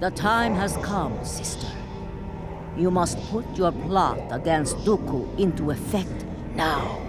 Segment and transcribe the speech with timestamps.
[0.00, 1.68] The time has come, sister.
[2.76, 6.24] You must put your plot against Dooku into effect
[6.54, 7.00] now.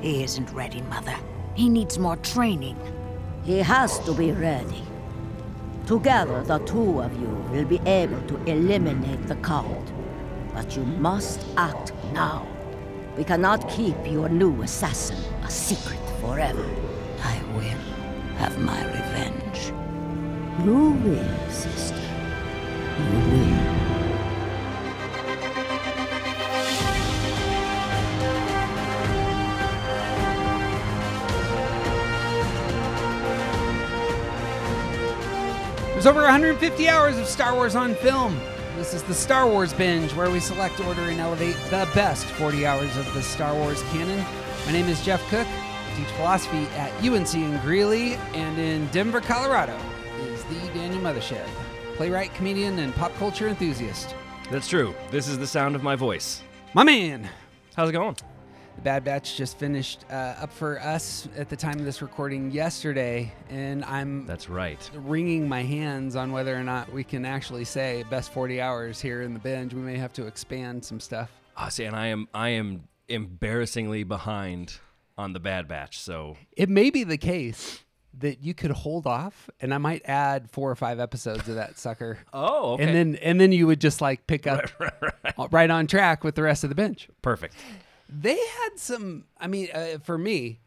[0.00, 1.16] He isn't ready, Mother.
[1.54, 2.76] He needs more training.
[3.42, 4.82] He has to be ready.
[5.86, 9.92] Together, the two of you will be able to eliminate the cult.
[10.54, 12.46] But you must act now.
[13.16, 16.64] We cannot keep your new assassin a secret forever.
[17.24, 17.80] I will
[18.38, 19.72] have my revenge.
[20.64, 21.97] You will, sister.
[22.98, 23.38] Will.
[35.92, 38.40] There's over 150 hours of Star Wars on film.
[38.76, 42.64] This is the Star Wars Binge, where we select, order, and elevate the best 40
[42.64, 44.24] hours of the Star Wars canon.
[44.64, 45.48] My name is Jeff Cook.
[45.48, 49.76] I teach philosophy at UNC in Greeley, and in Denver, Colorado
[50.20, 51.48] is the Daniel Mothershed,
[51.98, 54.14] playwright, comedian, and pop culture enthusiast.
[54.52, 54.94] That's true.
[55.10, 56.42] This is the sound of my voice.
[56.72, 57.28] My man,
[57.74, 58.14] How's it going?
[58.76, 62.52] The Bad Batch just finished uh, up for us at the time of this recording
[62.52, 64.78] yesterday, and I'm That's right.
[64.94, 69.22] wringing my hands on whether or not we can actually say best 40 hours here
[69.22, 69.74] in the binge.
[69.74, 71.30] We may have to expand some stuff.
[71.56, 74.78] Oh, see, and I am I am embarrassingly behind
[75.16, 75.98] on the Bad Batch.
[75.98, 77.82] So It may be the case
[78.14, 81.78] that you could hold off, and I might add four or five episodes of that
[81.78, 82.18] sucker.
[82.32, 84.64] oh, okay, And then, and then you would just like pick up
[85.50, 87.08] right on track with the rest of the bench.
[87.22, 87.54] perfect.
[88.08, 89.24] They had some.
[89.38, 90.60] I mean, uh, for me,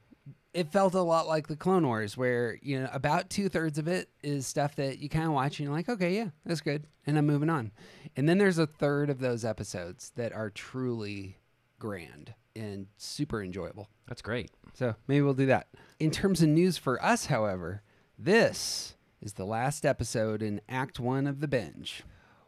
[0.53, 3.87] it felt a lot like the Clone Wars, where you know about two thirds of
[3.87, 6.85] it is stuff that you kind of watch and you're like, okay, yeah, that's good,
[7.07, 7.71] and I'm moving on.
[8.15, 11.37] And then there's a third of those episodes that are truly
[11.79, 13.87] grand and super enjoyable.
[14.07, 14.51] That's great.
[14.73, 15.67] So maybe we'll do that.
[15.99, 17.81] In terms of news for us, however,
[18.17, 22.03] this is the last episode in Act One of the binge.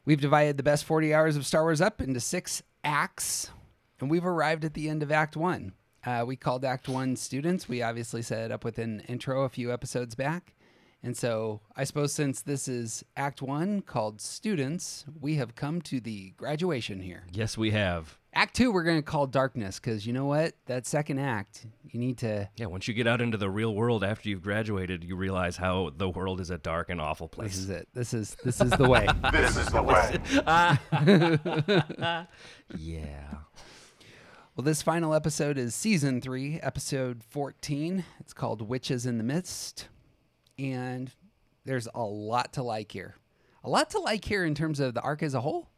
[0.05, 3.51] We've divided the best 40 hours of Star Wars up into six acts,
[3.99, 5.73] and we've arrived at the end of Act One.
[6.05, 7.69] Uh, we called Act One students.
[7.69, 10.55] We obviously set it up with an intro a few episodes back.
[11.01, 15.99] And so I suppose since this is Act One called Students, we have come to
[15.99, 17.25] the graduation here.
[17.31, 18.17] Yes, we have.
[18.35, 20.55] Act Two, we're going to call Darkness because you know what?
[20.65, 24.03] That second act, you need to Yeah, once you get out into the real world
[24.03, 27.51] after you've graduated, you realize how the world is a dark and awful place.
[27.51, 27.87] This is it.
[27.93, 29.07] This is this is the way.
[29.31, 30.19] This is the way.
[32.77, 33.29] Yeah.
[34.55, 38.03] well, this final episode is season three, episode fourteen.
[38.19, 39.89] It's called "Witches in the Mist,"
[40.57, 41.11] and
[41.65, 43.15] there's a lot to like here.
[43.63, 45.69] A lot to like here in terms of the arc as a whole,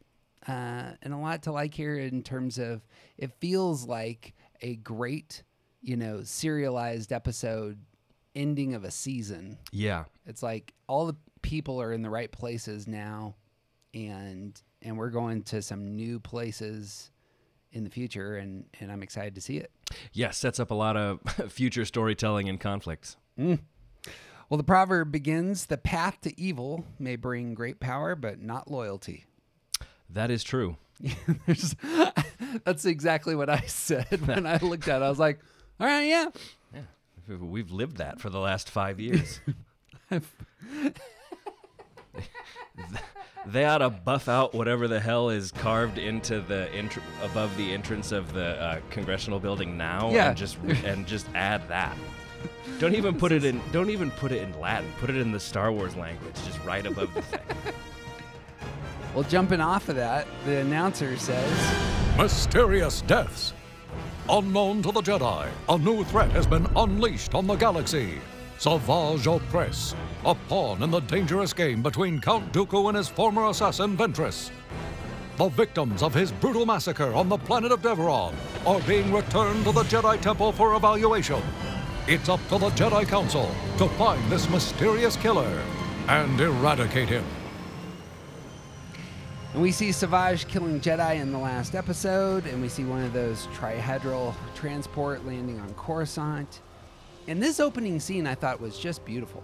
[0.48, 2.86] uh, and a lot to like here in terms of
[3.18, 5.42] it feels like a great,
[5.82, 7.78] you know, serialized episode
[8.34, 9.58] ending of a season.
[9.72, 10.04] Yeah.
[10.26, 13.34] It's like all the people are in the right places now,
[13.94, 17.10] and and we're going to some new places
[17.72, 19.70] in the future, and and I'm excited to see it.
[20.12, 23.16] Yeah, sets up a lot of future storytelling and conflicts.
[23.36, 29.26] Well, the proverb begins: "The path to evil may bring great power, but not loyalty."
[30.10, 30.76] That is true.
[32.64, 35.04] That's exactly what I said when I looked at it.
[35.04, 35.40] I was like,
[35.80, 36.26] "All right, yeah."
[37.28, 39.40] We've lived that for the last five years.
[43.46, 47.72] they ought to buff out whatever the hell is carved into the entr- above the
[47.72, 50.28] entrance of the uh, congressional building now, Yeah.
[50.28, 51.96] and just and just add that.
[52.78, 53.60] Don't even put it in.
[53.72, 54.90] Don't even put it in Latin.
[55.00, 57.40] Put it in the Star Wars language, just right above the thing.
[59.16, 61.74] Well, jumping off of that, the announcer says,
[62.18, 63.54] Mysterious deaths.
[64.28, 68.20] Unknown to the Jedi, a new threat has been unleashed on the galaxy.
[68.58, 69.94] Savage Opress,
[70.26, 74.50] a pawn in the dangerous game between Count Dooku and his former assassin Ventress.
[75.38, 78.34] The victims of his brutal massacre on the planet of Devaron
[78.66, 81.42] are being returned to the Jedi Temple for evaluation.
[82.06, 85.62] It's up to the Jedi Council to find this mysterious killer
[86.06, 87.24] and eradicate him.
[89.56, 93.14] And we see Savage killing Jedi in the last episode, and we see one of
[93.14, 96.60] those trihedral transport landing on Coruscant.
[97.26, 99.42] And this opening scene I thought was just beautiful.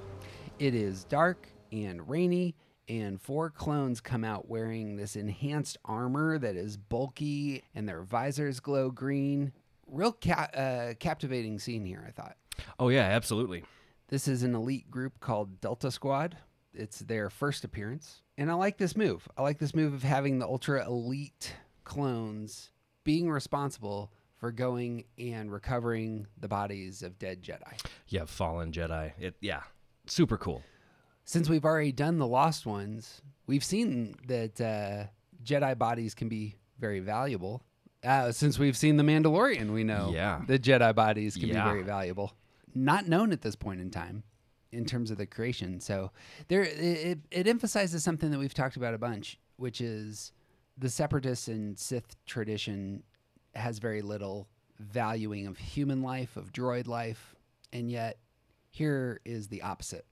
[0.59, 2.55] It is dark and rainy,
[2.91, 8.61] and four clones come out wearing this enhanced armor that is bulky, and their visors
[8.61, 9.51] glow green.
[9.87, 12.37] Real ca- uh, captivating scene here, I thought.
[12.79, 13.65] Oh yeah, absolutely.
[14.09, 16.37] This is an elite group called Delta Squad.
[16.75, 18.22] It's their first appearance.
[18.39, 19.29] And I like this move.
[19.37, 22.71] I like this move of having the ultra elite clones
[23.05, 27.79] being responsible for going and recovering the bodies of dead Jedi.
[28.09, 29.13] Yeah, fallen Jedi.
[29.19, 29.63] It yeah,
[30.07, 30.63] super cool.
[31.25, 35.05] since we've already done the Lost Ones, we've seen that uh,
[35.45, 37.63] Jedi bodies can be very valuable.
[38.03, 40.43] Uh, since we've seen the Mandalorian, we know Yeah.
[40.47, 41.63] the Jedi bodies can Yeah.
[41.65, 42.33] be very valuable.
[42.75, 44.25] Not known at this point in time
[44.73, 45.81] in terms of the creation.
[45.81, 46.11] So
[46.49, 50.33] there, it, it, emphasizes something that we've talked about a bunch, which is
[50.79, 53.03] the Separatist and Sith tradition
[53.55, 54.49] has very little
[54.79, 57.35] valuing of human life, of droid life,
[57.73, 58.19] and yet
[58.71, 60.07] here is the opposite.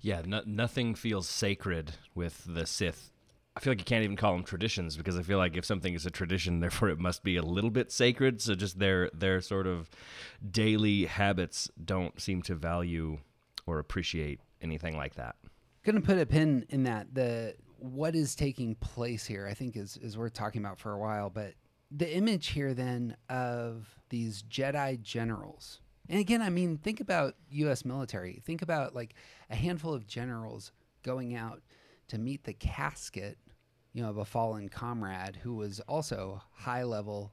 [0.00, 3.10] Yeah, no, nothing feels sacred with the Sith.
[3.56, 5.92] I feel like you can't even call them traditions because I feel like if something
[5.92, 8.40] is a tradition, therefore it must be a little bit sacred.
[8.40, 9.90] So just their their sort of
[10.48, 13.18] daily habits don't seem to value
[13.68, 15.36] or appreciate anything like that.
[15.84, 17.14] Gonna put a pin in that.
[17.14, 20.98] The what is taking place here, I think, is is worth talking about for a
[20.98, 21.30] while.
[21.30, 21.54] But
[21.90, 27.84] the image here then of these Jedi generals, and again, I mean, think about U.S.
[27.84, 28.42] military.
[28.44, 29.14] Think about like
[29.50, 30.72] a handful of generals
[31.02, 31.62] going out
[32.08, 33.38] to meet the casket,
[33.92, 37.32] you know, of a fallen comrade who was also high level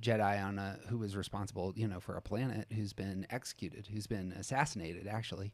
[0.00, 4.06] Jedi on a who was responsible, you know, for a planet who's been executed, who's
[4.06, 5.52] been assassinated, actually.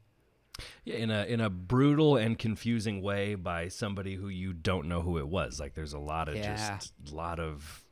[0.84, 5.00] Yeah, in a in a brutal and confusing way by somebody who you don't know
[5.02, 5.60] who it was.
[5.60, 6.56] Like there's a lot of Yeah.
[6.76, 7.84] just lot of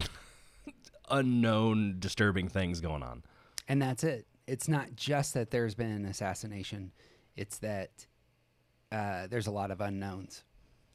[1.10, 3.22] unknown disturbing things going on.
[3.68, 4.26] And that's it.
[4.46, 6.92] It's not just that there's been an assassination,
[7.36, 8.06] it's that
[8.92, 10.44] uh, there's a lot of unknowns.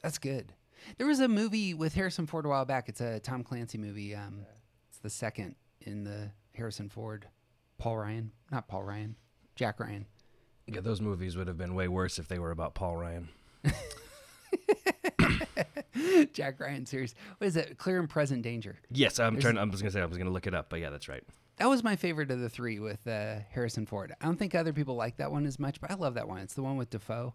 [0.02, 0.52] That's good.
[0.96, 2.88] There was a movie with Harrison Ford a while back.
[2.88, 4.14] It's a Tom Clancy movie.
[4.14, 4.46] Um,
[4.88, 7.26] it's the second in the Harrison Ford,
[7.76, 9.16] Paul Ryan, not Paul Ryan,
[9.56, 10.06] Jack Ryan.
[10.70, 13.28] Yeah, those movies would have been way worse if they were about Paul Ryan.
[16.32, 17.14] Jack Ryan series.
[17.38, 17.76] What is it?
[17.78, 18.78] Clear and Present Danger.
[18.90, 19.58] Yes, I'm trying.
[19.58, 21.24] I was gonna say I was gonna look it up, but yeah, that's right.
[21.56, 24.14] That was my favorite of the three with uh, Harrison Ford.
[24.20, 26.38] I don't think other people like that one as much, but I love that one.
[26.38, 27.34] It's the one with Dafoe,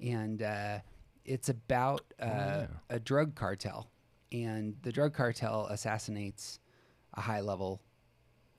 [0.00, 0.78] and uh,
[1.24, 3.90] it's about uh, a drug cartel,
[4.32, 6.60] and the drug cartel assassinates
[7.14, 7.82] a high level.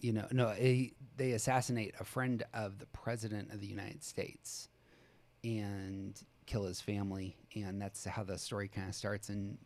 [0.02, 4.70] You know, no, a, they assassinate a friend of the president of the United States,
[5.44, 9.30] and kill his family, and that's how the story kind of starts.
[9.30, 9.58] And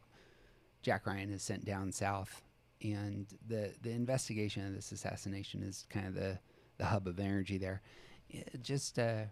[0.81, 2.41] Jack Ryan is sent down south,
[2.81, 6.39] and the the investigation of this assassination is kind of the
[6.77, 7.81] the hub of energy there.
[8.29, 9.23] It just uh,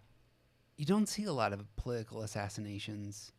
[0.77, 3.31] you don't see a lot of political assassinations,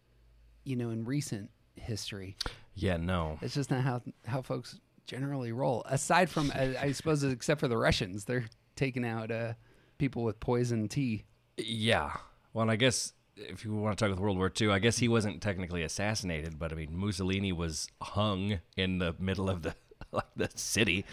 [0.65, 2.37] you know, in recent history.
[2.75, 3.38] Yeah, no.
[3.43, 5.82] It's just not how how folks generally roll.
[5.87, 8.46] Aside from, I, I suppose, except for the Russians, they're
[8.76, 9.54] taking out uh,
[9.99, 11.25] people with poison tea.
[11.56, 12.12] Yeah.
[12.52, 15.08] Well, I guess if you want to talk with World War II, I guess he
[15.08, 19.75] wasn't technically assassinated, but I mean Mussolini was hung in the middle of the
[20.12, 21.05] like the city.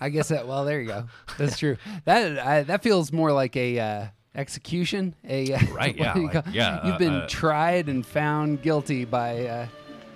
[0.00, 0.46] I guess that.
[0.46, 1.04] Well, there you go.
[1.36, 1.76] That's true.
[2.04, 5.14] That I, that feels more like a uh, execution.
[5.28, 6.86] A uh, Right, yeah, you like, yeah.
[6.86, 9.68] You've uh, been uh, tried and found guilty by.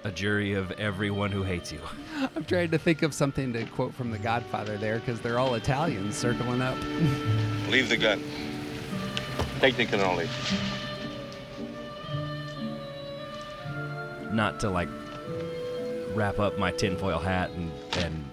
[0.05, 1.81] A jury of everyone who hates you.
[2.37, 5.55] I'm trying to think of something to quote from The Godfather there because they're all
[5.55, 6.77] Italians circling up.
[7.69, 8.21] Leave the gun.
[9.61, 10.29] Take the cannoli.
[14.33, 14.89] Not to like
[16.15, 18.25] wrap up my tinfoil hat and and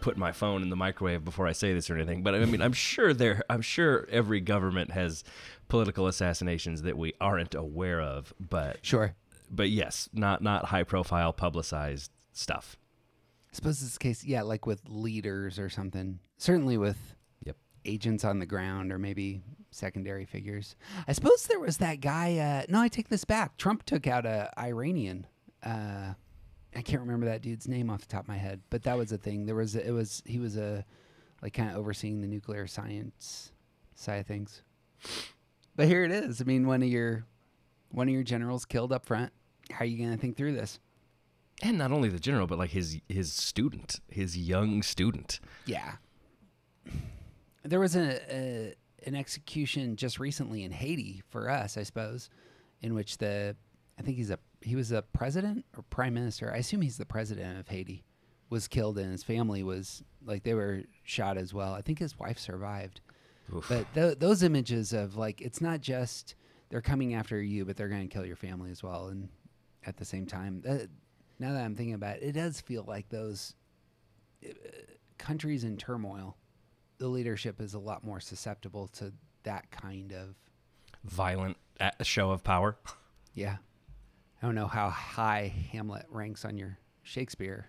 [0.00, 2.60] put my phone in the microwave before I say this or anything, but I mean
[2.62, 5.24] I'm sure there I'm sure every government has
[5.68, 9.14] political assassinations that we aren't aware of, but Sure.
[9.52, 12.76] But yes, not not high profile publicized stuff.
[13.52, 16.18] I suppose the case, yeah, like with leaders or something.
[16.38, 16.96] Certainly with
[17.44, 17.56] Yep.
[17.84, 20.74] agents on the ground or maybe secondary figures.
[21.06, 22.38] I suppose there was that guy.
[22.38, 23.56] Uh, no, I take this back.
[23.58, 25.26] Trump took out a Iranian.
[25.62, 26.14] Uh,
[26.74, 29.12] I can't remember that dude's name off the top of my head, but that was
[29.12, 29.44] a thing.
[29.44, 30.84] There was a, it was he was a
[31.42, 33.52] like kind of overseeing the nuclear science
[33.94, 34.62] side of things.
[35.76, 36.40] But here it is.
[36.40, 37.26] I mean, one of your
[37.90, 39.32] one of your generals killed up front.
[39.72, 40.78] How are you going to think through this?
[41.62, 45.40] And not only the general, but like his his student, his young student.
[45.66, 45.92] Yeah.
[47.62, 48.74] There was a, a
[49.06, 52.30] an execution just recently in Haiti for us, I suppose,
[52.80, 53.56] in which the
[53.98, 56.52] I think he's a he was a president or prime minister.
[56.52, 58.04] I assume he's the president of Haiti.
[58.50, 61.72] Was killed and his family was like they were shot as well.
[61.72, 63.00] I think his wife survived.
[63.68, 66.34] But th- those images of like it's not just
[66.68, 69.08] they're coming after you, but they're going to kill your family as well.
[69.08, 69.28] And
[69.86, 70.88] at the same time, that,
[71.38, 73.54] now that I'm thinking about it, it does feel like those
[74.44, 74.48] uh,
[75.18, 76.36] countries in turmoil,
[76.98, 79.12] the leadership is a lot more susceptible to
[79.44, 80.34] that kind of
[81.04, 81.56] Violent
[82.02, 82.76] show of power.
[83.34, 83.56] yeah.
[84.40, 87.66] I don't know how high Hamlet ranks on your Shakespeare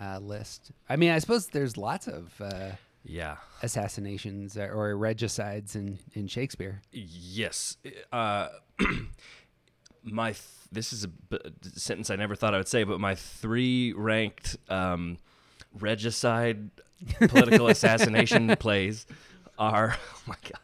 [0.00, 0.70] uh, list.
[0.88, 2.70] I mean, I suppose there's lots of uh,
[3.04, 3.36] Yeah.
[3.62, 6.80] assassinations or regicides in, in Shakespeare.
[6.90, 7.76] Yes.
[8.12, 8.48] Uh,
[10.04, 11.38] my th- this is a b-
[11.74, 15.18] sentence I never thought I would say, but my three ranked um,
[15.78, 16.70] regicide
[17.28, 19.06] political assassination plays
[19.58, 20.60] are oh my god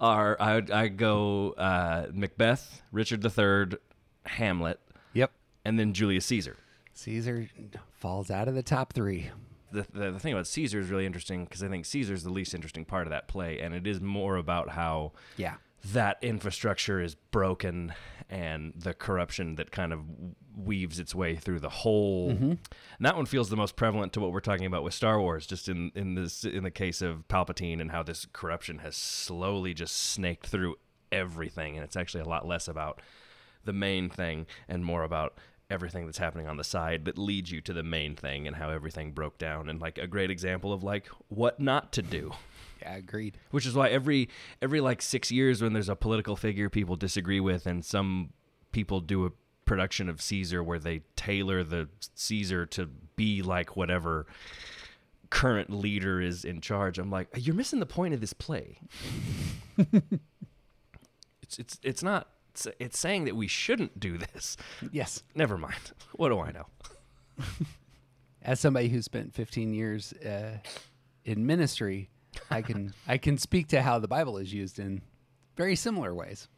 [0.00, 3.78] are I I go uh, Macbeth, Richard III,
[4.26, 4.78] Hamlet,
[5.14, 5.32] Yep.
[5.64, 6.56] and then Julius Caesar.
[6.94, 7.48] Caesar
[7.98, 9.30] falls out of the top three.
[9.72, 12.52] the, the, the thing about Caesar is really interesting because I think Caesar's the least
[12.54, 15.54] interesting part of that play, and it is more about how Yeah.
[15.92, 17.94] that infrastructure is broken
[18.32, 20.00] and the corruption that kind of
[20.56, 22.30] weaves its way through the whole.
[22.96, 25.46] And that one feels the most prevalent to what we're talking about with Star Wars,
[25.46, 29.74] just in in this in the case of Palpatine and how this corruption has slowly
[29.74, 30.76] just snaked through
[31.12, 33.02] everything, and it's actually a lot less about
[33.64, 35.38] the main thing and more about
[35.70, 38.70] everything that's happening on the side that leads you to the main thing and how
[38.70, 42.30] everything broke down and like a great example of like what not to do
[42.82, 43.38] Yeah, agreed.
[43.50, 44.28] which is why every
[44.60, 48.30] every like six years when there's a political figure people disagree with and some
[48.72, 49.30] people do a
[49.64, 52.86] production of caesar where they tailor the caesar to
[53.16, 54.26] be like whatever
[55.30, 58.78] current leader is in charge i'm like you're missing the point of this play
[61.42, 64.56] it's it's it's not it's, it's saying that we shouldn't do this
[64.90, 65.22] Yes.
[65.34, 66.66] never mind what do i know
[68.44, 70.58] As somebody who spent 15 years uh,
[71.24, 72.10] in ministry,
[72.50, 75.02] I can I can speak to how the Bible is used in
[75.56, 76.48] very similar ways.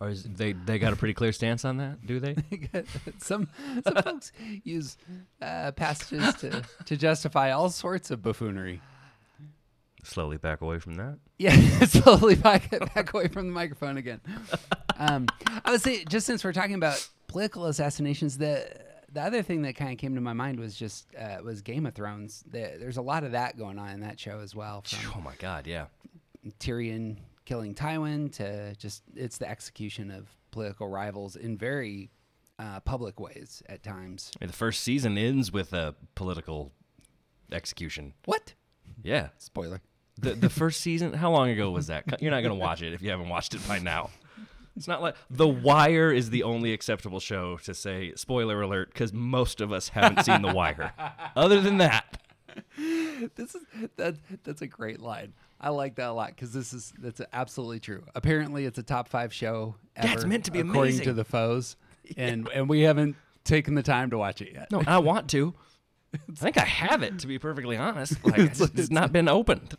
[0.00, 2.36] or is they they got a pretty clear stance on that do they
[3.18, 3.48] some
[3.84, 4.32] some folks
[4.64, 4.96] use
[5.42, 8.80] uh, passages to, to justify all sorts of buffoonery.
[10.04, 11.56] slowly back away from that Yeah,
[11.86, 14.20] slowly back back away from the microphone again.
[14.96, 15.26] Um,
[15.64, 18.68] I would say, just since we're talking about political assassinations, the
[19.12, 21.86] the other thing that kind of came to my mind was just uh, was Game
[21.86, 22.44] of Thrones.
[22.50, 25.20] The, there's a lot of that going on in that show as well, from oh
[25.20, 25.86] my god yeah
[26.60, 32.10] Tyrion killing Tywin to just it's the execution of political rivals in very
[32.58, 34.32] uh, public ways at times.
[34.36, 36.72] I mean, the first season ends with a political
[37.52, 38.14] execution.
[38.24, 38.54] What?
[39.02, 39.28] Yeah.
[39.38, 39.80] Spoiler.
[40.20, 42.20] The the first season, how long ago was that?
[42.20, 44.10] You're not going to watch it if you haven't watched it by now.
[44.78, 49.12] It's not like The Wire is the only acceptable show to say spoiler alert because
[49.12, 50.92] most of us haven't seen The Wire.
[51.36, 52.22] Other than that,
[52.76, 53.62] This is
[53.96, 55.34] that that's a great line.
[55.60, 58.04] I like that a lot because this is that's absolutely true.
[58.14, 59.74] Apparently, it's a top five show.
[59.96, 61.76] Ever, Yeah, it's meant to be according to the foes,
[62.16, 64.70] and and we haven't taken the time to watch it yet.
[64.70, 65.54] no, I want to.
[66.14, 68.14] I think I have it, to be perfectly honest.
[68.24, 69.74] Like, it's, it's not been opened.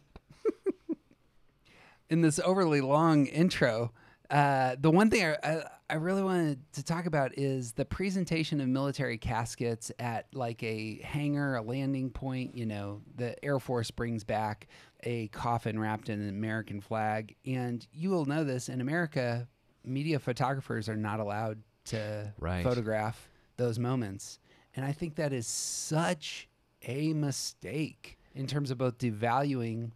[2.10, 3.92] in this overly long intro,
[4.30, 8.62] uh, the one thing I, I, I really wanted to talk about is the presentation
[8.62, 12.56] of military caskets at like a hangar, a landing point.
[12.56, 14.68] You know, the Air Force brings back
[15.04, 17.36] a coffin wrapped in an American flag.
[17.46, 19.48] And you will know this in America,
[19.84, 22.64] media photographers are not allowed to Right.
[22.64, 24.40] photograph those moments.
[24.76, 26.48] And I think that is such
[26.84, 29.92] a mistake in terms of both devaluing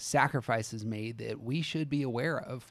[0.00, 2.70] sacrifices made that we should be aware of.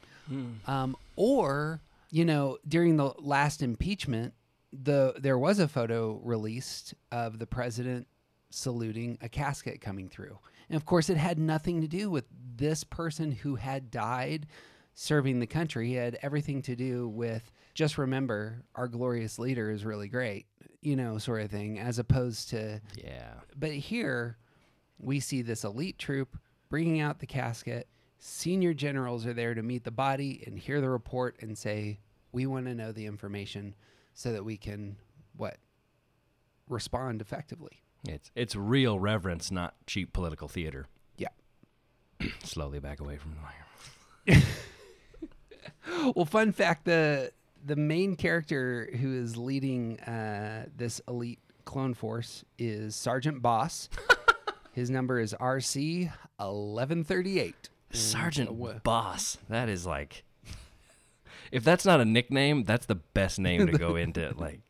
[0.67, 1.81] Um, or,
[2.11, 4.33] you know, during the last impeachment,
[4.71, 8.07] the there was a photo released of the president
[8.51, 10.37] saluting a casket coming through.
[10.69, 14.45] And of course, it had nothing to do with this person who had died
[14.93, 15.95] serving the country.
[15.95, 20.45] It had everything to do with just remember our glorious leader is really great,
[20.81, 23.33] you know, sort of thing, as opposed to Yeah.
[23.57, 24.37] but here
[24.99, 26.37] we see this elite troop
[26.69, 27.87] bringing out the casket.
[28.19, 31.99] Senior generals are there to meet the body and hear the report and say,
[32.31, 33.75] "We want to know the information
[34.13, 34.97] so that we can
[35.35, 35.57] what
[36.67, 40.87] respond effectively." It's it's real reverence, not cheap political theater.
[41.17, 41.29] Yeah.
[42.43, 44.43] Slowly back away from the wire.
[46.15, 47.31] Well, fun fact: the
[47.65, 53.89] the main character who is leading uh, this elite clone force is Sergeant Boss.
[54.73, 57.69] His number is RC eleven thirty eight.
[57.91, 59.37] Sergeant Boss.
[59.49, 60.23] That is like,
[61.51, 64.33] if that's not a nickname, that's the best name to go into.
[64.37, 64.61] Like,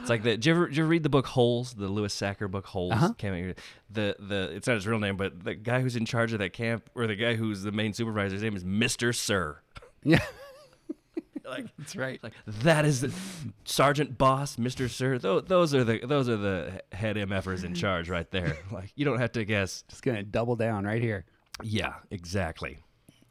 [0.00, 0.30] it's like the.
[0.32, 1.74] Did you ever, did you ever read the book Holes?
[1.74, 2.92] The Louis Sachar book Holes.
[2.92, 3.12] Uh-huh.
[3.18, 3.58] Came out-
[3.90, 6.52] The the it's not his real name, but the guy who's in charge of that
[6.52, 9.60] camp or the guy who's the main supervisor, his name is Mister Sir.
[10.04, 10.20] Yeah,
[11.48, 12.22] Like that's right.
[12.22, 13.12] like that is the,
[13.64, 15.18] Sergeant Boss, Mister Sir.
[15.18, 18.56] Those, those are the those are the head MFers in charge right there.
[18.72, 19.84] Like you don't have to guess.
[19.88, 21.24] Just gonna double down right here.
[21.62, 22.78] Yeah, exactly.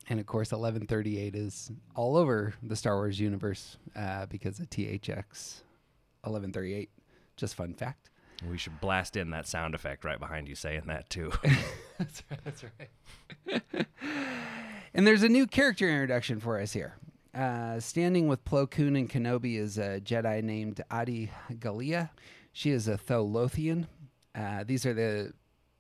[0.07, 5.61] And of course, 1138 is all over the Star Wars universe uh, because of THX
[6.21, 6.89] 1138.
[7.37, 8.09] Just fun fact.
[8.49, 11.31] We should blast in that sound effect right behind you saying that too.
[11.97, 12.39] That's right.
[12.43, 13.61] That's right.
[14.93, 16.95] and there's a new character introduction for us here.
[17.35, 22.09] Uh, standing with Plo Koon and Kenobi is a Jedi named Adi Gallia.
[22.53, 23.87] She is a Tholothian.
[24.33, 25.33] Uh, these are the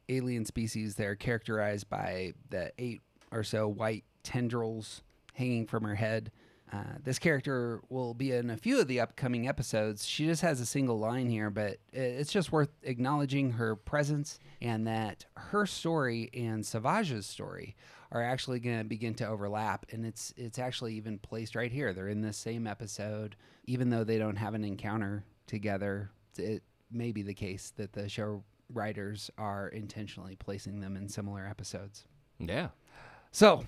[0.09, 5.01] alien species that are characterized by the eight or so white tendrils
[5.33, 6.29] hanging from her head.
[6.73, 10.05] Uh, this character will be in a few of the upcoming episodes.
[10.05, 14.87] She just has a single line here, but it's just worth acknowledging her presence and
[14.87, 17.75] that her story and Savage's story
[18.11, 19.85] are actually going to begin to overlap.
[19.91, 21.93] And it's it's actually even placed right here.
[21.93, 26.09] They're in the same episode, even though they don't have an encounter together.
[26.37, 28.43] It may be the case that the show
[28.73, 32.05] writers are intentionally placing them in similar episodes.
[32.39, 32.69] yeah.
[33.31, 33.65] So,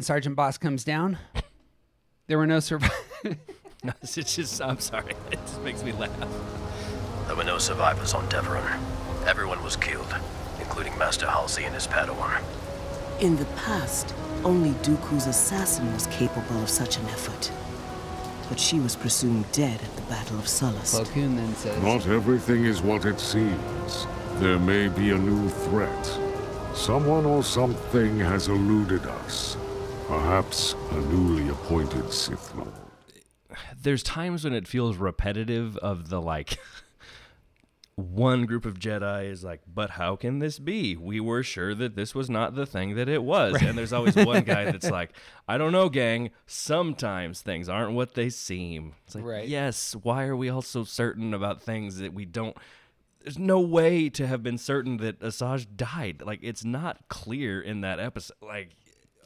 [0.00, 1.18] Sergeant Boss comes down.
[2.28, 2.96] There were no survivors.
[3.84, 5.14] No, it's just, I'm sorry.
[5.30, 6.10] It just makes me laugh.
[7.28, 8.80] There were no survivors on Devaron.
[9.24, 10.12] Everyone was killed,
[10.58, 12.42] including Master Halsey and his Padawan.
[13.20, 17.52] In the past, only Dooku's assassin was capable of such an effort.
[18.48, 21.00] But she was presumed dead at the Battle of Sullust.
[21.00, 24.08] Plo then says, Not everything is what it seems.
[24.40, 26.18] There may be a new threat.
[26.74, 29.56] Someone or something has eluded us.
[30.08, 32.72] Perhaps a newly appointed Sith Lord.
[33.80, 36.58] There's times when it feels repetitive of the like
[37.94, 40.96] one group of Jedi is like, but how can this be?
[40.96, 43.60] We were sure that this was not the thing that it was.
[43.60, 45.12] And there's always one guy that's like,
[45.46, 46.30] I don't know, gang.
[46.46, 48.94] Sometimes things aren't what they seem.
[49.04, 49.46] It's like, Right.
[49.48, 52.56] yes, why are we all so certain about things that we don't?
[53.20, 56.22] There's no way to have been certain that Asajj died.
[56.24, 58.36] Like, it's not clear in that episode.
[58.40, 58.70] Like,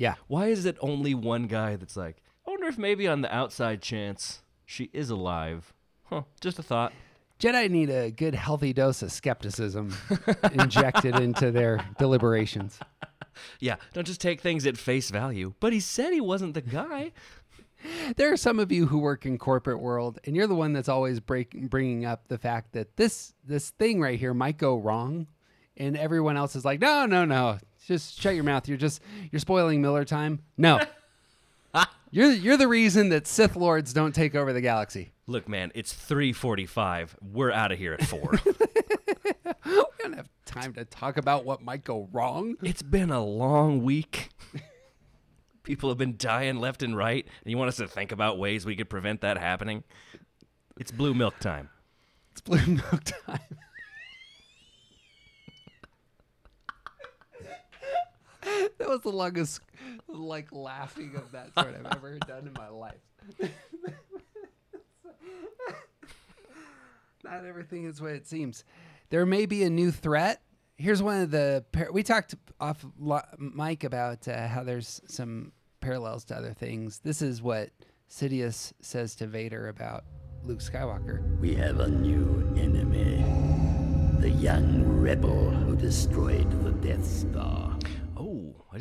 [0.02, 3.32] "Yeah, why is it only one guy that's like, I wonder if maybe on the
[3.32, 5.72] outside chance she is alive?
[6.06, 6.92] Huh, just a thought.
[7.38, 9.94] Jedi need a good, healthy dose of skepticism
[10.52, 12.80] injected into their deliberations."
[13.60, 15.54] Yeah, don't just take things at face value.
[15.60, 17.12] But he said he wasn't the guy.
[18.16, 20.88] There are some of you who work in corporate world, and you're the one that's
[20.88, 25.28] always break, bringing up the fact that this this thing right here might go wrong,
[25.76, 28.68] and everyone else is like, "No, no, no, just shut your mouth.
[28.68, 30.80] You're just you're spoiling Miller time." No,
[32.10, 35.12] you're you're the reason that Sith lords don't take over the galaxy.
[35.26, 37.16] Look, man, it's 345.
[37.22, 38.40] We're out of here at 4.
[38.44, 42.56] We don't have time to talk about what might go wrong.
[42.62, 44.30] it's been a long week.
[45.62, 48.66] People have been dying left and right, and you want us to think about ways
[48.66, 49.84] we could prevent that happening?
[50.76, 51.68] It's blue milk time.
[52.32, 53.38] It's blue milk time.
[58.78, 59.60] that was the longest,
[60.08, 63.00] like, laughing of that sort I've ever done in my life.
[67.24, 68.64] Not everything is what it seems.
[69.10, 70.42] There may be a new threat.
[70.76, 75.52] Here's one of the par- we talked off lo- Mike about uh, how there's some
[75.80, 76.98] parallels to other things.
[77.00, 77.70] This is what
[78.10, 80.04] Sidious says to Vader about
[80.44, 81.38] Luke Skywalker.
[81.38, 83.24] We have a new enemy.
[84.20, 87.71] The young rebel who destroyed the Death Star.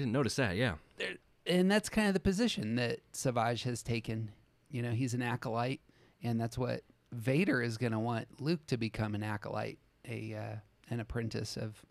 [0.01, 0.55] Didn't notice that.
[0.55, 0.75] Yeah.
[0.97, 4.31] there- and that's kind of the position that Savage has taken.
[4.69, 5.81] You know, he's an acolyte,
[6.23, 10.55] and that's what Vader is going to want Luke to become an acolyte, a uh,
[10.89, 11.81] an apprentice of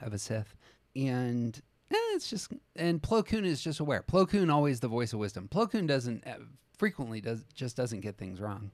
[0.00, 0.56] of a Sith.
[0.96, 4.02] And eh, it's just and Plo Koon is just aware.
[4.02, 5.48] Plo Koon always the voice of wisdom.
[5.50, 6.36] Plo Koon doesn't uh,
[6.76, 8.70] frequently does just doesn't get things wrong.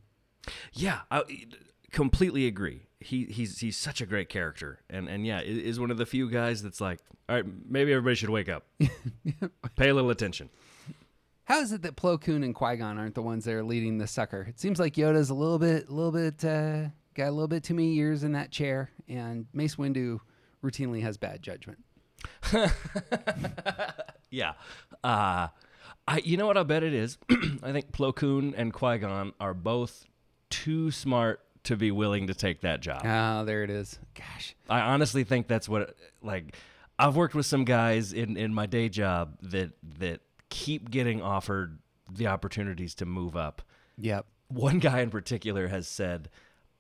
[0.72, 1.22] Yeah, I
[1.94, 2.82] completely agree.
[3.00, 6.28] He he's he's such a great character, and and yeah, is one of the few
[6.28, 8.66] guys that's like, all right, maybe everybody should wake up,
[9.76, 10.50] pay a little attention.
[11.44, 13.98] How is it that Plo Koon and Qui Gon aren't the ones that are leading
[13.98, 14.46] the sucker?
[14.48, 17.62] It seems like Yoda's a little bit, a little bit, uh, got a little bit
[17.62, 20.20] too many years in that chair, and Mace Windu
[20.62, 21.78] routinely has bad judgment.
[24.34, 24.54] Yeah,
[25.04, 25.46] uh,
[26.08, 27.18] I you know what I bet it is.
[27.62, 30.06] I think Plo Koon and Qui Gon are both
[30.50, 33.02] too smart to be willing to take that job.
[33.04, 33.98] Oh, there it is.
[34.14, 36.56] Gosh, I honestly think that's what like
[36.98, 41.78] I've worked with some guys in in my day job that that keep getting offered
[42.10, 43.62] the opportunities to move up.
[43.98, 44.26] yep.
[44.48, 46.28] One guy in particular has said,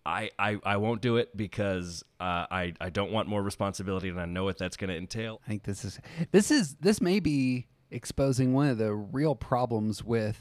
[0.06, 4.20] I, I, I won't do it because uh, I, I don't want more responsibility and
[4.20, 5.40] I know what that's going to entail.
[5.46, 5.98] I think this is
[6.30, 10.38] this is this may be exposing one of the real problems with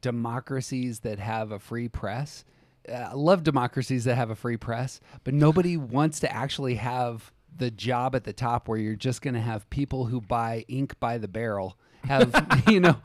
[0.00, 2.44] democracies that have a free press.
[2.88, 7.32] Uh, I love democracies that have a free press, but nobody wants to actually have
[7.56, 10.98] the job at the top where you're just going to have people who buy ink
[10.98, 12.96] by the barrel have you know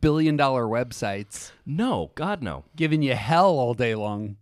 [0.00, 2.64] billion dollar websites No, God, no.
[2.76, 4.36] giving you hell all day long.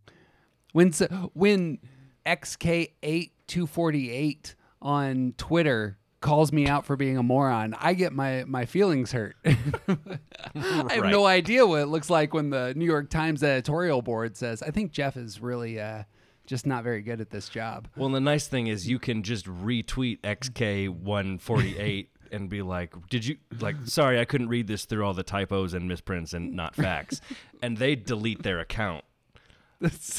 [0.73, 0.93] When
[1.35, 1.79] when
[2.27, 9.13] XK8248 on Twitter calls me out for being a moron, I get my, my feelings
[9.13, 9.37] hurt.
[9.45, 14.37] I have no idea what it looks like when the New York Times editorial board
[14.37, 16.05] says, I think Jeff is really uh,
[16.47, 17.89] just not very good at this job.
[17.97, 23.37] Well, the nice thing is you can just retweet XK148 and be like, "Did you
[23.61, 23.77] like?
[23.85, 27.21] Sorry, I couldn't read this through all the typos and misprints and not facts,"
[27.63, 29.05] and they delete their account.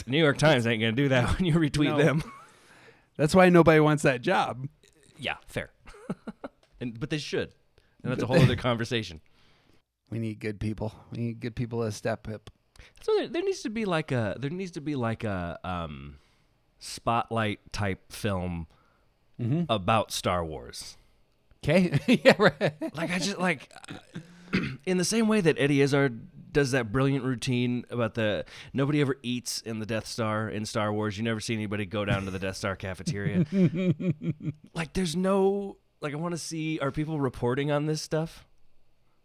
[0.05, 1.97] New York Times ain't gonna do that when you retweet No.
[1.97, 2.23] them.
[3.17, 4.67] That's why nobody wants that job.
[5.17, 5.71] Yeah, fair.
[6.79, 7.53] and but they should,
[8.03, 9.21] and that's a whole other conversation.
[10.09, 10.93] We need good people.
[11.11, 12.51] We need good people to step up.
[13.01, 16.17] So there, there needs to be like a there needs to be like a um,
[16.77, 18.67] spotlight type film
[19.69, 20.97] about Star Wars.
[21.63, 21.97] Okay.
[22.23, 22.95] yeah, right.
[22.95, 23.71] Like I just like
[24.85, 29.17] in the same way that Eddie Izzard does that brilliant routine about the nobody ever
[29.23, 31.17] eats in the Death Star in Star Wars.
[31.17, 33.45] You never see anybody go down to the Death Star cafeteria.
[34.73, 38.45] like there's no like I want to see are people reporting on this stuff?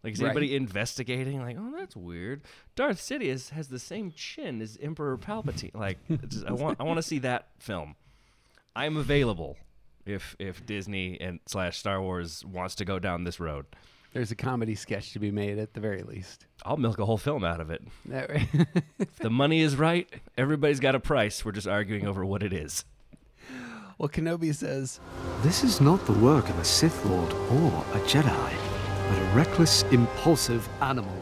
[0.04, 0.28] Like is Right.
[0.28, 1.40] anybody investigating?
[1.42, 2.42] Like oh that's weird.
[2.76, 5.74] Darth Sidious has the same chin as Emperor Palpatine.
[5.74, 7.96] Like just- I want I want to see that film.
[8.76, 9.56] I'm available
[10.06, 13.66] if if Disney and slash Star Wars wants to go down this road.
[14.14, 16.46] There's a comedy sketch to be made at the very least.
[16.64, 17.82] I'll milk a whole film out of it.
[18.98, 21.44] If the money is right, everybody's got a price.
[21.44, 22.84] We're just arguing over what it is.
[23.98, 25.00] Well, Kenobi says,
[25.42, 28.54] This is not the work of a Sith Lord or a Jedi,
[29.08, 31.12] but a reckless, impulsive animal.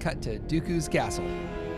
[0.00, 1.28] cut to Dooku's castle.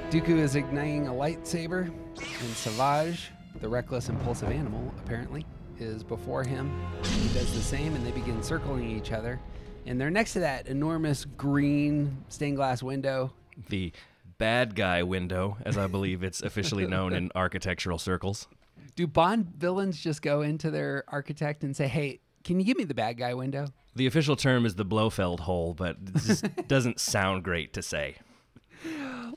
[0.08, 5.44] Dooku is igniting a lightsaber, and Savage, the reckless, impulsive animal, apparently,
[5.78, 6.72] is before him.
[7.02, 9.40] He does the same, and they begin circling each other.
[9.86, 13.32] And they're next to that enormous green stained glass window.
[13.68, 13.92] The
[14.38, 18.48] bad guy window, as I believe it's officially known in architectural circles.
[18.96, 22.84] Do Bond villains just go into their architect and say, hey, can you give me
[22.84, 23.68] the bad guy window?
[23.96, 28.16] The official term is the Blofeld hole, but it just doesn't sound great to say.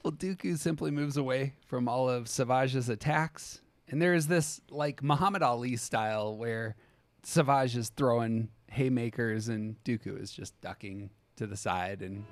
[0.04, 3.62] Well, Dooku simply moves away from all of Savage's attacks.
[3.90, 6.76] And there is this, like, Muhammad Ali style where
[7.24, 12.02] Savage is throwing haymakers and Dooku is just ducking to the side.
[12.02, 12.26] And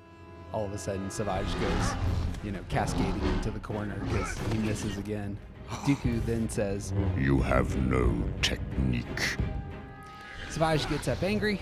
[0.52, 1.94] all of a sudden, Savage goes,
[2.46, 5.36] you know, cascading into the corner because he misses again.
[5.68, 9.36] Dooku then says, You have no technique.
[10.48, 11.60] Savage gets up angry.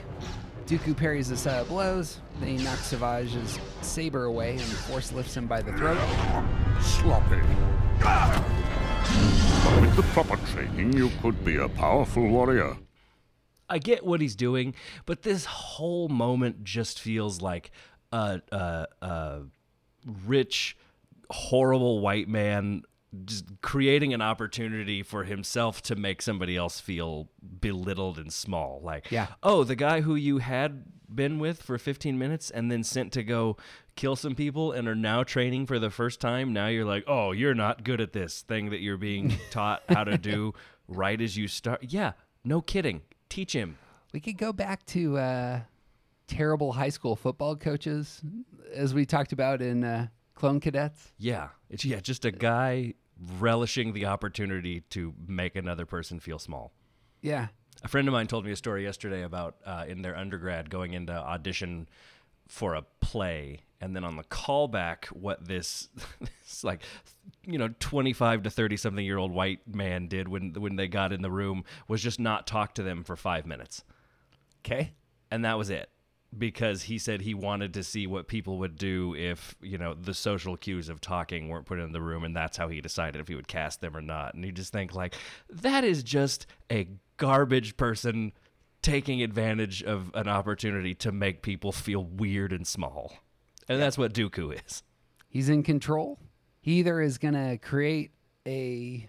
[0.66, 2.20] Dooku parries a set of blows.
[2.38, 5.98] Then he knocks Savage's saber away and force lifts him by the throat.
[6.82, 7.40] Sloppy.
[9.80, 12.76] With the proper training, you could be a powerful warrior.
[13.70, 14.74] I get what he's doing,
[15.06, 17.70] but this whole moment just feels like
[18.12, 19.40] a, a, a
[20.04, 20.76] rich,
[21.30, 22.82] horrible white man
[23.24, 27.28] just creating an opportunity for himself to make somebody else feel
[27.60, 28.80] belittled and small.
[28.82, 29.28] Like, Yeah.
[29.42, 33.22] oh, the guy who you had been with for 15 minutes and then sent to
[33.22, 33.56] go
[33.94, 36.52] kill some people and are now training for the first time.
[36.52, 40.02] Now you're like, oh, you're not good at this thing that you're being taught how
[40.02, 40.52] to do
[40.88, 41.84] right as you start.
[41.88, 42.12] Yeah,
[42.42, 43.02] no kidding.
[43.28, 43.78] Teach him.
[44.12, 45.60] We could go back to uh,
[46.26, 48.22] terrible high school football coaches,
[48.74, 51.12] as we talked about in uh, Clone Cadets.
[51.18, 52.94] Yeah, it's yeah, just a guy
[53.38, 56.72] relishing the opportunity to make another person feel small.
[57.22, 57.48] Yeah.
[57.82, 60.94] A friend of mine told me a story yesterday about uh, in their undergrad going
[60.94, 61.88] into audition
[62.48, 65.88] for a play, and then on the callback, what this,
[66.20, 66.82] this like,
[67.44, 71.22] you know, twenty-five to thirty-something year old white man did when when they got in
[71.22, 73.84] the room was just not talk to them for five minutes.
[74.64, 74.92] Okay.
[75.30, 75.90] and that was it
[76.38, 80.14] because he said he wanted to see what people would do if you know the
[80.14, 83.28] social cues of talking weren't put in the room and that's how he decided if
[83.28, 84.34] he would cast them or not.
[84.34, 85.14] And you just think like
[85.48, 88.32] that is just a garbage person
[88.82, 93.14] taking advantage of an opportunity to make people feel weird and small.
[93.68, 94.82] And that's what dooku is.
[95.28, 96.20] He's in control.
[96.60, 98.12] He either is going to create
[98.46, 99.08] a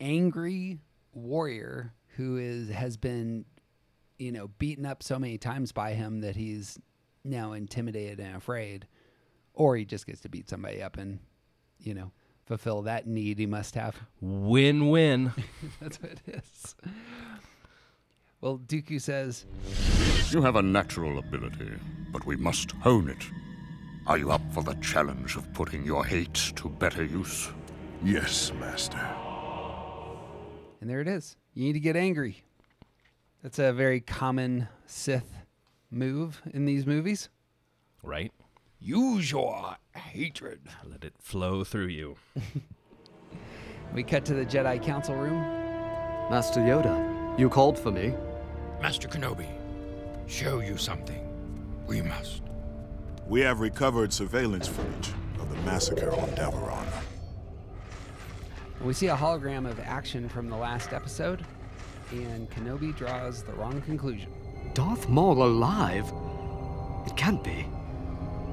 [0.00, 0.80] angry
[1.12, 3.44] warrior who is has been
[4.18, 6.78] you know beaten up so many times by him that he's
[7.24, 8.86] now intimidated and afraid
[9.54, 11.18] or he just gets to beat somebody up and
[11.78, 12.10] you know
[12.46, 15.32] fulfill that need he must have win-win
[15.80, 16.74] that's what it is
[18.40, 19.44] well dooku says
[20.32, 21.72] You have a natural ability,
[22.10, 23.22] but we must hone it.
[24.06, 27.50] Are you up for the challenge of putting your hate to better use?
[28.02, 28.98] Yes, Master.
[30.80, 32.42] and there it is you need to get angry
[33.42, 35.34] that's a very common sith
[35.90, 37.28] move in these movies
[38.02, 38.32] right
[38.78, 42.16] use your hatred let it flow through you
[43.94, 45.38] We cut to the Jedi Council room.
[46.30, 48.14] Master Yoda, you called for me.
[48.80, 49.46] Master Kenobi,
[50.26, 51.28] show you something.
[51.86, 52.40] We must.
[53.26, 56.86] We have recovered surveillance footage of the massacre on Devaron.
[58.80, 61.44] We see a hologram of action from the last episode,
[62.12, 64.32] and Kenobi draws the wrong conclusion.
[64.74, 66.12] Darth Maul alive?
[67.06, 67.66] It can't be.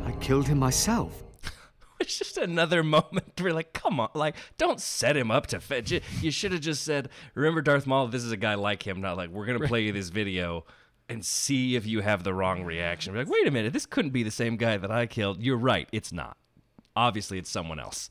[0.06, 1.24] I killed him myself.
[2.02, 5.92] It's just another moment where, like, come on, like, don't set him up to fetch
[5.92, 6.02] it.
[6.22, 9.18] You should have just said, "Remember, Darth Maul, this is a guy like him." Not
[9.18, 10.64] like we're gonna play you this video
[11.10, 13.14] and see if you have the wrong reaction.
[13.14, 15.42] Be like, wait a minute, this couldn't be the same guy that I killed.
[15.42, 16.38] You're right, it's not.
[16.96, 18.10] Obviously, it's someone else.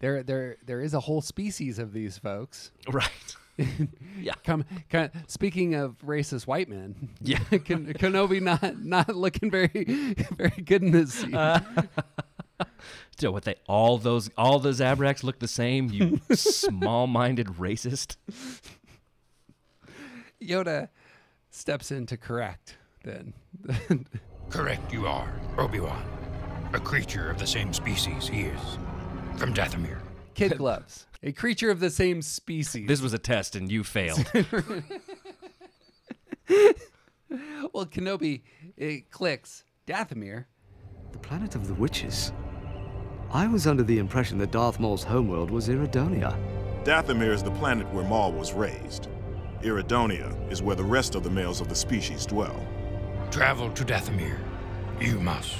[0.00, 2.72] There, there, there is a whole species of these folks.
[2.90, 3.36] Right.
[4.20, 4.34] yeah.
[4.44, 7.10] Come, kind speaking of racist white men.
[7.20, 7.38] Yeah.
[7.50, 9.68] Ken, Kenobi not not looking very
[10.36, 11.34] very good in this scene.
[11.34, 11.62] Uh,
[13.18, 15.88] so what they all those all those Zabraks look the same?
[15.90, 18.16] You small-minded racist.
[20.42, 20.88] Yoda
[21.50, 22.76] steps in to correct.
[23.02, 23.34] Then.
[24.50, 26.02] Correct, you are, Obi-Wan.
[26.72, 28.78] A creature of the same species he is.
[29.36, 29.98] From Dathomir.
[30.34, 31.06] Kid gloves.
[31.22, 32.88] A creature of the same species.
[32.88, 34.24] This was a test and you failed.
[37.72, 38.42] well, Kenobi,
[38.76, 39.64] it clicks.
[39.86, 40.46] Dathomir.
[41.12, 42.32] The planet of the witches.
[43.32, 46.38] I was under the impression that Darth Maul's homeworld was Iridonia.
[46.84, 49.08] Dathomir is the planet where Maul was raised.
[49.62, 52.66] Iridonia is where the rest of the males of the species dwell.
[53.30, 54.38] Travel to Dathomir.
[54.98, 55.54] You must.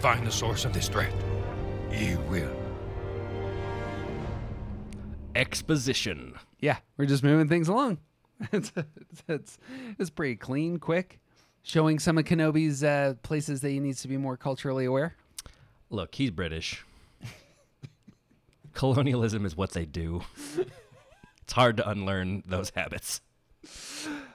[0.00, 1.14] Find the source of this threat.
[1.92, 2.61] You will.
[5.34, 6.34] Exposition.
[6.60, 7.98] Yeah, we're just moving things along.
[8.52, 8.72] it's,
[9.28, 9.58] it's,
[9.98, 11.20] it's pretty clean, quick,
[11.62, 15.14] showing some of Kenobi's uh, places that he needs to be more culturally aware.
[15.90, 16.84] Look, he's British.
[18.74, 20.22] Colonialism is what they do.
[21.42, 23.20] It's hard to unlearn those habits.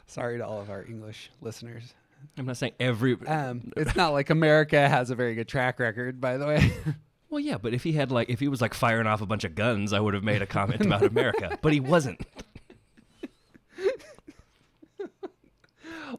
[0.08, 1.94] Sorry to all of our English listeners.
[2.38, 3.18] I'm not saying every.
[3.26, 6.74] Um, it's not like America has a very good track record, by the way.
[7.30, 9.44] Well, yeah, but if he had like if he was like firing off a bunch
[9.44, 11.58] of guns, I would have made a comment about America.
[11.62, 12.22] But he wasn't.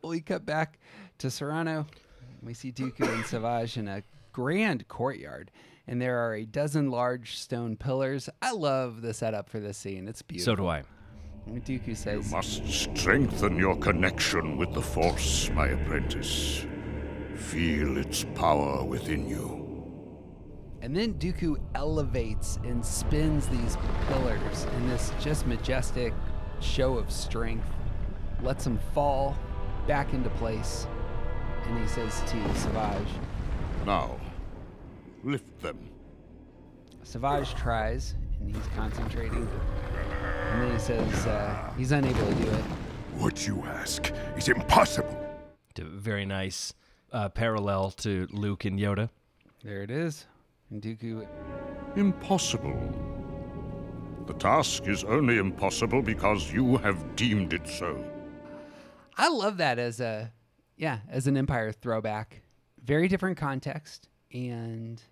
[0.03, 0.79] well, we cut back
[1.18, 1.87] to Serenno.
[2.42, 5.51] We see Dooku and Savage in a grand courtyard,
[5.87, 8.29] and there are a dozen large stone pillars.
[8.42, 10.07] I love the setup for this scene.
[10.09, 10.53] It's beautiful.
[10.53, 10.83] So do I.
[11.49, 16.66] Dooku says, You must strengthen your connection with the Force, my apprentice.
[17.37, 19.58] Feel its power within you.
[20.81, 26.14] And then Dooku elevates and spins these pillars in this just majestic
[26.61, 27.69] show of strength,
[28.43, 29.37] lets them fall
[29.87, 30.87] back into place,
[31.64, 33.09] and he says to Savage,
[33.87, 34.19] Now,
[35.25, 35.79] lift them.
[37.03, 39.49] Savage tries, and he's concentrating,
[40.53, 42.64] and then he says uh, he's unable to do it.
[43.17, 45.25] What you ask is impossible.
[45.77, 46.73] Very nice
[47.12, 49.11] uh, parallel to Luke and Yoda.
[49.62, 50.27] There it is.
[50.70, 51.26] And Dooku.
[51.96, 52.78] Impossible.
[54.26, 58.04] The task is only impossible because you have deemed it so.
[59.16, 60.33] I love that as a,
[60.76, 62.42] yeah, as an Empire throwback.
[62.85, 64.09] Very different context.
[64.33, 65.02] And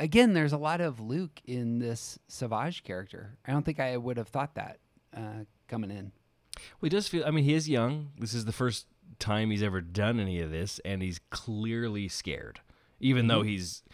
[0.00, 3.38] again, there's a lot of Luke in this Savage character.
[3.46, 4.78] I don't think I would have thought that
[5.16, 6.12] uh, coming in.
[6.56, 8.10] Well, he does feel, I mean, he is young.
[8.18, 8.86] This is the first
[9.20, 12.60] time he's ever done any of this, and he's clearly scared.
[13.00, 13.84] Even though he's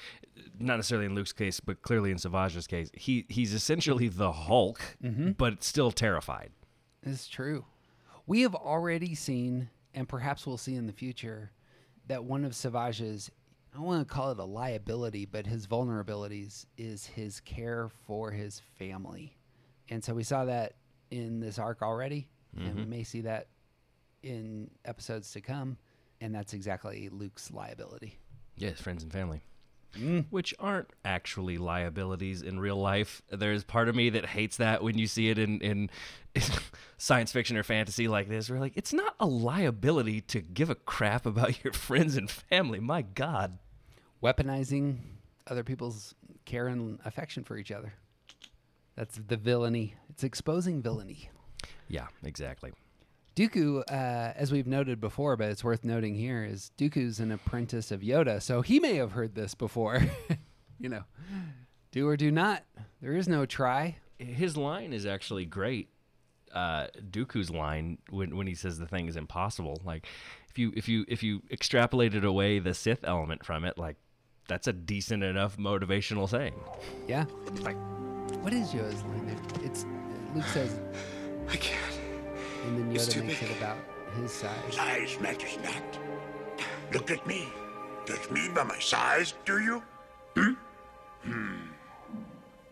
[0.59, 4.81] not necessarily in Luke's case, but clearly in Savage's case, he he's essentially the Hulk,
[5.37, 6.51] but still terrified.
[7.03, 7.65] It's true.
[8.27, 11.53] We have already seen, and perhaps we'll see in the future,
[12.07, 13.31] that one of Savage's,
[13.73, 18.31] I don't want to call it a liability, but his vulnerabilities is his care for
[18.31, 19.37] his family.
[19.91, 20.77] And so we saw that
[21.11, 22.89] in this arc already, and we Mhm.
[22.89, 23.49] may see that
[24.23, 25.77] in episodes to come.
[26.21, 28.19] And that's exactly Luke's liability.
[28.57, 29.43] Yes, friends and family.
[29.99, 30.27] Mm.
[30.31, 33.23] Which aren't actually liabilities in real life.
[33.31, 35.91] There's part of me that hates that when you see it in, in
[36.97, 38.51] science fiction or fantasy like this.
[38.51, 42.81] We're like, it's not a liability to give a crap about your friends and family.
[42.81, 43.59] My God.
[44.23, 44.99] Weaponizing
[45.47, 47.95] other people's care and affection for each other.
[48.97, 49.95] That's the villainy.
[50.09, 51.31] It's exposing villainy.
[51.89, 52.73] Yeah, exactly.
[53.37, 57.91] Dooku, uh, as we've noted before, but it's worth noting here, is Dooku's an apprentice
[57.91, 60.03] of Yoda, so he may have heard this before.
[60.79, 61.03] you know,
[61.91, 62.63] do or do not.
[63.03, 63.97] There is no try.
[64.19, 65.89] His line is actually great.
[66.53, 69.81] Uh, Dooku's line when when he says the thing is impossible.
[69.85, 70.07] Like
[70.49, 73.97] if you if you if you extrapolated away the Sith element from it, like
[74.47, 76.55] that's a decent enough motivational saying.
[77.09, 77.25] Yeah.
[77.63, 77.77] Like
[78.43, 79.67] What is Yoda's line there?
[79.67, 79.85] It's
[80.33, 80.79] Luke says,
[81.49, 81.94] I can't.
[82.65, 83.51] And then Yoda makes big.
[83.51, 83.77] it about
[84.17, 84.75] his size.
[84.75, 85.99] Size matters not.
[86.93, 87.49] Look at me.
[88.07, 89.83] Judge me by my size, do you?
[90.37, 90.53] Hmm?
[91.23, 91.57] Hmm.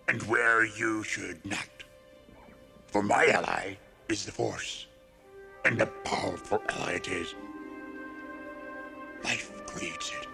[0.09, 1.69] And where you should not.
[2.87, 3.77] For my ally
[4.09, 4.87] is the Force.
[5.65, 7.35] And a powerful ally it is.
[9.25, 10.27] Life creates it.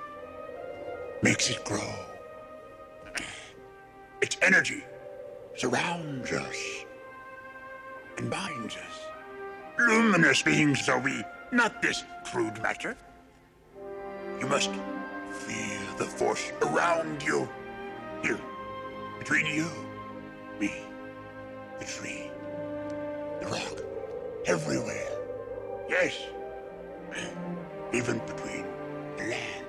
[1.23, 1.95] Makes it grow.
[4.21, 4.85] Its energy
[5.57, 6.57] surrounds us
[8.17, 9.08] and binds us.
[9.79, 12.97] Luminous beings are we, not this crude matter.
[14.41, 14.71] You must
[15.31, 17.49] feel the force around you.
[18.23, 18.41] Here,
[19.21, 19.69] between you,
[20.59, 20.73] me,
[21.79, 22.29] the tree,
[23.41, 23.79] the rock,
[24.47, 25.13] everywhere.
[25.89, 26.19] Yes,
[27.93, 28.67] even between
[29.17, 29.65] the land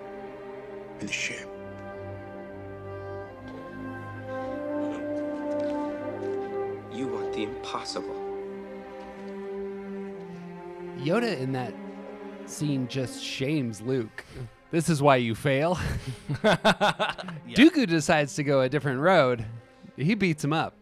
[0.99, 1.47] and the ship.
[6.91, 8.18] You want the impossible.
[11.03, 11.73] Yoda in that
[12.45, 14.25] scene just shames Luke.
[14.71, 15.75] This is why you fail.
[16.43, 19.45] Dooku decides to go a different road.
[19.97, 20.75] He beats him up.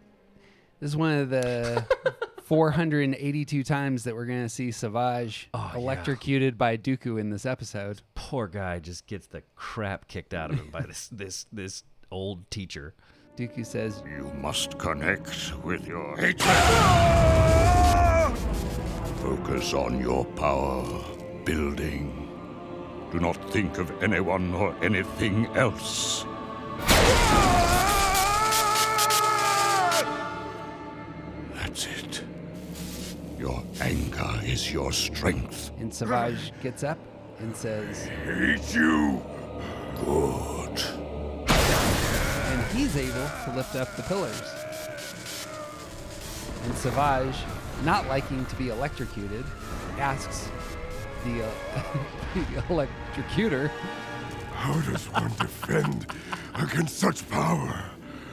[0.79, 1.85] This is one of the
[2.43, 5.79] 482 times that we're going to see Savage Oh, yeah.
[5.79, 8.01] electrocuted by Dooku in this episode.
[8.15, 12.49] Poor guy just gets the crap kicked out of him by this this this old
[12.51, 12.93] teacher.
[13.37, 16.47] Dooku says, You must connect with your hatred.
[19.27, 20.85] Focus on your power
[21.43, 22.29] building.
[23.11, 26.23] Do not think of anyone or anything else.
[31.55, 32.23] That's it.
[33.37, 35.71] Your anger is your strength.
[35.77, 36.97] and Savage gets up
[37.39, 39.21] and says, Hate you.
[40.05, 40.81] Good.
[41.49, 44.56] and he's able to lift up the pillars.
[46.67, 47.37] And Savage,
[47.85, 49.45] not liking to be electrocuted,
[49.99, 50.49] asks
[51.23, 51.49] the, uh,
[52.33, 53.69] the electrocutor,
[54.53, 56.07] How does one defend
[56.55, 57.85] against such power?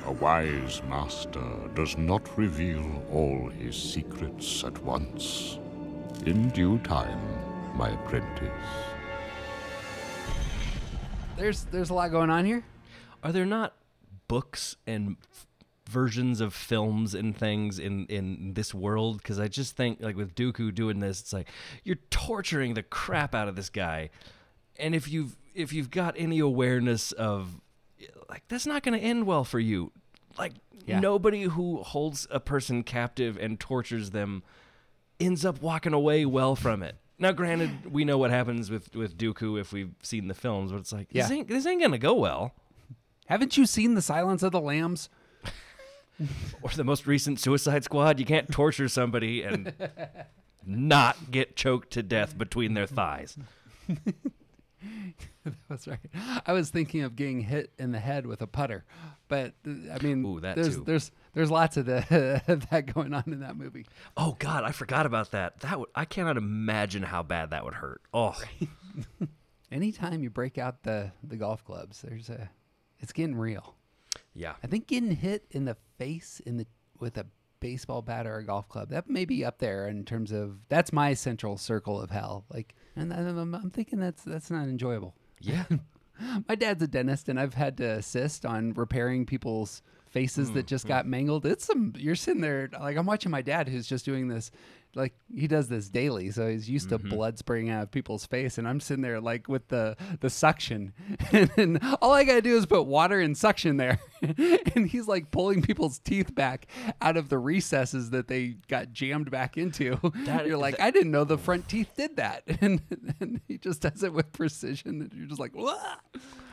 [0.07, 1.45] A wise master
[1.77, 5.61] does not reveal all his secrets at once.
[6.27, 7.21] In due time,
[7.77, 8.51] my apprentice.
[11.37, 12.65] "There's there's a lot going on here."
[13.23, 13.75] Are there not
[14.27, 15.47] books and f-
[15.89, 19.19] versions of films and things in in this world?
[19.19, 21.49] Because I just think like with Dooku doing this, it's like
[21.83, 24.11] you're torturing the crap out of this guy,
[24.79, 27.61] and if you've if you've got any awareness of
[28.29, 29.93] like that's not going to end well for you.
[30.37, 30.53] Like
[30.87, 30.99] Yeah.
[31.01, 34.43] nobody who holds a person captive and tortures them
[35.21, 36.97] ends up walking away well from it.
[37.21, 40.79] Now, granted, we know what happens with with Dooku if we've seen the films, but
[40.79, 42.53] it's like this ain't this ain't gonna go well.
[43.27, 45.09] Haven't you seen The Silence of the Lambs?
[46.63, 49.73] Or the most recent Suicide Squad, you can't torture somebody and
[50.67, 53.37] not get choked to death between their thighs.
[55.69, 55.99] That's right.
[56.47, 58.85] I was thinking of getting hit in the head with a putter,
[59.29, 60.85] but uh, I mean, Ooh, there's too.
[60.85, 63.87] there's there's lots of the that going on in that movie.
[64.17, 65.61] Oh God, I forgot about that.
[65.61, 68.01] That would I cannot imagine how bad that would hurt.
[68.15, 68.35] Oh,
[69.71, 72.51] Anytime you break out the the golf clubs, there's a
[73.01, 73.75] it's getting real.
[74.35, 74.55] Yeah.
[74.63, 76.67] I think getting hit in the face in the
[76.99, 77.27] with a
[77.61, 80.93] baseball bat or a golf club that may be up there in terms of that's
[80.93, 82.45] my central circle of hell.
[82.53, 85.15] Like, and I'm, I'm thinking that's that's not enjoyable.
[85.41, 85.65] Yeah.
[86.49, 90.69] My dad's a dentist, and I've had to assist on repairing people's faces that mm,
[90.69, 90.89] just mm.
[90.89, 91.45] got mangled.
[91.45, 94.53] It's some you're sitting there like I'm watching my dad who's just doing this,
[94.97, 97.09] like he does this daily, so he's used to mm-hmm.
[97.09, 100.93] blood spraying out of people's face, and I'm sitting there like with the the suction,
[101.33, 103.99] and all I gotta do is put water and suction there,
[104.75, 106.67] and he's like pulling people's teeth back
[107.01, 109.99] out of the recesses that they got jammed back into.
[110.25, 112.81] That- you're like, that- I didn't know the front teeth did that, and,
[113.21, 115.97] and he just does it with precision, and you're just like, "Wah!"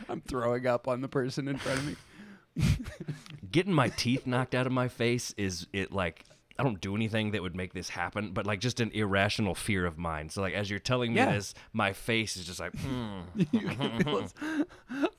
[0.09, 1.95] I'm throwing up on the person in front of me.
[3.51, 6.25] Getting my teeth knocked out of my face is it like
[6.61, 9.85] I don't do anything that would make this happen, but like just an irrational fear
[9.85, 10.29] of mine.
[10.29, 11.31] So like as you're telling me Yeah.
[11.33, 13.21] this, my face is just like, hmm.
[13.51, 14.33] You can feel us.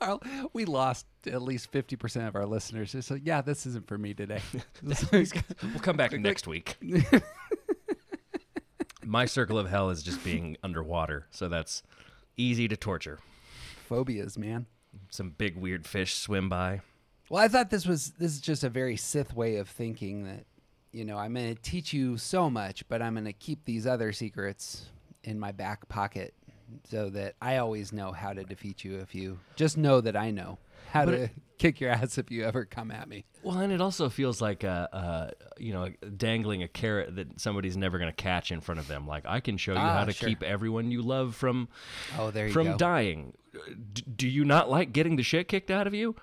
[0.01, 0.19] Our-
[0.53, 2.95] we lost at least 50% of our listeners.
[2.95, 4.41] It's like, yeah, this isn't for me today.
[5.11, 6.77] We'll come back next week.
[9.05, 11.83] My circle of hell is just being underwater, so that's
[12.37, 13.19] easy to torture.
[13.89, 14.65] Phobias, man.
[15.09, 16.81] Some big weird fish swim by.
[17.29, 20.45] Well, I thought this was this is just a very Sith way of thinking that,
[20.93, 23.85] you know, I'm going to teach you so much, but I'm going to keep these
[23.87, 24.85] other secrets
[25.23, 26.33] in my back pocket
[26.89, 30.31] so that I always know how to defeat you if you just know that I
[30.31, 30.57] know
[30.91, 33.25] how But to it- kick your ass if you ever come at me.
[33.41, 37.77] Well, and it also feels like a, uh, you know, dangling a carrot that somebody's
[37.77, 39.07] never going to catch in front of them.
[39.07, 40.29] Like I can show you Ah, how to sure.
[40.29, 41.69] keep everyone you love from,
[42.17, 42.77] Oh, there you from go.
[42.77, 43.33] dying.
[43.93, 46.15] D- do you not like getting the shit kicked out of you?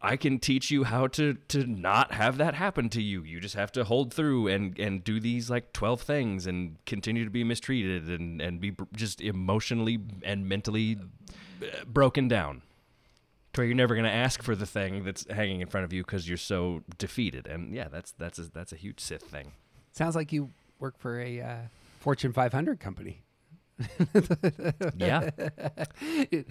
[0.00, 3.24] I can teach you how to to not have that happen to you.
[3.24, 7.24] You just have to hold through and and do these like 12 things and continue
[7.24, 10.98] to be mistreated and and be just emotionally and mentally
[11.62, 12.62] uh, broken down.
[13.54, 15.92] To where you're never going to ask for the thing that's hanging in front of
[15.92, 17.46] you cuz you're so defeated.
[17.46, 19.52] And yeah, that's that's a, that's a huge Sith thing.
[19.92, 21.56] Sounds like you work for a uh,
[21.98, 23.22] Fortune 500 company.
[24.96, 25.30] Yeah.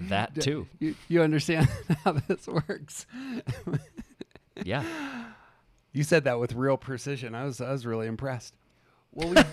[0.10, 0.68] That too.
[0.80, 1.68] You, you understand
[2.04, 3.06] how this works.
[4.64, 4.84] Yeah.
[5.92, 7.36] You said that with real precision.
[7.36, 8.56] I was I was really impressed.
[9.14, 9.44] Well,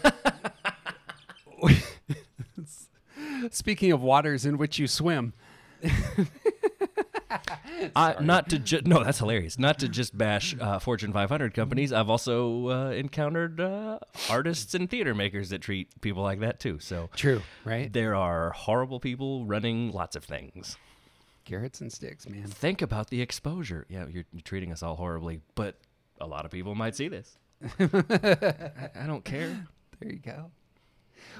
[1.62, 1.78] we,
[3.50, 5.32] speaking of waters in which you swim,
[7.96, 9.58] Uh, not to ju- no, that's hilarious.
[9.58, 11.92] Not to just bash uh, Fortune 500 companies.
[11.92, 13.98] I've also uh, encountered uh,
[14.30, 16.78] artists and theater makers that treat people like that too.
[16.80, 17.92] So True, right?
[17.92, 20.76] There are horrible people running lots of things.
[21.44, 22.46] carrots and sticks, man.
[22.46, 23.86] Think about the exposure.
[23.88, 25.76] Yeah, you're, you're treating us all horribly, but
[26.20, 27.36] a lot of people might see this.
[27.78, 27.84] I,
[29.02, 29.66] I don't care.
[30.00, 30.50] There you go.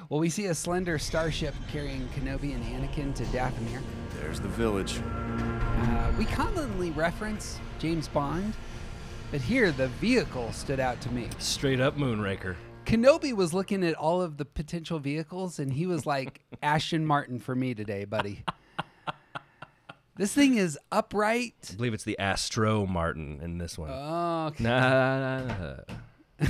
[0.09, 3.81] Well, we see a slender starship carrying Kenobi and Anakin to Dathomir.
[4.21, 5.01] There's the village.
[6.05, 8.53] Uh, we commonly reference James Bond,
[9.31, 11.31] but here the vehicle stood out to me.
[11.39, 12.57] Straight up Moonraker.
[12.85, 17.39] Kenobi was looking at all of the potential vehicles, and he was like Ashton Martin
[17.39, 18.45] for me today, buddy.
[20.17, 21.55] This thing is upright.
[21.73, 23.91] I believe it's the Astro Martin in this one.
[23.93, 24.63] Oh, okay.
[24.63, 25.77] Nah, nah,
[26.39, 26.47] nah.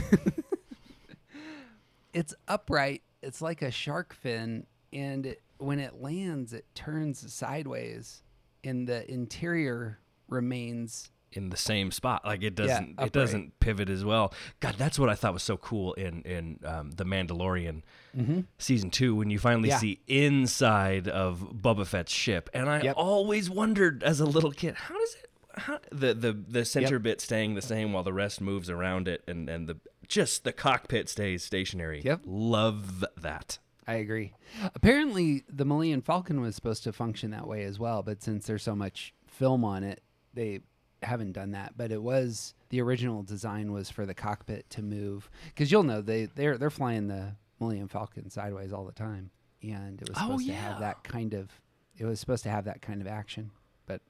[2.12, 3.02] It's upright.
[3.22, 8.23] It's like a shark fin, and it, when it lands, it turns sideways,
[8.64, 9.98] and the interior
[10.28, 12.24] remains in the same spot.
[12.24, 13.06] Like it doesn't upright.
[13.08, 14.32] it doesn't pivot as well.
[14.60, 17.82] God, that's what I thought was so cool in in um, the Mandalorian
[18.16, 18.44] Mhm.
[18.58, 19.78] season two when you finally Yeah.
[19.78, 22.94] see inside of Boba Fett's ship, and I Yep.
[22.96, 25.30] always wondered as a little kid how does it.
[25.56, 27.02] How, the the the center Yep.
[27.02, 30.52] bit staying the same while the rest moves around it, and and the just the
[30.52, 32.02] cockpit stays stationary.
[32.04, 32.22] Yep.
[32.26, 33.58] love that.
[33.86, 34.32] I agree.
[34.74, 38.62] Apparently, the Millennium Falcon was supposed to function that way as well, but since there's
[38.62, 40.60] so much film on it, they
[41.02, 41.74] haven't done that.
[41.76, 46.00] But it was the original design was for the cockpit to move because you'll know
[46.00, 49.30] they they're they're flying the Millennium Falcon sideways all the time,
[49.62, 51.50] and it was Oh, supposed to have that kind of
[51.96, 53.50] it was supposed to have that kind of action,
[53.86, 54.00] but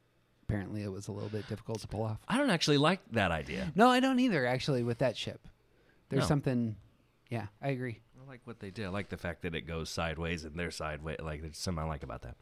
[0.44, 2.18] apparently it was a little bit difficult to pull off.
[2.28, 3.72] I don't actually like that idea.
[3.74, 4.46] No, I don't either.
[4.46, 5.46] Actually, with that ship,
[6.08, 6.28] there's No.
[6.28, 6.76] something.
[7.28, 7.98] Yeah, I agree.
[8.34, 8.86] I like what they did.
[8.86, 11.18] I like the fact that it goes sideways and they're sideways.
[11.22, 12.34] Like there's something I like about that.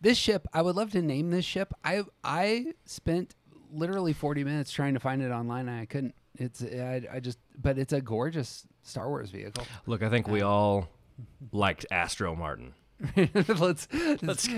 [0.00, 1.74] This ship, I would love to name this ship.
[1.84, 3.34] I I spent
[3.70, 6.14] literally 40 minutes trying to find it online and I couldn't.
[6.36, 9.66] It's I, I just but it's a gorgeous Star Wars vehicle.
[9.86, 10.88] Look, I think we all
[11.52, 12.72] liked Astro Martin.
[13.58, 13.86] let's
[14.22, 14.48] let's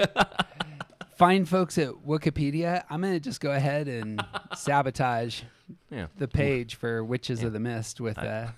[1.16, 2.84] find folks at Wikipedia.
[2.88, 4.24] I'm going to just go ahead and
[4.56, 5.42] sabotage
[5.90, 6.06] Yeah.
[6.16, 8.48] the page for Witches of the Mist with uh,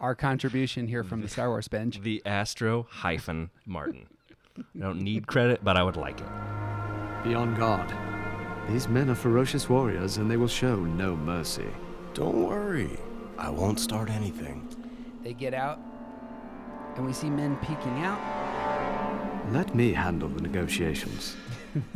[0.00, 2.00] our contribution here from the Star Wars bench.
[2.00, 4.06] The Astro hyphen Martin.
[4.58, 6.26] I don't need credit, but I would like it.
[7.24, 7.92] Be on guard.
[8.68, 11.66] These men are ferocious warriors and they will show no mercy.
[12.14, 12.98] Don't worry.
[13.38, 14.68] I won't start anything.
[15.22, 15.78] They get out
[16.96, 18.20] and we see men peeking out.
[19.52, 21.36] Let me handle the negotiations.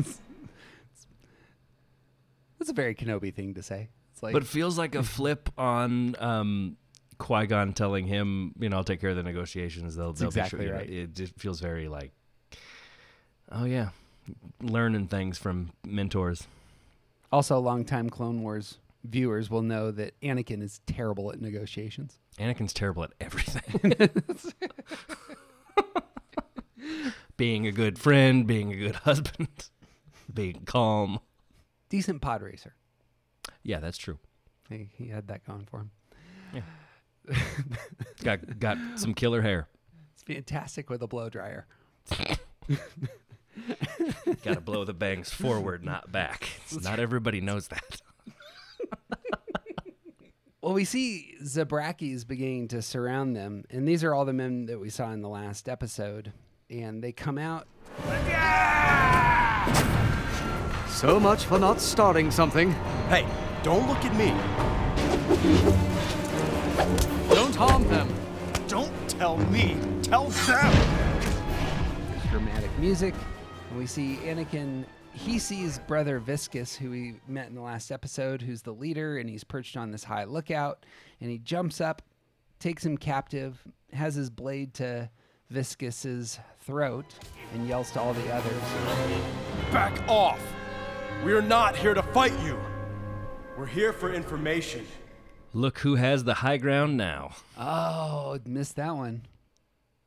[2.58, 3.88] That's a very Kenobi thing to say.
[4.12, 6.76] It's like but it feels like a flip on um,
[7.22, 9.94] Qui Gon telling him, you know, I'll take care of the negotiations.
[9.94, 10.72] They'll, they'll exactly be sure.
[10.72, 10.90] know, right.
[10.90, 12.10] it just feels very like,
[13.52, 13.90] oh yeah,
[14.60, 16.48] learning things from mentors.
[17.30, 22.18] Also, longtime Clone Wars viewers will know that Anakin is terrible at negotiations.
[22.40, 23.94] Anakin's terrible at everything.
[27.36, 29.70] being a good friend, being a good husband,
[30.34, 31.20] being calm.
[31.88, 32.74] Decent pod racer.
[33.62, 34.18] Yeah, that's true.
[34.68, 35.90] He, he had that going for him.
[36.52, 36.62] Yeah.
[38.22, 39.68] Got got some killer hair.
[40.14, 41.66] It's fantastic with a blow dryer.
[44.42, 46.48] Got to blow the bangs forward, not back.
[46.82, 48.00] Not everybody knows that.
[50.62, 54.78] Well, we see Zabraks beginning to surround them, and these are all the men that
[54.78, 56.32] we saw in the last episode.
[56.70, 57.66] And they come out.
[60.88, 62.70] So much for not starting something.
[63.08, 63.26] Hey,
[63.64, 65.91] don't look at me.
[67.28, 68.08] Don't harm them.
[68.68, 69.76] Don't tell me.
[70.02, 70.72] Tell them.
[72.10, 73.14] There's dramatic music,
[73.70, 78.42] and we see Anakin he sees brother Viscus, who we met in the last episode,
[78.42, 80.84] who's the leader, and he's perched on this high lookout.
[81.20, 82.02] And he jumps up,
[82.58, 83.62] takes him captive,
[83.92, 85.10] has his blade to
[85.50, 87.06] Viscus's throat,
[87.52, 88.62] and yells to all the others.
[89.70, 90.40] Back off!
[91.24, 92.58] We are not here to fight you.
[93.56, 94.86] We're here for information.
[95.54, 97.34] Look who has the high ground now.
[97.58, 99.22] Oh, missed that one.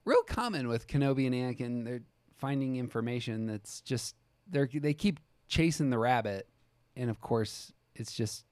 [0.03, 1.85] Real common with Kenobi and Anakin.
[1.85, 2.03] They're
[2.37, 4.15] finding information that's just
[4.49, 6.47] they they keep chasing the rabbit,
[6.95, 8.45] and of course it's just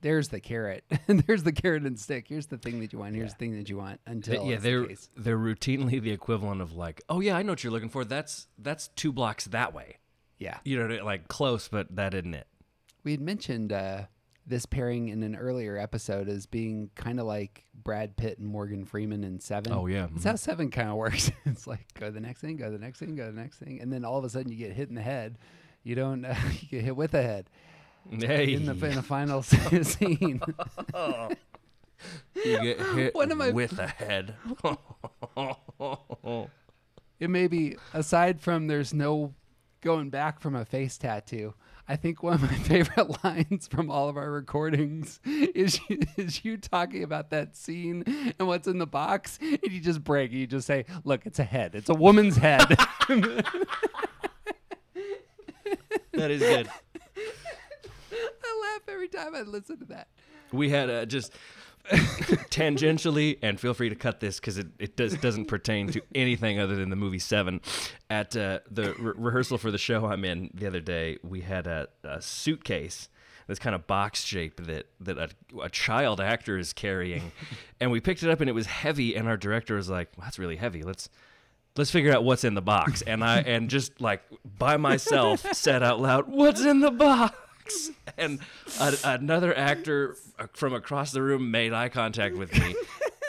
[0.00, 2.26] there's the carrot, and there's the carrot and stick.
[2.28, 3.14] Here's the thing that you want.
[3.14, 4.00] Here's the thing that you want.
[4.06, 5.08] Until yeah, they're case.
[5.16, 8.04] they're routinely the equivalent of like, oh yeah, I know what you're looking for.
[8.04, 9.98] That's that's two blocks that way.
[10.38, 10.58] Yeah.
[10.64, 12.46] You know, like close, but that isn't it.
[13.04, 14.02] We had mentioned uh,
[14.46, 18.84] this pairing in an earlier episode as being kind of like Brad Pitt and Morgan
[18.84, 19.72] Freeman in Seven.
[19.72, 20.06] Oh, yeah.
[20.12, 21.30] that's how Seven kind of works.
[21.44, 23.40] it's like go to the next thing, go to the next thing, go to the
[23.40, 25.38] next thing, and then all of a sudden you get hit in the head.
[25.82, 27.50] You don't uh, you get hit with a head.
[28.08, 28.52] Hey.
[28.54, 30.40] in the in the final scene.
[32.44, 34.34] You get hit One of my- with a head.
[37.18, 39.34] it may be aside from there's no
[39.80, 41.54] going back from a face tattoo.
[41.88, 46.44] I think one of my favorite lines from all of our recordings is you, is
[46.44, 48.04] you talking about that scene
[48.38, 50.32] and what's in the box, and you just break.
[50.32, 51.74] You just say, "Look, it's a head.
[51.74, 52.66] It's a woman's head."
[56.12, 56.68] that is good.
[58.18, 60.08] I laugh every time I listen to that.
[60.52, 61.32] We had uh, just
[62.50, 66.58] tangentially, and feel free to cut this because it, it does, doesn't pertain to anything
[66.58, 67.60] other than the movie Seven.
[68.10, 71.66] At uh, the re- rehearsal for the show I'm in the other day, we had
[71.66, 73.08] a, a suitcase,
[73.46, 75.28] this kind of box shape that, that a,
[75.60, 77.32] a child actor is carrying.
[77.80, 80.24] and we picked it up and it was heavy, and our director was like, well,
[80.24, 80.82] that's really heavy.
[80.82, 81.08] Let's.
[81.78, 85.82] Let's figure out what's in the box, and I and just like by myself said
[85.82, 87.36] out loud, "What's in the box?"
[88.18, 88.40] and
[88.80, 90.16] a, another actor
[90.54, 92.74] from across the room made eye contact with me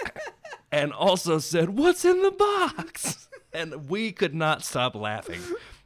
[0.72, 3.28] and also said, What's in the box?
[3.54, 5.40] And we could not stop laughing.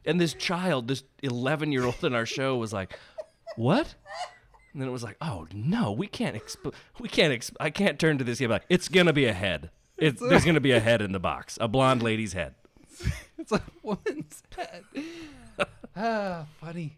[0.05, 2.97] And this child, this 11 year old in our show, was like,
[3.55, 3.95] What?
[4.73, 7.99] And then it was like, Oh no, we can't, exp- we can't, exp- I can't
[7.99, 9.69] turn to this kid like, It's gonna be a head.
[9.97, 12.55] It's, there's gonna be a head in the box, a blonde lady's head.
[13.37, 14.83] It's a woman's head.
[15.95, 16.97] ah, funny.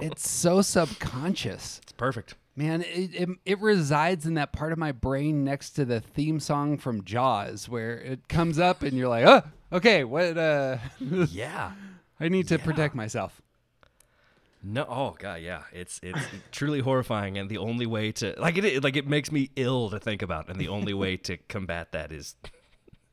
[0.00, 1.80] It's so subconscious.
[1.82, 2.34] It's perfect.
[2.54, 6.40] Man, it, it it resides in that part of my brain next to the theme
[6.40, 9.42] song from Jaws, where it comes up and you're like, oh,
[9.72, 10.38] okay, what?
[10.38, 11.72] uh Yeah.
[12.18, 13.42] I need to protect myself.
[14.62, 16.18] No, oh god, yeah, it's it's
[16.50, 20.00] truly horrifying, and the only way to like it, like it makes me ill to
[20.00, 22.34] think about, and the only way to combat that is,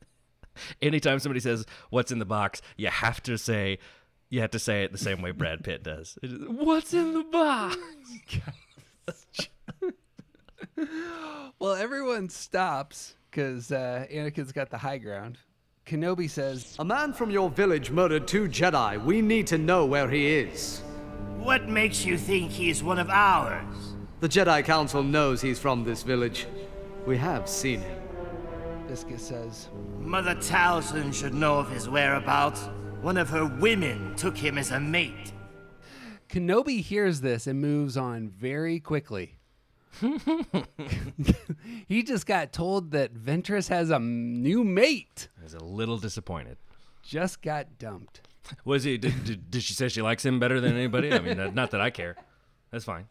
[0.82, 3.78] anytime somebody says what's in the box, you have to say,
[4.34, 6.18] you have to say it the same way Brad Pitt does.
[6.20, 7.76] It is, what's in the box?
[11.60, 15.38] Well, everyone stops because uh, Anakin's got the high ground.
[15.86, 19.02] Kenobi says, A man from your village murdered two Jedi.
[19.02, 20.80] We need to know where he is.
[21.38, 23.94] What makes you think he's one of ours?
[24.20, 26.46] The Jedi Council knows he's from this village.
[27.06, 28.02] We have seen him.
[28.88, 29.68] Viscus says,
[30.00, 32.68] Mother Talzin should know of his whereabouts.
[33.04, 35.34] One of her women took him as a mate.
[36.30, 39.36] Kenobi hears this and moves on very quickly.
[41.86, 45.28] he just got told that Ventress has a m- new mate.
[45.38, 46.56] I was a little disappointed.
[47.02, 48.22] Just got dumped.
[48.64, 48.96] Was he?
[48.96, 51.12] Did, did, did she say she likes him better than anybody?
[51.12, 52.16] I mean, not- not that I care.
[52.70, 53.06] That's fine.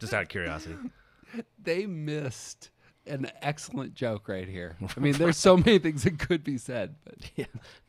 [0.00, 0.74] Just out of curiosity.
[1.62, 2.70] They missed
[3.06, 4.76] an excellent joke right here.
[4.96, 7.44] I mean, there's so many things that could be said, but yeah,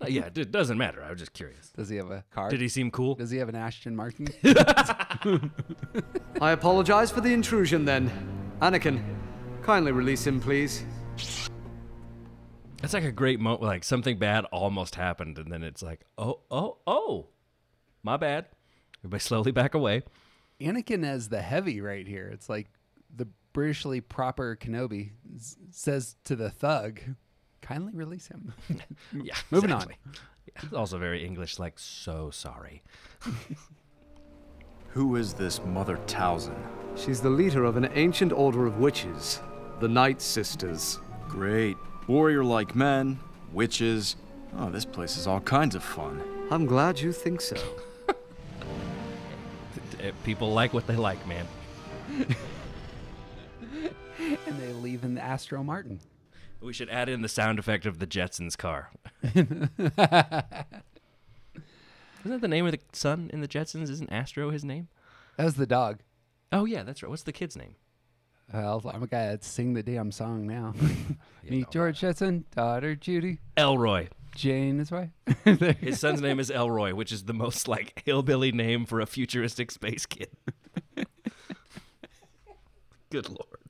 [0.08, 1.04] yeah, it doesn't matter.
[1.04, 1.70] I was just curious.
[1.76, 2.50] Does he have a car?
[2.50, 3.16] Did he seem cool?
[3.16, 4.28] Does he have an Ashton Martin?
[6.42, 8.12] I apologize for the intrusion then.
[8.62, 9.04] Anakin,
[9.62, 10.84] kindly release him, please.
[12.82, 13.64] That's like a great moment.
[13.64, 17.28] Like something bad almost happened, and then it's like, oh, oh, oh,
[18.04, 18.48] my bad.
[19.00, 20.04] Everybody slowly back away.
[20.62, 22.30] Anakin as the heavy right here.
[22.32, 22.68] It's like
[23.14, 27.00] the Britishly proper Kenobi s- says to the thug,
[27.62, 28.54] kindly release him.
[29.14, 29.96] Yeah, Moving exactly.
[30.08, 32.82] Yeah, it's also very English, like so sorry.
[34.90, 36.56] Who is this Mother Talzin?
[36.96, 39.40] She's the leader of an ancient order of witches,
[39.80, 41.00] the Night Sisters.
[41.28, 41.78] Great.
[42.08, 43.20] Warrior like men,
[43.52, 44.16] witches.
[44.58, 46.22] Oh, this place is all kinds of fun.
[46.52, 47.58] I'm glad you think so.
[50.24, 51.48] People like what they like, man.
[54.48, 56.00] and they leave in the Astro Martin.
[56.62, 58.92] We should add in the sound effect of the Jetsons car.
[59.24, 59.72] Isn't
[62.24, 63.90] that the name of the son in the Jetsons?
[63.90, 64.88] Isn't Astro his name?
[65.38, 66.00] That was the dog.
[66.54, 67.10] Oh yeah, that's right.
[67.10, 67.76] What's the kid's name?
[68.54, 70.74] Well, I'm a guy that sing the damn song now.
[71.50, 74.08] Meet George Jetson, daughter Judy, Elroy.
[74.36, 75.10] Jane is right.
[75.80, 79.70] His son's name is Elroy, which is the most like hillbilly name for a futuristic
[79.72, 80.30] space kid.
[83.10, 83.63] Good lord.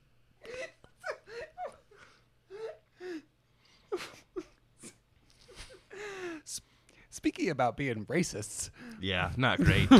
[7.24, 8.68] Speaking about being racists.
[9.00, 9.88] Yeah, not great.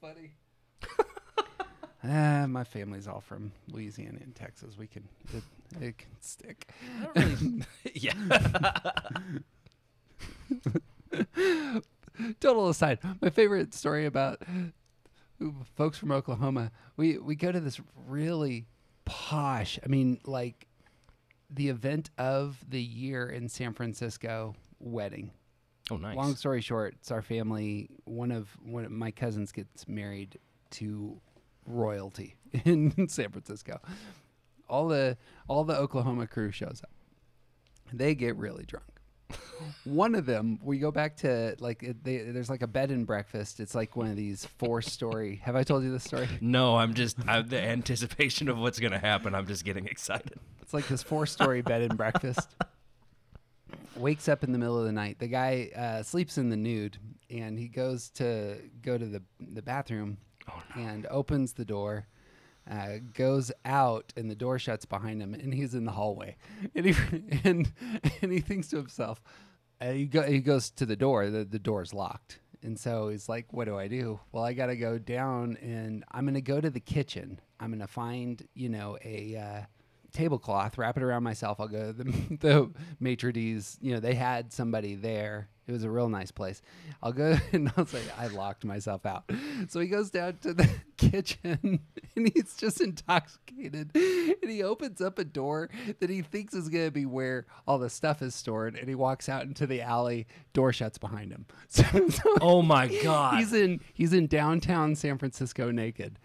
[0.00, 0.32] funny.
[2.08, 4.78] Ah, my family's all from Louisiana and Texas.
[4.78, 5.02] We can
[5.34, 5.42] it,
[5.80, 6.68] it can stick.
[7.94, 8.12] yeah.
[12.40, 14.40] Total aside, my favorite story about
[15.74, 16.70] folks from Oklahoma.
[16.96, 18.66] We we go to this really
[19.04, 19.80] posh.
[19.84, 20.65] I mean, like
[21.50, 25.30] the event of the year in San Francisco wedding.
[25.90, 26.16] Oh, nice.
[26.16, 27.88] Long story short, it's our family.
[28.04, 30.38] One of one of my cousins gets married
[30.72, 31.20] to
[31.64, 33.80] royalty in San Francisco.
[34.68, 35.16] All the
[35.48, 36.90] all the Oklahoma crew shows up.
[37.92, 38.86] They get really drunk.
[39.84, 43.06] one of them, we go back to like it- they, there's like a bed and
[43.06, 43.60] breakfast.
[43.60, 45.40] It's like one of these four story.
[45.44, 46.28] Have I told you this story?
[46.40, 49.34] No, I'm just I, the anticipation of what's gonna happen.
[49.36, 50.38] I'm just getting excited.
[50.66, 52.56] It's like this four story bed and breakfast.
[53.96, 55.20] Wakes up in the middle of the night.
[55.20, 56.98] The guy uh, sleeps in the nude,
[57.30, 60.16] and he goes to go to the the bathroom,
[60.74, 62.08] and opens the door.
[62.68, 66.34] Uh, goes out and the door shuts behind him, and he's in the hallway,
[66.74, 66.96] and he
[67.44, 67.72] and
[68.20, 69.22] and he thinks to himself,
[69.80, 71.30] uh, he go, he goes to the door.
[71.30, 74.66] The the door's locked, and so he's like, "What do I do?" Well, I got
[74.66, 77.40] to go down, and I'm gonna go to the kitchen.
[77.60, 79.66] I'm gonna find you know a uh,
[80.16, 81.60] tablecloth, wrap it around myself.
[81.60, 82.04] I'll go to the
[82.40, 83.78] the maitre d's.
[83.80, 85.48] You know, they had somebody there.
[85.66, 86.62] It was a real nice place.
[87.02, 89.30] I'll go and I'll say I locked myself out.
[89.68, 91.80] So he goes down to the kitchen
[92.14, 93.90] and he's just intoxicated.
[93.94, 97.78] And he opens up a door that he thinks is going to be where all
[97.78, 98.76] the stuff is stored.
[98.76, 100.28] And he walks out into the alley.
[100.52, 101.46] Door shuts behind him.
[101.68, 103.38] So, so Oh my God.
[103.38, 106.18] He's in he's in downtown San Francisco naked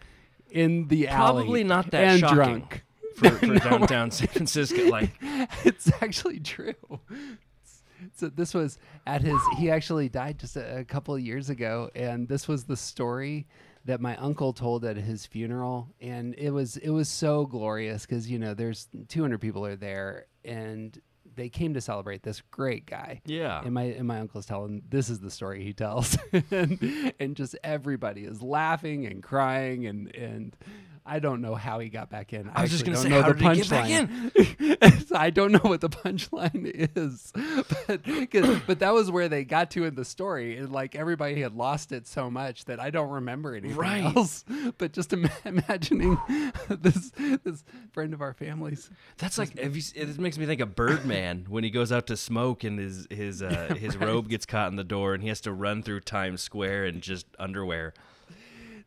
[0.52, 1.44] in the alley.
[1.44, 2.84] Probably not that and shocking drunk.
[3.16, 4.86] For, for No, downtown San Francisco.
[4.90, 6.74] Like it's actually true.
[8.16, 9.40] So this was at his.
[9.58, 13.48] He actually died just a, a couple of years ago, and this was the story
[13.86, 18.30] that my uncle told at his funeral, and it was it was so glorious because
[18.30, 21.00] you know there's 200 people are there, and
[21.36, 23.22] they came to celebrate this great guy.
[23.26, 23.62] Yeah.
[23.64, 26.18] And my and my uncle's telling this is the story he tells,
[26.52, 30.56] and, and just everybody is laughing and crying and and.
[31.06, 32.50] I don't know how he got back in.
[32.54, 35.12] I was just gonna say, know how the did he get back punchline.
[35.16, 37.32] I don't know what the punchline is,
[37.88, 40.58] but but that was where they got to in the story.
[40.58, 44.04] And like everybody had lost it so much that I don't remember anything Right.
[44.16, 44.46] else.
[44.78, 46.18] But just ima- imagining
[46.70, 47.12] this
[47.44, 48.90] this friend of our family's.
[49.18, 52.64] That's like you, it makes me think of Birdman when he goes out to smoke
[52.64, 54.08] and his his uh, his Right.
[54.08, 57.02] robe gets caught in the door and he has to run through Times Square in
[57.02, 57.94] just underwear.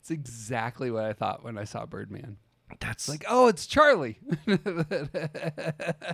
[0.05, 2.36] It's exactly what I thought when I saw Birdman.
[2.78, 4.18] That's like, oh, it's Charlie.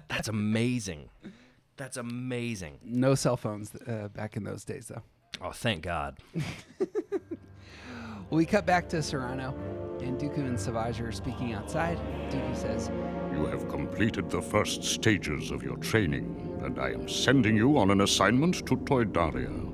[0.09, 1.11] That's amazing.
[1.76, 2.78] That's amazing.
[2.84, 5.03] no cell phones uh, back in those days, though.
[5.43, 6.18] Oh, thank God.
[6.78, 6.86] Well,
[8.30, 9.55] we cut back to Serenno,
[10.01, 11.99] and Dooku and Savage are speaking outside.
[12.30, 12.93] Dooku says,
[13.32, 17.91] You have completed the first stages of your training, and I am sending you on
[17.91, 19.66] an assignment to Toydaria.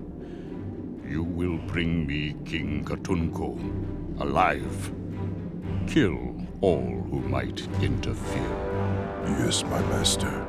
[1.07, 4.93] You will bring me King Katuunko, alive.
[5.87, 8.57] Kill all who might interfere.
[9.25, 10.47] Yes, my master.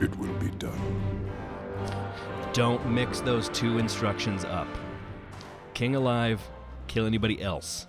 [0.00, 1.02] It will be done.
[2.52, 4.68] Don't mix those two instructions up.
[5.74, 6.40] King alive,
[6.88, 7.86] kill anybody else.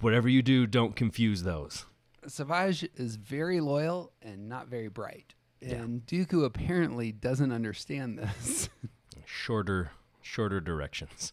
[0.00, 1.86] Whatever you do, don't confuse those.
[2.26, 5.34] Savage is very loyal and not very bright.
[5.62, 8.68] And Dooku apparently doesn't understand this.
[9.24, 11.32] Shorter, shorter directions.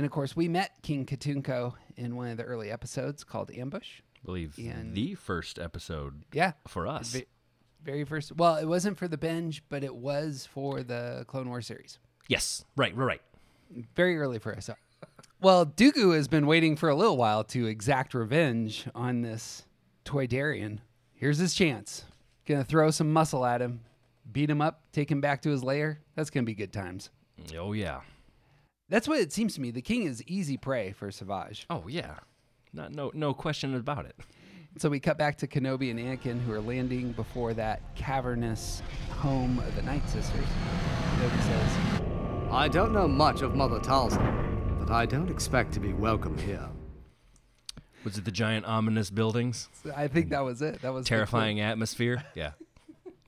[0.00, 4.00] And of course, we met King Katuunko in one of the early episodes called Ambush.
[4.00, 6.22] I believe And- the first episode.
[6.32, 6.52] Yeah.
[6.66, 7.12] For us.
[7.12, 7.26] Ve-
[7.84, 8.34] very first.
[8.34, 11.98] Well, it wasn't for the binge, but it was for the Clone War series.
[12.28, 12.64] Yes.
[12.76, 12.96] Right.
[12.96, 13.20] Right.
[13.74, 13.84] Right.
[13.94, 14.70] Very early for us.
[15.42, 19.66] Well, Dooku has been waiting for a little while to exact revenge on this
[20.06, 20.78] Toydarian.
[21.12, 22.06] Here's his chance.
[22.46, 23.80] Gonna throw some muscle at him,
[24.32, 26.00] beat him up, take him back to his lair.
[26.14, 27.10] That's gonna be good times.
[27.54, 28.00] Oh yeah.
[28.90, 29.70] That's what it seems to me.
[29.70, 31.64] The king is easy prey for Savage.
[31.70, 32.16] Oh yeah.
[32.72, 34.16] Not no no question about it.
[34.78, 39.58] So we cut back to Kenobi and Anakin, who are landing before that cavernous home
[39.60, 40.44] of the Night Sisters.
[41.14, 42.02] Kenobi says,
[42.50, 46.68] I don't know much of Mother Talzin, but I don't expect to be welcome here.
[48.04, 49.68] Was it the giant ominous buildings?
[49.94, 50.82] I think that was it.
[50.82, 52.24] That was Terrifying atmosphere?
[52.34, 52.52] Yeah.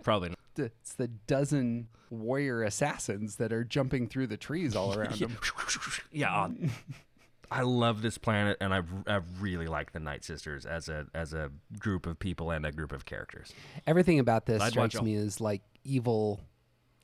[0.03, 0.38] Probably not.
[0.57, 5.36] It's the dozen warrior assassins that are jumping through the trees all around them.
[6.12, 6.44] Yeah.
[6.44, 6.50] uh,
[7.50, 11.34] I love this planet, and I, I really like the Night Sisters as a as
[11.34, 13.53] a group of people and a group of characters.
[13.86, 16.40] Everything about this I'd strikes me as like evil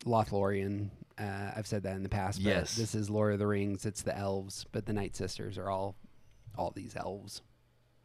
[0.07, 0.89] Lothlorien.
[1.19, 2.39] Uh, I've said that in the past.
[2.43, 2.77] But Yes.
[2.77, 3.85] This is Lord of the Rings.
[3.85, 5.97] It's the elves, but the Night Sisters are all
[6.57, 7.43] all these elves.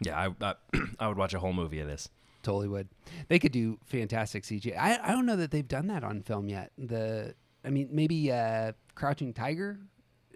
[0.02, 0.56] Yeah, I I,
[1.00, 2.10] I would watch a whole movie of this.
[2.44, 2.90] Totally would.
[3.30, 4.78] They could do fantastic CG.
[4.78, 6.72] I, I don't know that they've done that on film yet.
[6.78, 7.34] The
[7.66, 9.80] I mean maybe uh, Crouching Tiger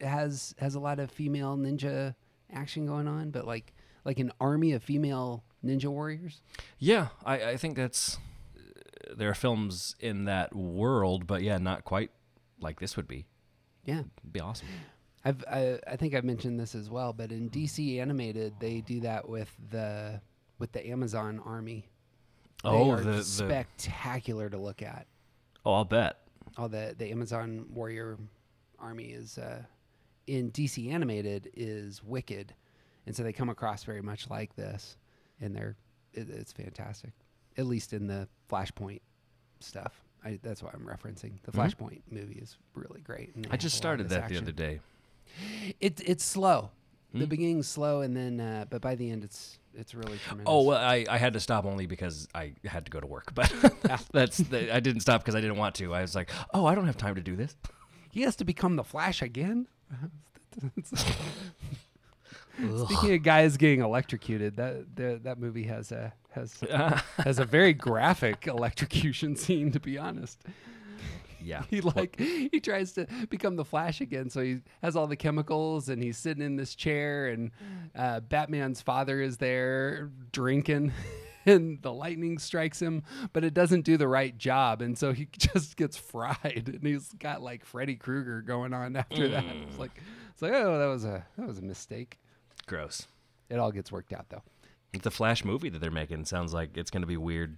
[0.01, 2.15] has has a lot of female ninja
[2.51, 3.73] action going on, but like
[4.05, 6.41] like an army of female ninja warriors.
[6.79, 8.17] Yeah, I, I think that's
[9.15, 12.11] there are films in that world, but yeah, not quite
[12.59, 13.25] like this would be.
[13.85, 13.99] Yeah.
[13.99, 14.67] It'd be awesome.
[15.25, 19.01] I've I, I think I've mentioned this as well, but in DC animated they do
[19.01, 20.21] that with the
[20.59, 21.89] with the Amazon army.
[22.63, 25.07] They Oh, are the- the- spectacular to look at.
[25.65, 26.17] Oh, I'll bet.
[26.57, 28.17] Oh, the the Amazon warrior
[28.79, 29.63] army is uh,
[30.27, 32.53] in DC animated is wicked,
[33.05, 34.97] and so they come across very much like this,
[35.39, 35.75] and they're
[36.13, 37.11] it, it's fantastic.
[37.57, 39.01] At least in the Flashpoint
[39.59, 40.03] stuff.
[40.25, 41.33] I, that's what I'm referencing.
[41.43, 41.71] The Mhm.
[41.71, 43.33] Flashpoint movie is really great.
[43.51, 44.79] I just have a lot of started that the other day.
[45.79, 46.71] It it's slow.
[47.19, 47.29] The Hmm?
[47.29, 50.45] beginning's slow, and then uh, but by the end, it's it's really tremendous.
[50.47, 53.31] Oh well, I, I had to stop only because I had to go to work,
[53.35, 53.51] but
[54.11, 55.93] that's the, I didn't stop because I didn't want to.
[55.93, 57.55] I was like, oh, I don't have time to do this.
[58.11, 59.67] he has to become the Flash again.
[62.85, 66.59] Speaking of guys getting electrocuted, that the, that movie has a has
[67.17, 69.71] has a very graphic electrocution scene.
[69.71, 70.41] To be honest,
[71.41, 71.63] Yeah.
[71.69, 75.89] he like he tries to become the Flash again, so he has all the chemicals,
[75.89, 77.51] and he's sitting in this chair, and
[77.95, 80.91] uh, Batman's father is there drinking.
[81.45, 85.29] And the lightning strikes him, but it doesn't do the right job, and so he
[85.37, 86.63] just gets fried.
[86.73, 89.45] And he's got like Freddy Krueger going on after that.
[89.45, 89.79] It's Mm.
[89.79, 89.91] like,
[90.33, 92.19] it's like, oh, that was a that was a mistake.
[92.65, 93.07] Gross.
[93.49, 94.43] It all gets worked out though.
[95.01, 97.57] The Flash movie that they're making sounds like it's going to be weird.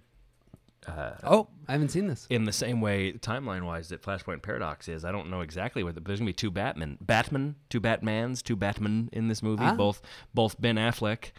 [0.96, 2.26] Uh, Oh, I haven't seen this.
[2.30, 5.04] In the same way, timeline wise, that Flashpoint Paradox is.
[5.04, 7.80] I don't know exactly what, the, but there's going to be two Batman, Batman, two
[7.80, 9.64] Batmans, two Batman in this movie.
[9.64, 9.74] Ah.
[9.74, 10.02] Both,
[10.34, 11.32] both Ben Affleck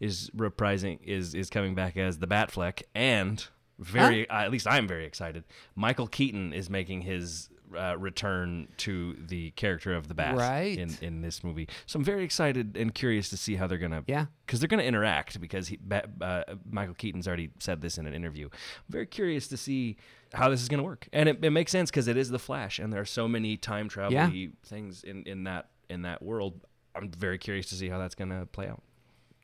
[0.00, 3.46] is reprising is is coming back as the Batfleck, and
[3.78, 5.44] very uh, at least I'm very excited.
[5.74, 10.78] Michael Keaton is making his uh, return to the character of the Bat Right.
[10.78, 11.68] in in this movie.
[11.86, 14.26] So I'm very excited and curious to see how they're gonna Yeah.
[14.46, 15.78] because they're gonna interact because he
[16.20, 18.46] uh, Michael Keaton's already said this in an interview.
[18.46, 19.96] I'm very curious to see
[20.34, 22.78] how this is gonna work, and it, it makes sense because it is the Flash,
[22.78, 24.30] and there are so many time travel Yeah.
[24.64, 26.60] things in in that in that world.
[26.94, 28.82] I'm very curious to see how that's gonna play out.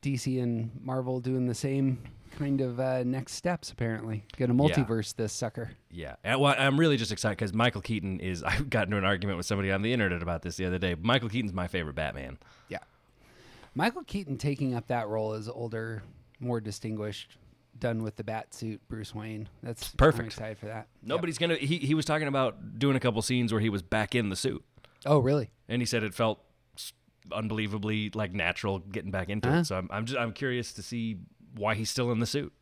[0.01, 1.97] DC and Marvel doing the same
[2.31, 3.71] kind of uh, next steps.
[3.71, 4.75] Apparently, gonna Yeah.
[4.75, 5.71] multiverse this sucker.
[5.91, 8.43] Yeah, and well, I'm really just excited because Michael Keaton is.
[8.43, 10.95] I got into an argument with somebody on the internet about this the other day.
[10.99, 12.37] Michael Keaton's my favorite Batman.
[12.69, 12.79] Yeah,
[13.73, 16.03] Michael Keaton taking up that role as older,
[16.39, 17.37] more distinguished,
[17.79, 19.47] done with the bat suit, Bruce Wayne.
[19.63, 20.21] That's Perfect.
[20.21, 20.87] I'm excited for that.
[21.03, 21.55] Nobody's gonna.
[21.55, 24.35] He he was talking about doing a couple scenes where he was back in the
[24.35, 24.63] suit.
[25.05, 25.51] Oh, really?
[25.69, 26.39] And he said it felt
[27.31, 29.59] unbelievably like natural getting back into Uh-huh.
[29.59, 29.65] it.
[29.65, 31.17] So I'm I'm just I'm curious to see
[31.55, 32.53] why he's still in the suit.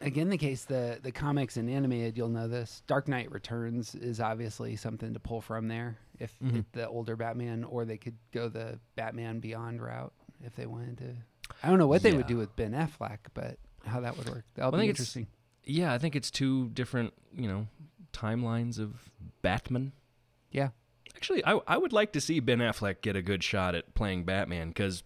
[0.00, 2.82] Again, the case the the comics and animated, you'll know this.
[2.86, 5.98] Dark Knight Returns is obviously something to pull from there.
[6.20, 6.60] If, Mhm.
[6.60, 10.12] if the older Batman, or they could go the Batman Beyond route
[10.44, 11.14] if they wanted to.
[11.62, 14.44] I don't know what they would do with Ben Affleck, but how that would work.
[14.54, 15.26] That'll Well, I be think it's- interesting.
[15.64, 17.66] Yeah, I think it's two different you know
[18.12, 19.10] timelines of
[19.42, 19.92] Batman.
[20.52, 20.70] Yeah.
[21.16, 24.24] Actually, I I would like to see Ben Affleck get a good shot at playing
[24.24, 25.02] Batman because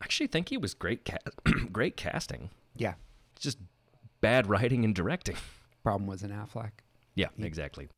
[0.00, 1.18] I actually think he was great ca-
[1.72, 2.50] great casting.
[2.76, 2.94] Yeah.
[3.34, 3.58] It's just
[4.20, 5.36] bad writing and directing.
[5.82, 6.72] Problem was in Affleck.
[7.14, 7.88] Yeah, exactly.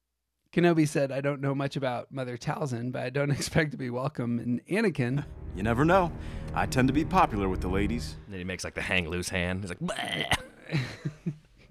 [0.53, 3.91] Kenobi said, I don't know much about Mother Talzin, but I don't expect to be
[3.91, 4.39] welcome.
[4.39, 5.25] And Anakin,
[5.57, 6.11] You never know.
[6.55, 8.17] I tend to be popular with the ladies.
[8.25, 9.61] And then he makes like the hang loose hand.
[9.63, 10.35] He's like, "Bleh."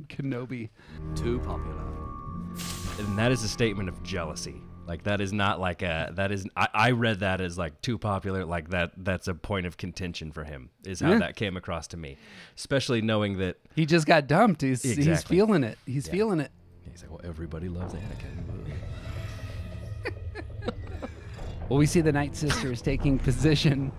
[0.07, 0.69] Kenobi.
[1.15, 1.83] Too popular.
[2.99, 4.61] and that is a statement of jealousy.
[4.91, 7.97] Like that is not like a that is I, I read that as like too
[7.97, 8.43] popular.
[8.43, 10.69] Like that that's a point of contention for him.
[10.85, 11.19] Is how Yeah.
[11.19, 12.17] that came across to me,
[12.57, 14.61] especially knowing that he just got dumped.
[14.61, 15.77] He's, he's feeling it.
[15.85, 16.11] He's Yeah.
[16.11, 16.51] feeling it.
[16.91, 18.43] he's like, well, everybody loves Anakin.
[21.69, 23.93] Well, we see the Night Sisters taking position.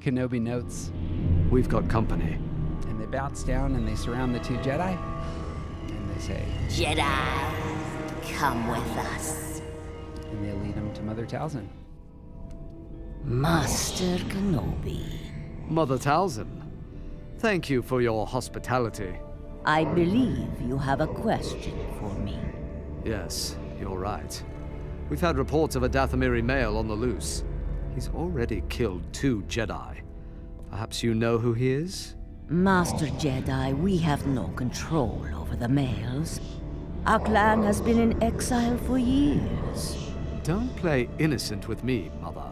[0.00, 0.90] Kenobi notes,
[1.50, 2.38] We've got company.
[2.88, 4.96] and they they bounce down and they surround the two Jedi.
[5.90, 9.45] And they say, Jedi, come with us.
[10.30, 11.66] And they lead him to Mother Talzin.
[13.24, 15.02] Master Kenobi.
[15.68, 16.62] Mother Talzin,
[17.38, 19.16] thank you for your hospitality.
[19.64, 22.38] I believe you have a question for me.
[23.04, 24.42] Yes, you're right.
[25.10, 27.44] We've had reports of a Dathomiri male on the loose.
[27.94, 30.00] He's already killed two Jedi.
[30.70, 32.14] Perhaps you know who he is?
[32.48, 36.40] Master Jedi, we have no control over the males.
[37.06, 40.05] Our clan has been in exile for years.
[40.46, 42.48] Don't play innocent with me, Mother.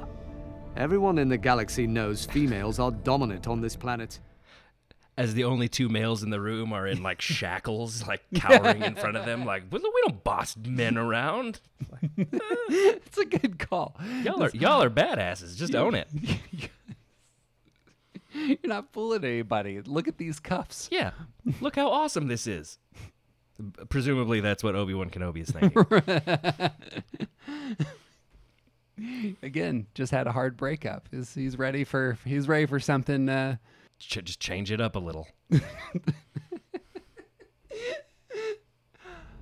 [0.77, 4.19] Everyone in the galaxy knows females are dominant on this planet.
[5.17, 8.97] As the only two males in the room are in like shackles, like cowering in
[8.97, 11.61] front of them, like we we don't boss men around.
[12.19, 13.95] it's a good call.
[14.25, 15.57] Y'all are y'all are badasses.
[15.57, 16.09] Just own it.
[18.35, 19.81] You're not fooling anybody.
[19.83, 20.89] Look at these cuffs.
[20.91, 21.13] Yeah.
[21.61, 22.81] Look how awesome this is.
[23.89, 26.71] Presumably, that's what Obi Wan Kenobi is thinking.
[29.43, 31.09] Again, just had a hard breakup.
[31.11, 33.29] He's, he's ready for he's ready for something.
[33.29, 33.57] Uh,
[33.99, 35.29] Ch- just change it up a little.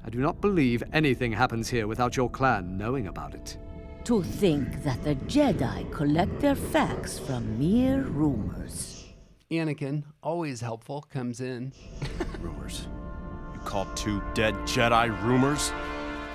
[0.05, 3.57] I do not believe anything happens here without your clan knowing about it.
[4.05, 9.05] To think that the Jedi collect their facts from mere rumors.
[9.51, 11.73] Anakin, always helpful, comes in.
[12.41, 12.89] rumors.
[13.63, 15.73] You called two dead Jedi rumors?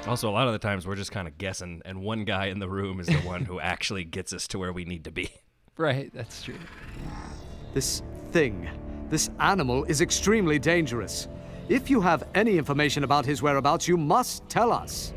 [0.08, 2.60] Also, a lot of the times we're just kind of guessing, and one guy in
[2.60, 5.30] the room is the one who actually gets us to where we need to be.
[5.76, 6.56] Right, that's true.
[7.74, 8.02] This
[8.32, 8.70] thing,
[9.10, 11.28] this animal is extremely dangerous.
[11.68, 15.14] If you have any information about his whereabouts, you must tell us.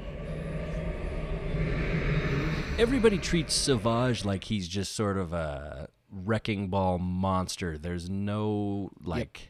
[2.77, 7.79] Everybody treats Savage like he's just sort of a wrecking ball monster.
[7.79, 9.50] There's no like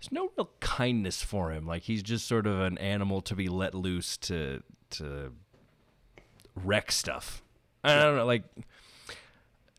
[0.00, 1.66] there's no real kindness for him.
[1.66, 5.32] Like he's just sort of an animal to be let loose to to
[6.54, 7.42] wreck stuff.
[7.84, 8.42] I don't know, like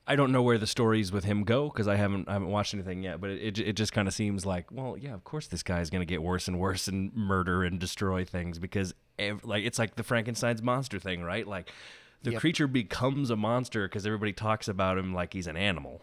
[0.08, 2.74] I don't know where the stories with him go because I haven't I haven't watched
[2.74, 3.22] anything yet.
[3.22, 5.82] But it it, it just kind of seems like well, yeah, of course this guy
[5.82, 9.64] is going to get worse and worse and murder and destroy things because ev- like
[9.64, 11.48] it's like the Frankenstein's monster thing, right?
[11.48, 11.72] Like
[12.24, 12.42] the Yep.
[12.42, 16.02] creature becomes a monster because everybody talks about him like he's an animal.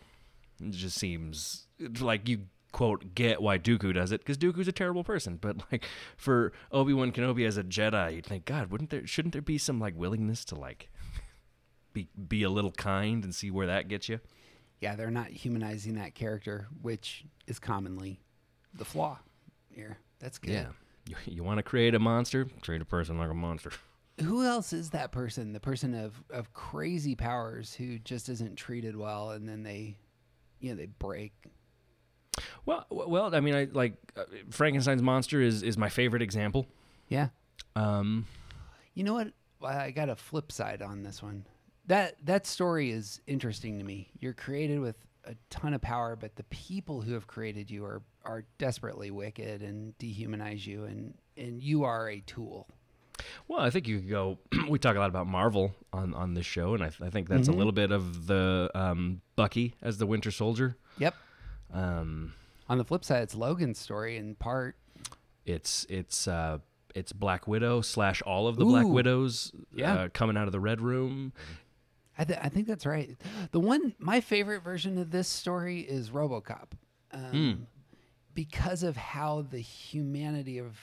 [0.63, 1.67] It just seems
[2.01, 2.43] like you
[2.77, 5.39] quote get why Dooku does it because Dooku's a terrible person.
[5.47, 5.85] But like
[6.17, 9.57] for Obi Wan Kenobi as a Jedi, you'd think, God, wouldn't there shouldn't there be
[9.57, 10.91] some like willingness to like
[11.95, 14.21] be be a little kind and see where that gets you?
[14.81, 18.21] Yeah, they're not humanizing that character, which is commonly
[18.75, 19.21] the flaw
[19.71, 19.97] here.
[20.19, 20.51] That's good.
[20.51, 20.67] Yeah.
[21.07, 22.47] You, you want to create a monster?
[22.61, 23.71] Treat a person like a monster.
[24.21, 25.55] Who else is that person?
[25.55, 29.97] The person of, of crazy powers who just isn't treated well, and then they,
[30.61, 31.33] you know, they break.
[32.67, 36.67] Well, well, I mean, I like uh, Frankenstein's monster is is my favorite example.
[37.09, 37.29] Yeah.
[37.75, 38.27] Um,
[38.95, 39.33] You know what?
[39.63, 41.47] I got a flip side on this one.
[41.87, 44.11] That that story is interesting to me.
[44.19, 48.03] You're created with a ton of power, but the people who have created you are
[48.25, 52.67] are desperately wicked and dehumanize you, and and you are a tool.
[53.49, 54.39] Well, I think you could go.
[54.69, 57.49] we talk a lot about Marvel on on this show, and I, I think that's
[57.49, 57.55] Mhm.
[57.55, 60.77] a little bit of the um, Bucky as the Winter Soldier.
[60.99, 61.15] Yep.
[61.73, 62.35] Um,
[62.69, 64.77] On the flip side, it's Logan's story in part.
[65.45, 66.59] it's it's uh,
[66.95, 69.53] it's Black Widow slash all of the Black Widows.
[69.75, 69.95] Yeah.
[69.95, 71.33] uh, coming out of the Red Room.
[72.19, 73.15] I, th- I think that's right.
[73.53, 76.69] The one, my favorite version of this story is RoboCop,
[77.13, 77.59] um, Mm.
[78.35, 80.79] because of how the humanity of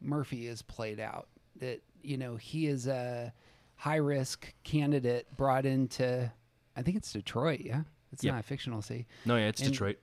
[0.00, 1.26] Murphy is played out.
[1.56, 3.32] That you know he is a
[3.74, 6.30] high risk candidate brought into,
[6.76, 7.60] I think it's Detroit.
[7.64, 8.34] Yeah, it's Yep.
[8.34, 9.06] not a fictional city.
[9.26, 9.98] No, yeah, it's And Detroit.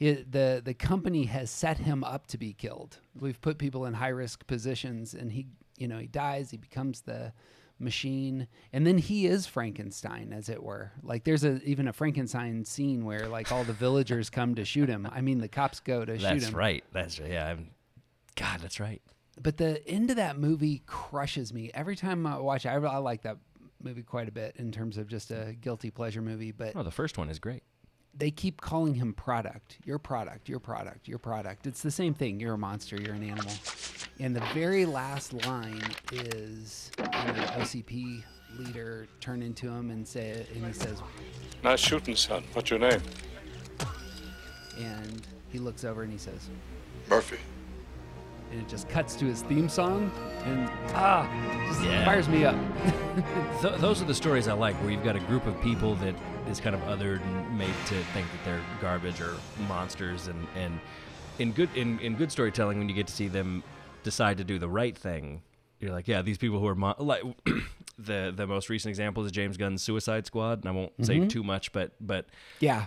[0.00, 2.98] It, the the company has set him up to be killed.
[3.14, 5.46] We've put people in high risk positions, and he,
[5.76, 6.50] you know, he dies.
[6.50, 7.34] He becomes the
[7.78, 10.92] machine, and then he is Frankenstein, as it were.
[11.02, 14.88] Like there's a even a Frankenstein scene where like all the villagers come to shoot
[14.88, 15.06] him.
[15.12, 16.84] I mean, the cops go to shoot him That's right.
[16.92, 17.48] That's right yeah.
[17.48, 17.70] I'm,
[18.36, 19.02] God, that's right.
[19.42, 22.70] But the end of that movie crushes me every time I watch it.
[22.70, 23.36] I, I like that
[23.82, 26.52] movie quite a bit in terms of just a guilty pleasure movie.
[26.52, 27.62] But Oh, the first one is great.
[28.16, 29.78] They keep calling him product.
[29.84, 31.66] Your product, your product, your product.
[31.66, 32.40] It's the same thing.
[32.40, 33.52] You're a monster, you're an animal.
[34.18, 35.82] And the very last line
[36.12, 38.22] is you know, OCP
[38.58, 41.00] leader turn into him and say and he says
[41.62, 42.42] Nice shooting, son.
[42.52, 43.00] What's your name?
[44.78, 46.48] and he looks over and he says
[47.08, 47.38] Murphy.
[48.50, 50.10] and it just cuts to his theme song
[50.44, 51.28] and ah
[51.68, 52.04] just Yeah.
[52.04, 52.56] fires me up.
[53.62, 56.14] Th- those are the stories I like, where you've got a group of people that
[56.50, 59.34] is kind of othered and made to think that they're garbage or
[59.68, 60.80] monsters, and and
[61.38, 63.62] in good in, in good storytelling when you get to see them
[64.02, 65.42] decide to do the right thing
[65.78, 67.22] you're like yeah these people who are like
[67.98, 71.28] the the most recent example is James Gunn's Suicide Squad and I won't say Mhm.
[71.30, 72.26] too much but but
[72.60, 72.86] Yeah,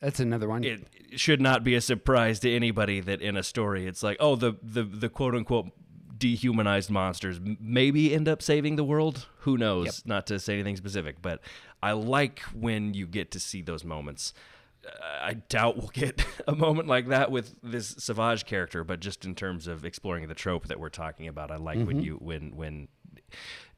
[0.00, 0.64] that's another one.
[0.64, 0.80] it
[1.16, 4.54] should not be a surprise to anybody that in a story it's like oh the
[4.62, 5.70] the the quote unquote
[6.16, 11.16] dehumanized monsters maybe end up saving the world who knows not to say anything specific
[11.20, 11.40] but
[11.88, 14.32] i like when you get to see those moments
[14.86, 14.90] Uh,
[15.30, 19.34] i doubt we'll get a moment like that with this savage character but just in
[19.34, 22.04] terms of exploring the trope that we're talking about i like when Mhm.
[22.04, 22.88] you when when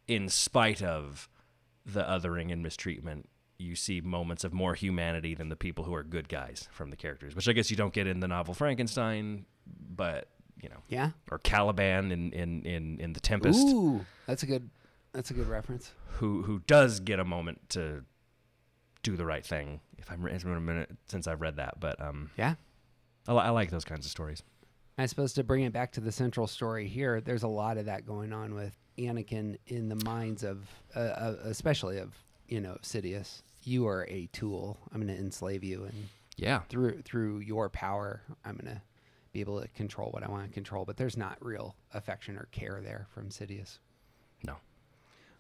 [0.09, 1.29] in spite of
[1.85, 3.29] the othering and mistreatment,
[3.59, 6.97] you see moments of more humanity than the people who are good guys from the
[6.97, 10.29] characters, which I guess you don't get in the novel Frankenstein, but
[10.63, 11.11] you know, Yeah.
[11.31, 14.69] or Caliban in in in, in the Tempest, Ooh, that's a good.
[15.17, 15.93] That's a good reference.
[16.19, 18.05] who who does get a moment to
[19.03, 19.81] do the right thing.
[19.99, 22.55] If I'm, it's been a minute since I've read that, but um, Yeah.
[23.27, 24.43] I, I like those kinds of stories.
[24.99, 27.87] I suppose to bring it back to the central story here, there's a lot of
[27.87, 32.13] that going on with Anakin in the minds of, uh, uh, especially of
[32.49, 33.43] you know Sidious.
[33.63, 34.79] You are a tool.
[34.93, 36.61] I'm going to enslave you, and Yeah.
[36.69, 38.83] through through your power, I'm going to
[39.33, 40.85] be able to control what I want to control.
[40.85, 43.79] But there's not real affection or care there from Sidious.
[44.45, 44.57] No.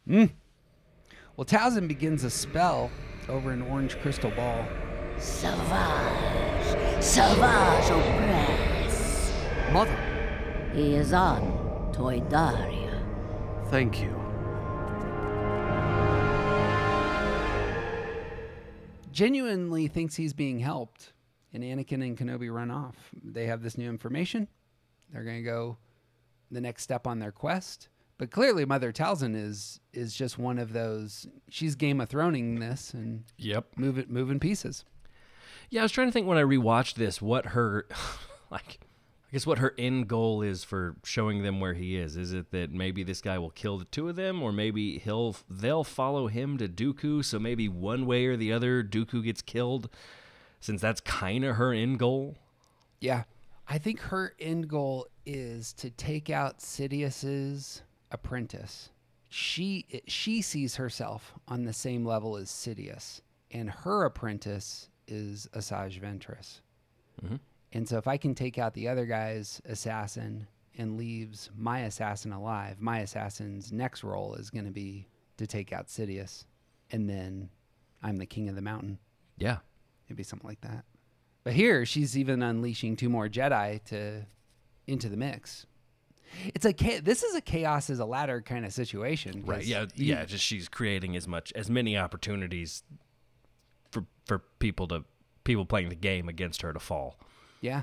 [0.09, 0.30] Mm.
[1.36, 2.90] Well, Talzin begins a spell
[3.28, 4.64] over an orange crystal ball.
[5.18, 9.32] Savage, Savage Opress.
[9.72, 10.70] Mother.
[10.74, 13.02] He is on Toydaria.
[13.70, 14.26] Thank you.
[19.16, 21.14] genuinely thinks he's being helped,
[21.54, 22.96] and Anakin and Kenobi run off.
[23.24, 24.46] They have this new information.
[25.11, 25.78] They're going to go
[26.50, 27.88] the next step on their quest.
[28.18, 31.26] But clearly, Mother Talzin is is just one of those.
[31.50, 33.76] She's Game of Throning this and Yep.
[33.76, 34.84] move it moving pieces.
[35.68, 37.86] Yeah, I was trying to think when I rewatched this what her
[38.50, 38.78] like
[39.28, 42.16] I guess what her end goal is for showing them where he is.
[42.16, 45.36] Is it that maybe this guy will kill the two of them or maybe he'll
[45.50, 49.90] they'll follow him to Dooku so maybe one way or the other Dooku gets killed
[50.60, 52.36] since that's kind of her end goal?
[53.00, 53.24] Yeah,
[53.68, 58.90] I think her end goal is to take out Sidious's apprentice.
[59.28, 66.00] She she sees herself on the same level as Sidious, and her apprentice is Asajj
[66.00, 66.61] Ventress.
[67.22, 67.40] Mhm.
[67.72, 70.46] And so if I can take out the other guy's assassin
[70.78, 75.72] and leaves my assassin alive, my assassin's next role is going to be to take
[75.72, 76.44] out Sidious,
[76.90, 77.50] and then
[78.02, 78.98] I'm the king of the mountain.
[79.36, 79.59] Yeah.
[80.09, 80.84] Maybe something like that.
[81.44, 84.26] But here she's even unleashing two more Jedi to
[84.86, 85.66] into the mix.
[86.54, 89.44] It's a this is a chaos as a ladder kind of situation.
[89.46, 89.64] Right.
[89.64, 89.86] Yeah.
[89.94, 90.24] you- yeah.
[90.24, 92.82] Just she's creating as much as many opportunities
[93.90, 95.04] for for people to
[95.44, 97.18] people playing the game against her to fall.
[97.60, 97.82] Yeah.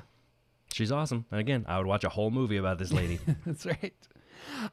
[0.74, 1.26] She's awesome.
[1.32, 3.20] And again, I would watch a whole movie about this lady.
[3.46, 3.94] That's right.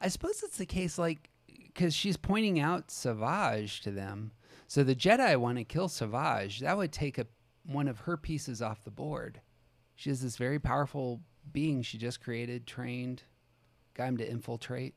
[0.01, 4.31] I suppose it's the case, like, because she's pointing out Savage to them.
[4.67, 6.59] So the Jedi want to kill Savage.
[6.61, 7.27] That would take a,
[7.65, 9.41] one of her pieces off the board.
[9.95, 11.21] She has this very powerful
[11.53, 13.23] being she just created, trained,
[13.93, 14.95] got him to infiltrate.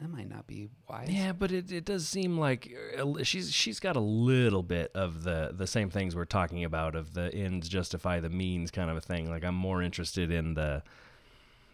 [0.00, 1.10] That might not be wise.
[1.10, 5.24] Yeah, but it, it does seem like uh, she's she's got a little bit of
[5.24, 8.96] the the same things we're talking about of the ends justify the means kind of
[8.96, 9.28] a thing.
[9.28, 10.82] Like I'm more interested in the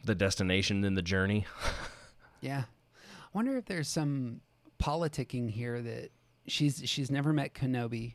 [0.05, 1.47] the destination than the journey.
[2.43, 2.65] Yeah.
[2.65, 4.41] I wonder if there's some
[4.79, 6.11] politicking here that
[6.47, 8.15] she's she's never met Kenobi,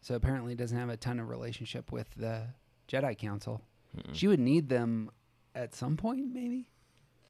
[0.00, 2.42] so apparently doesn't have a ton of relationship with the
[2.88, 3.62] Jedi Council.
[3.96, 4.14] Mm-mm.
[4.14, 5.10] She would need them
[5.54, 6.70] at some point, maybe.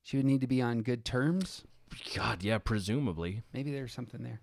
[0.09, 1.65] She would need to be on good terms.
[2.17, 4.41] God, yeah, presumably Maybe there's something there.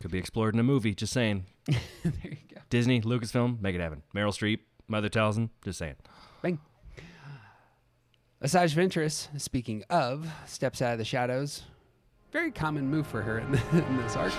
[0.00, 0.94] could be explored in a movie.
[0.94, 1.46] Just saying.
[1.66, 1.80] there
[2.24, 2.60] you go.
[2.68, 4.02] Disney, Lucasfilm, make it happen.
[4.14, 5.94] Meryl Streep, Mother Talzin, just saying.
[6.42, 6.58] Bang.
[8.42, 11.62] Asajj Ventress, speaking of, steps out of the shadows.
[12.30, 14.34] Very common move for her in, in this arc.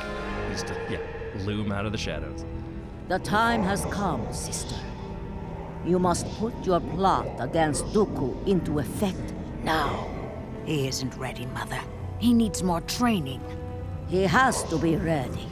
[0.51, 0.99] Just to, yeah,
[1.45, 2.45] loom out of the shadows.
[3.07, 4.75] The time has come, sister.
[5.83, 10.18] You must put your plot against Dooku into effect now.
[10.65, 11.79] He isn't ready, Mother.
[12.19, 13.41] He needs more training.
[14.07, 15.47] He has to be ready.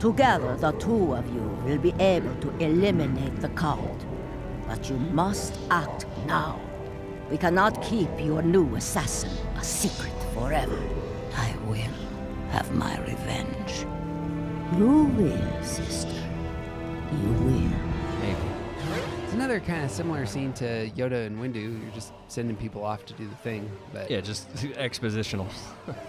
[0.00, 4.04] Together, the two of you will be able to eliminate the cult.
[4.66, 6.60] But you must act now.
[7.30, 10.78] We cannot keep your new assassin a secret forever.
[11.36, 11.94] I will
[12.50, 13.86] have my revenge.
[14.78, 16.22] You will, sister.
[17.12, 17.87] You will.
[19.38, 21.80] Another kind of similar scene to Yoda and Windu.
[21.80, 23.70] You're just sending people off to do the thing.
[23.92, 25.46] But Yeah, just expositional.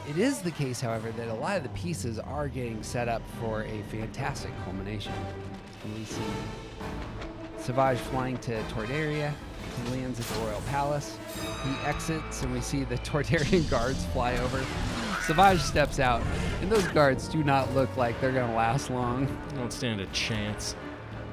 [0.10, 3.22] it is the case, however, that a lot of the pieces are getting set up
[3.40, 5.14] for a fantastic culmination.
[5.84, 6.24] And we see
[7.60, 9.32] Savage flying to Toydaria.
[9.86, 11.16] He lands at the royal palace.
[11.64, 14.66] He exits, and we see the Toydarian guards fly over.
[15.28, 16.24] Savage steps out,
[16.64, 19.28] and those guards do not look like they're going to last long.
[19.54, 20.76] Don't stand a chance.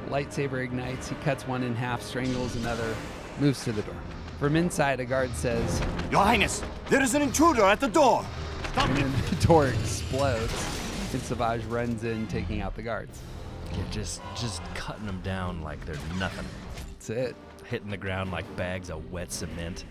[0.09, 1.09] Lightsaber ignites.
[1.09, 2.94] He cuts one in half, strangles another,
[3.40, 3.96] moves to the door.
[4.38, 5.80] From inside, a guard says,
[6.11, 8.24] Your Highness, there is an intruder at the door.
[8.76, 10.52] and then the door explodes,
[11.12, 13.20] and Savage runs in, taking out the guards.
[13.72, 16.44] Yeah, just just cutting them down like they're nothing.
[16.92, 17.36] That's it.
[17.64, 19.84] Hitting the ground like bags of wet cement.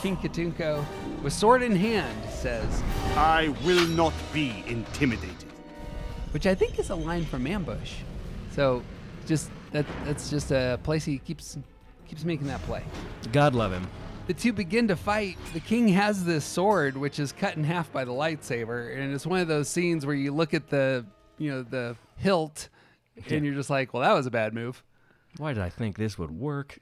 [0.00, 0.84] King Katuunko,
[1.22, 2.82] with sword in hand, says,
[3.16, 5.44] I will not be intimidated.
[6.32, 7.94] which I think is a line from Ambush.
[8.56, 8.82] So,
[9.26, 11.58] just that that's just a place he keeps
[12.08, 12.82] keeps making that play.
[13.32, 13.86] God love him.
[14.26, 15.36] The two begin to fight.
[15.52, 19.26] The king has this sword, which is cut in half by the lightsaber, and it's
[19.26, 21.04] one of those scenes where you look at the
[21.38, 22.70] you know the hilt,
[23.26, 23.34] Yeah.
[23.36, 24.82] and you're just like, well, that was a bad move.
[25.36, 26.78] Why did I think this would work?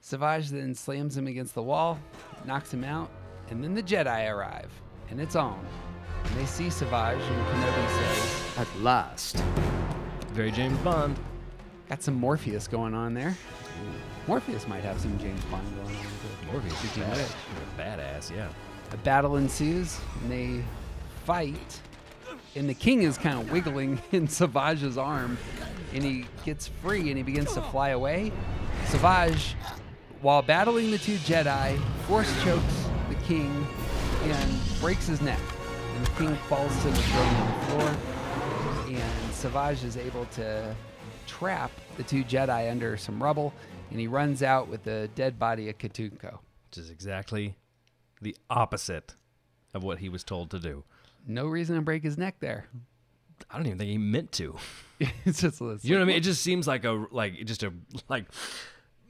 [0.00, 1.98] Savage then slams him against the wall,
[2.46, 3.10] knocks him out,
[3.50, 4.70] and then the Jedi arrive,
[5.10, 5.58] and it's on.
[6.24, 9.42] And they see Savage, and Kenobi says, At last.
[10.38, 11.16] Very James Bond.
[11.88, 13.36] Got some Morpheus going on there.
[14.28, 16.02] Morpheus might have some James Bond going on.
[16.02, 16.52] too.
[16.52, 18.48] Morpheus is Speaking of badass, yeah.
[18.92, 20.62] A battle ensues, and they
[21.24, 21.80] fight.
[22.54, 25.38] And the king is kind of wiggling in Savage's arm,
[25.92, 28.30] and he gets free and he begins to fly away.
[28.86, 29.56] Savage,
[30.20, 31.76] while battling the two Jedi,
[32.06, 33.66] force chokes the king
[34.22, 35.40] and breaks his neck.
[35.96, 38.07] And the king falls to the throne on the floor.
[39.38, 40.74] Savage is able to
[41.28, 43.54] trap the two Jedi under some rubble,
[43.92, 46.40] and he runs out with the dead body of Katuunko.
[46.66, 47.54] Which is exactly
[48.20, 49.14] the opposite
[49.74, 50.82] of what he was told to do.
[51.24, 52.66] No reason to break his neck there.
[53.48, 54.56] I don't even think he meant to.
[55.24, 56.16] it's just it's You know what I mean?
[56.16, 57.72] It just seems like a like just a
[58.08, 58.24] like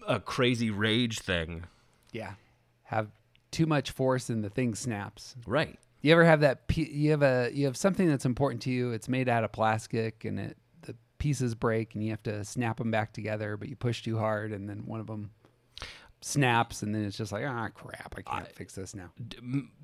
[0.07, 1.65] a crazy rage thing.
[2.13, 2.35] Yeah.
[2.83, 3.09] Have
[3.51, 5.37] too much force and the thing snaps.
[5.47, 5.79] Right.
[6.01, 6.63] You ever have that?
[6.75, 8.93] You have a you have something that's important to you.
[8.93, 12.79] It's made out of plastic, and it the pieces break, and you have to snap
[12.79, 13.57] them back together.
[13.57, 15.31] But you push too hard, and then one of them
[16.21, 19.11] snaps, and then it's just like ah crap, I can't fix this now.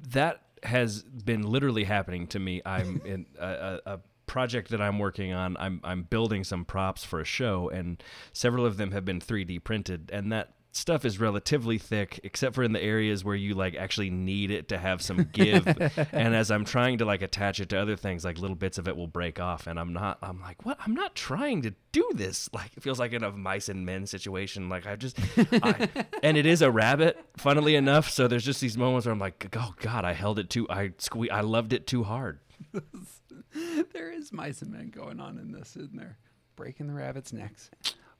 [0.09, 2.63] That has been literally happening to me.
[2.65, 5.57] I'm in a, a, a project that I'm working on.
[5.59, 8.03] I'm I'm building some props for a show, and
[8.33, 12.63] several of them have been 3D printed, and that stuff is relatively thick, except for
[12.65, 15.67] in the areas where you like actually need it to have some give.
[16.13, 18.89] and as I'm trying to like attach it to other things, like little bits of
[18.89, 20.19] it will break off, and I'm not.
[20.23, 20.79] I'm like, what?
[20.85, 22.49] I'm not trying to do this.
[22.55, 24.69] Like it feels like in a mice and men situation.
[24.69, 25.89] Like I just, I,
[26.23, 28.11] and it is a rabbit, funnily enough.
[28.11, 30.67] So there's just these moments where I'm like, oh god, I held it too.
[30.71, 32.39] I sque- I loved it too hard.
[33.93, 36.19] there is mice and men going on in this, isn't there?
[36.55, 37.71] Breaking the rabbit's necks.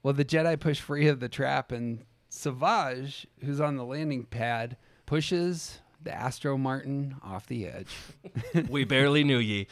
[0.03, 2.03] Well, the Jedi push free of the trap, and
[2.35, 4.75] Savage, who's on the landing pad,
[5.05, 7.95] pushes the Astro Martin off the edge.
[8.69, 9.67] we barely knew ye.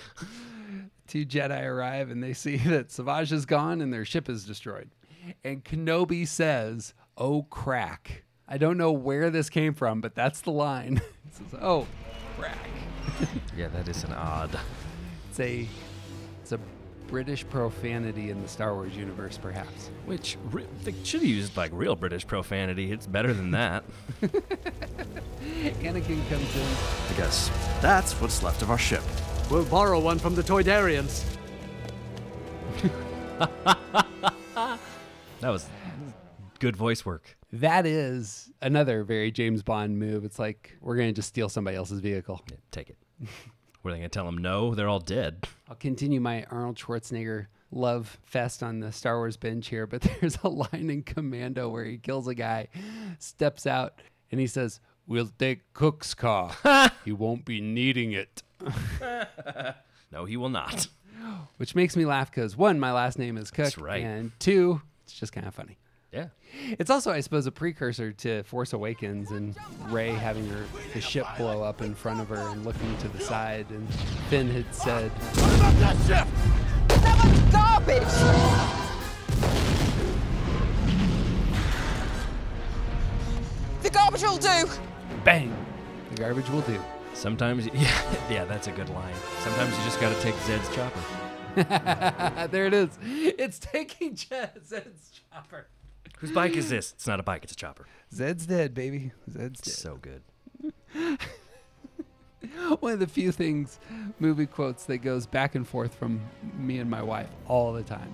[1.08, 4.90] Two Jedi arrive, and they see that Savage is gone and their ship is destroyed.
[5.44, 10.52] And Kenobi says, "Oh crack!" I don't know where this came from, but that's the
[10.52, 11.02] line.
[11.32, 11.86] says, "Oh
[12.38, 12.58] crack."
[13.58, 14.58] Yeah, that is an odd.
[15.30, 15.68] It's a
[16.42, 16.60] it's a
[17.08, 19.90] British profanity in the Star Wars universe, perhaps.
[20.06, 22.92] Which re- they should have used like real British profanity.
[22.92, 23.84] It's better than that.
[24.22, 26.68] Anakin comes in.
[27.10, 27.50] I guess
[27.82, 29.04] that's what's left of our ship.
[29.52, 31.24] We'll borrow one from the Toydarians.
[35.42, 35.68] That was
[36.60, 37.36] good voice work.
[37.52, 40.24] That is another very James Bond move.
[40.24, 42.42] It's like we're gonna just steal somebody else's vehicle.
[42.72, 42.98] take it.
[43.84, 44.74] Were they gonna tell them no?
[44.74, 45.46] They're all dead.
[45.68, 50.38] I'll continue my Arnold Schwarzenegger love fest on the Star Wars bench here, but there's
[50.44, 52.70] a line in Commando where he kills a guy,
[53.20, 54.00] steps out,
[54.32, 56.56] and he says, We'll take Cook's car.
[57.06, 58.42] he won't be needing it.
[60.12, 60.88] no, he will not.
[61.58, 63.66] Which makes me laugh because one, my last name is Cook.
[63.66, 64.02] That's right.
[64.02, 65.78] And two, it's just kind of funny.
[66.54, 66.76] Yeah.
[66.80, 69.56] It's also, I suppose, a precursor to Force Awakens and
[69.90, 73.20] Rey having her the ship blow up in front of her and looking to the
[73.20, 73.66] side.
[73.70, 73.88] And
[74.30, 76.28] Finn had said, What about that ship?
[77.02, 79.14] That was garbage!
[83.84, 84.70] The garbage will do!
[85.24, 85.54] "Bang,
[86.12, 86.80] the garbage will do."
[87.14, 89.14] Sometimes, yeah, yeah, that's a good line.
[89.42, 91.02] Sometimes you just got to take Zed's chopper.
[92.48, 92.98] there it is.
[93.04, 94.16] It's taking
[94.66, 95.68] Zed's chopper.
[96.24, 96.94] Whose bike is this?
[96.94, 97.44] It's not a bike.
[97.44, 97.86] It's a chopper.
[98.14, 99.12] Zed's dead, baby.
[99.30, 99.74] Zed's dead.
[99.74, 100.22] So good.
[102.80, 103.78] One of the few things,
[104.20, 106.22] movie quotes that goes back and forth from
[106.58, 108.14] me and my wife all the time.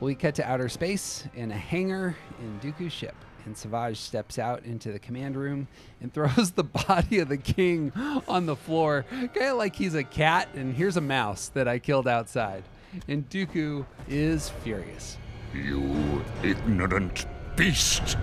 [0.00, 3.14] We cut to outer space in a hangar in Dooku's ship.
[3.44, 5.68] And Savage steps out into the command room
[6.00, 7.92] and throws the body of the king
[8.26, 10.48] on the floor, kind of like he's a cat.
[10.54, 12.64] And here's a mouse that I killed outside.
[13.06, 15.18] And Dooku is furious.
[15.54, 17.26] You ignorant
[17.56, 18.16] beast!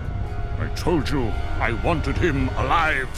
[0.58, 1.28] I told you
[1.60, 3.08] I wanted him alive!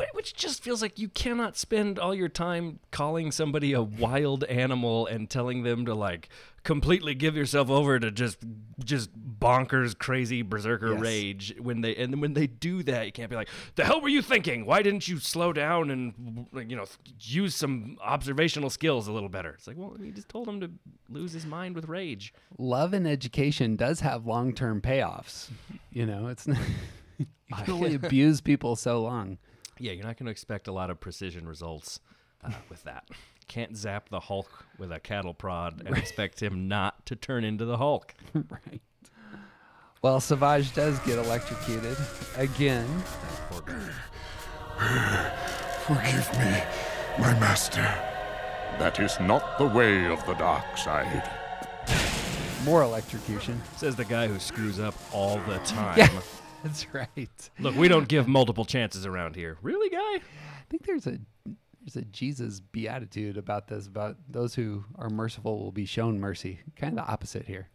[0.00, 4.44] But which just feels like you cannot spend all your time calling somebody a wild
[4.44, 6.28] animal and telling them to like
[6.62, 8.38] completely give yourself over to just
[8.84, 11.00] just bonkers crazy berserker Yes.
[11.00, 14.10] rage when they and when they do that you can't be like the hell were
[14.10, 16.84] you thinking why didn't you slow down and you know
[17.20, 20.70] use some observational skills a little better it's like well you just told him to
[21.08, 25.48] lose his mind with rage Love and education does have long term payoffs.
[25.92, 26.58] You know, it's not,
[27.18, 27.26] you
[27.64, 29.38] can only abuse people so long.
[29.80, 32.00] Yeah you're not going to expect a lot of precision results
[32.44, 33.08] uh, with that
[33.48, 37.64] can't zap the hulk with a cattle prod and expect him not to turn into
[37.64, 38.80] the hulk right
[40.02, 41.94] Well, Savage does get electrocuted
[42.38, 42.86] again.
[45.86, 46.62] Forgive me,
[47.18, 47.82] my master.
[48.78, 51.22] That is not the way of the dark side.
[52.64, 53.60] More electrocution.
[53.76, 55.98] Says the guy who screws up all the time.
[55.98, 56.08] Yeah,
[56.64, 57.50] that's right.
[57.58, 59.56] Look, we don't give multiple chances around here.
[59.62, 59.98] Really, guy?
[59.98, 61.18] I think there's a
[61.80, 66.60] there's a Jesus beatitude about this about those who are merciful will be shown mercy.
[66.76, 67.68] Kind of the opposite here.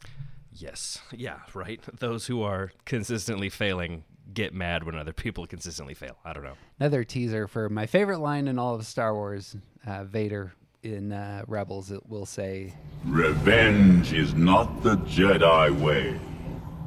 [0.52, 0.99] Yes.
[1.12, 1.82] Yeah, right.
[1.99, 4.03] Those who are consistently failing
[4.34, 6.18] get mad when other people consistently fail.
[6.24, 6.56] I don't know.
[6.80, 9.56] Another teaser for my favorite line in all of Star Wars.
[9.86, 12.74] Uh, Vader in uh, Rebels it will say
[13.06, 16.20] Revenge is not the Jedi way.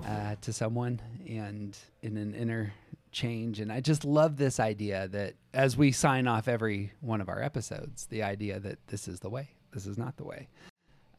[0.08, 2.72] Uh, to someone and in an inner
[3.12, 3.60] change.
[3.60, 7.42] And I just love this idea that as we sign off every one of our
[7.42, 10.48] episodes, the idea that this is the way, this is not the way.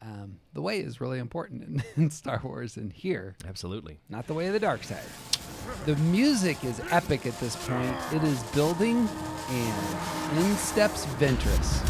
[0.02, 3.36] Um, the way is really important in, in Star Wars and here.
[3.46, 4.00] Absolutely.
[4.08, 5.04] Not the way of the dark side.
[5.84, 7.96] The music is epic at this point.
[8.12, 9.08] It is building,
[9.50, 11.82] and in steps Ventress.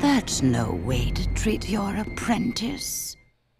[0.00, 3.16] That's no way to treat your apprentice.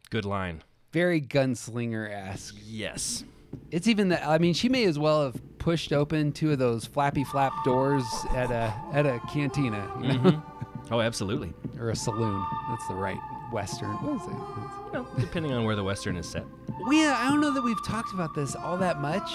[0.09, 0.63] Good line.
[0.93, 2.57] Very gunslinger esque.
[2.65, 3.25] Yes.
[3.71, 4.27] It's even that.
[4.27, 8.05] I mean, she may as well have pushed open two of those flappy flap doors
[8.35, 10.19] at a at a cantina, you know?
[10.31, 10.43] Mhm.
[10.91, 11.53] Oh, absolutely.
[11.79, 12.45] or a saloon.
[12.69, 13.19] That's the right
[13.53, 13.91] Western.
[14.03, 14.33] What is it?
[14.35, 16.45] You know, depending on where the Western is set.
[16.89, 19.31] We I don't know that we've talked about this all that much,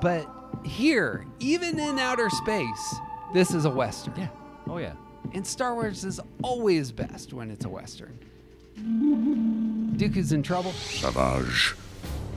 [0.00, 0.26] but
[0.64, 2.94] here, even in outer space,
[3.34, 4.14] this is a Western.
[4.16, 4.28] Yeah.
[4.68, 4.92] Oh yeah.
[5.34, 8.18] And Star Wars is always best when it's a Western.
[9.96, 10.72] Dooku's in trouble.
[10.72, 11.74] Savage,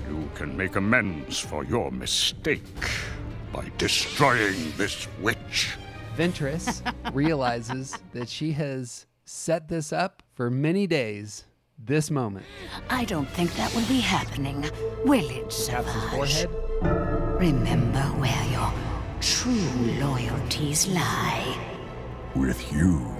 [0.08, 2.64] you can make amends for your mistake
[3.54, 5.78] by destroying this witch.
[6.18, 6.82] Ventress
[7.14, 11.46] realizes that she has set this up for many days.
[11.86, 12.46] This moment.
[12.90, 14.62] I don't think that will be happening,
[15.04, 16.50] will it, Taps his forehead.
[17.42, 18.72] Remember where your
[19.20, 21.58] true loyalties lie.
[22.36, 23.14] With you,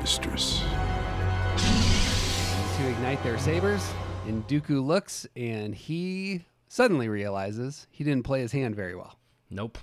[0.00, 0.62] mistress.
[2.82, 3.92] To ignite their sabers.
[4.26, 9.20] And Dooku looks and he suddenly realizes he didn't play his hand very well.
[9.50, 9.78] Nope.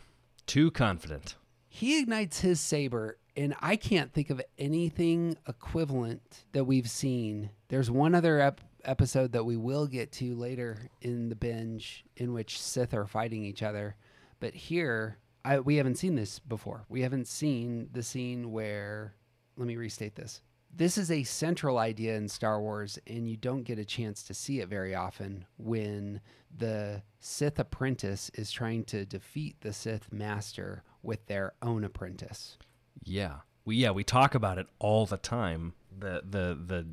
[0.46, 1.36] Too confident.
[1.70, 7.52] He ignites his saber, and I can't think of anything equivalent that we've seen.
[7.70, 12.34] There's one other ep- episode that we will get to later in the binge in
[12.34, 13.96] which Sith are fighting each other.
[14.42, 16.84] But here, I, we haven't seen this before.
[16.90, 19.14] We haven't seen the scene where,
[19.56, 20.42] let me restate this.
[20.76, 24.34] This is a central idea in Star Wars, and you don't get a chance to
[24.34, 26.22] see it very often when
[26.56, 32.58] the Sith apprentice is trying to defeat the Sith master with their own apprentice.
[33.04, 33.38] Yeah.
[33.66, 35.74] We yeah, we talk about it all the time.
[35.98, 36.88] The the the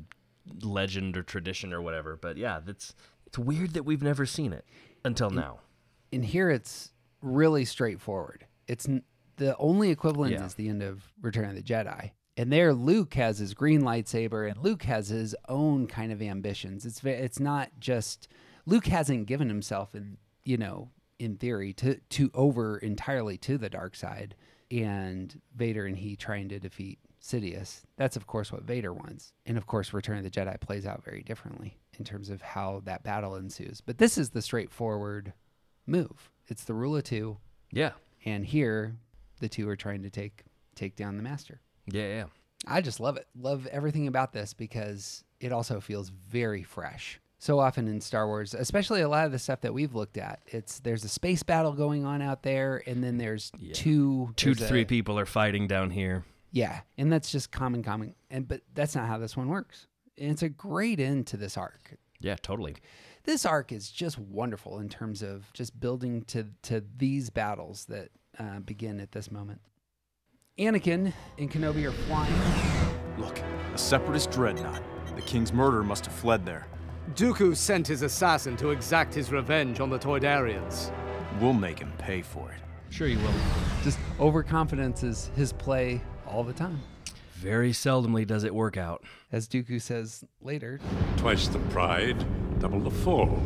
[0.65, 2.15] legend or tradition or whatever.
[2.17, 2.93] But yeah, that's
[3.25, 4.65] it's weird that we've never seen it
[5.05, 5.59] until now.
[6.11, 6.91] And here it's
[7.21, 8.45] really straightforward.
[8.67, 9.03] It's n-
[9.37, 10.45] the only equivalent Yeah.
[10.45, 12.11] is the end of Return of the Jedi.
[12.37, 16.85] And there, Luke has his green lightsaber, and Luke has his own kind of ambitions.
[16.85, 18.27] It's it's not just
[18.67, 23.69] Luke hasn't given himself, in you know, in theory, to to over entirely to the
[23.69, 24.35] dark side,
[24.69, 27.81] and Vader and he trying to defeat Sidious.
[27.97, 31.03] That's of course what Vader wants, and of course, Return of the Jedi plays out
[31.03, 33.81] very differently in terms of how that battle ensues.
[33.81, 35.33] But this is the straightforward
[35.87, 36.29] move.
[36.47, 37.37] It's the rule of two.
[37.71, 37.93] Yeah.
[38.25, 38.95] And here,
[39.39, 40.43] the two are trying to take
[40.75, 41.61] take down the master.
[41.87, 42.25] Yeah, yeah.
[42.65, 43.27] I just love it.
[43.39, 47.19] Love everything about this because it also feels very fresh.
[47.39, 50.39] So often in Star Wars, especially a lot of the stuff that we've looked at,
[50.47, 54.65] it's there's a space battle going on out there, and then there's two Two to
[54.65, 56.23] three a- people are fighting down here.
[56.51, 58.15] Yeah, and that's just common, common.
[58.31, 59.85] And but that's not how this one works.
[60.17, 61.93] And it's a great end to this arc.
[62.19, 62.75] Yeah, totally.
[63.25, 68.09] This arc is just wonderful in terms of just building to to these battles that
[68.39, 69.61] uh, begin at this moment.
[70.59, 72.33] Anakin and Kenobi are flying.
[73.19, 73.39] Look,
[73.73, 74.81] a separatist dreadnought.
[75.15, 76.65] The king's murderer must have fled there.
[77.13, 80.91] Dooku sent his assassin to exact his revenge on the Toydarians.
[81.39, 82.59] We'll make him pay for it.
[82.89, 83.33] Sure you will.
[83.83, 86.81] Just overconfidence is his play all the time.
[87.35, 89.03] Very seldomly does it work out.
[89.31, 90.79] As Dooku says later,
[91.17, 92.17] Twice the pride,
[92.59, 93.39] double the fall.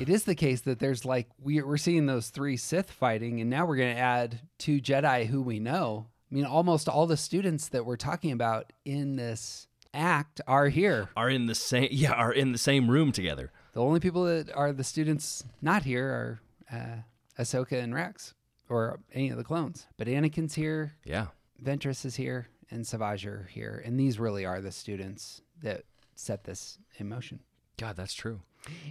[0.00, 3.48] It is the case that there's like we, we're seeing those three Sith fighting, and
[3.48, 6.06] now we're going to add two Jedi who we know.
[6.30, 11.08] I mean, almost all the students that we're talking about in this act are here.
[11.16, 13.52] Are in the same yeah, are in the same room together.
[13.72, 16.40] The only people that are the students not here are
[16.72, 18.34] uh, Ahsoka and Rex,
[18.68, 19.86] or any of the clones.
[19.96, 20.94] But Anakin's here.
[21.04, 21.26] Yeah.
[21.62, 26.44] Ventress is here, and Savage are here, and these really are the students that set
[26.44, 27.40] this in motion.
[27.78, 28.40] God, that's true.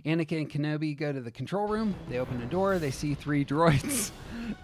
[0.06, 1.96] Anakin and Kenobi go to the control room.
[2.10, 2.80] They open a door.
[2.80, 4.12] They see three droids.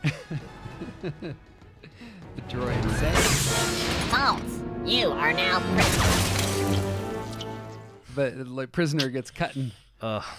[1.02, 1.36] the
[2.50, 4.62] droid says, False.
[4.86, 6.82] You are now prisoner.
[8.16, 9.72] but like prisoner gets cut in.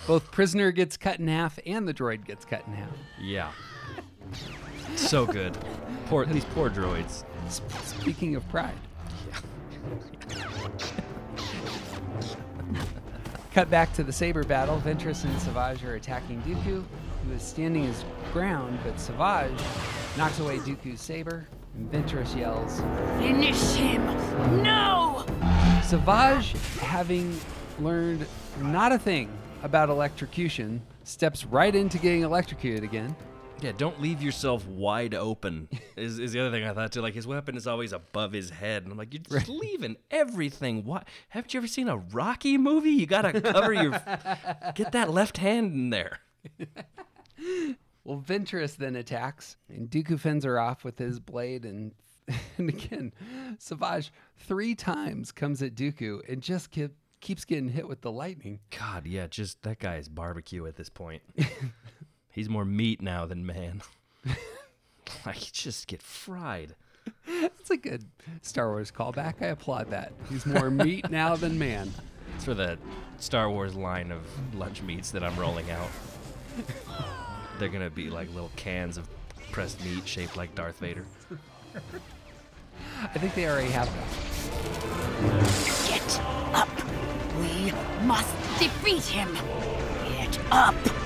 [0.06, 2.90] Both prisoner gets cut in half, and the droid gets cut in half.
[3.20, 3.52] Yeah.
[4.96, 5.56] so good.
[6.06, 7.24] Poor these poor droids.
[7.48, 8.74] Speaking of pride.
[13.54, 14.80] Cut back to the saber battle.
[14.80, 16.82] Ventress and Savage are attacking Dooku,
[17.26, 18.02] who is standing his
[18.32, 19.60] ground, but Savage
[20.16, 21.46] knocks away Dooku's saber.
[21.74, 22.80] And Ventress yells,
[23.18, 24.06] Finish him!
[24.62, 25.26] No!
[25.82, 27.38] Savage, having
[27.78, 28.26] learned
[28.60, 29.28] not a thing
[29.62, 33.14] about electrocution, steps right into getting electrocuted again.
[33.62, 35.68] Yeah, don't leave yourself wide open.
[35.96, 37.00] Is, is the other thing I thought too.
[37.00, 40.84] Like his weapon is always above his head, and I'm like, you're just leaving everything.
[40.84, 41.06] What?
[41.28, 42.90] Haven't you ever seen a Rocky movie?
[42.90, 43.92] You gotta cover your,
[44.74, 46.20] get that left hand in there.
[48.04, 51.92] Well, Ventress then attacks, and Dooku fends her off with his blade, and
[52.58, 53.12] and again,
[53.58, 58.60] Savage three times comes at Dooku and just keep, keeps getting hit with the lightning.
[58.76, 61.22] God, yeah, just that guy is barbecue at this point.
[62.32, 63.82] He's more meat now than man.
[65.26, 66.74] like he just get fried.
[67.26, 68.04] That's a good
[68.40, 69.42] Star Wars callback.
[69.42, 70.12] I applaud that.
[70.30, 71.92] He's more meat now than man.
[72.34, 72.78] It's for the
[73.18, 74.22] Star Wars line of
[74.54, 75.88] lunch meats that I'm rolling out.
[77.58, 79.08] They're gonna be like little cans of
[79.50, 81.04] pressed meat shaped like Darth Vader.
[83.02, 85.88] I think they already have that.
[85.88, 86.20] Get
[86.54, 86.68] up!
[87.38, 87.72] We
[88.06, 89.34] must defeat him!
[90.08, 91.01] Get up!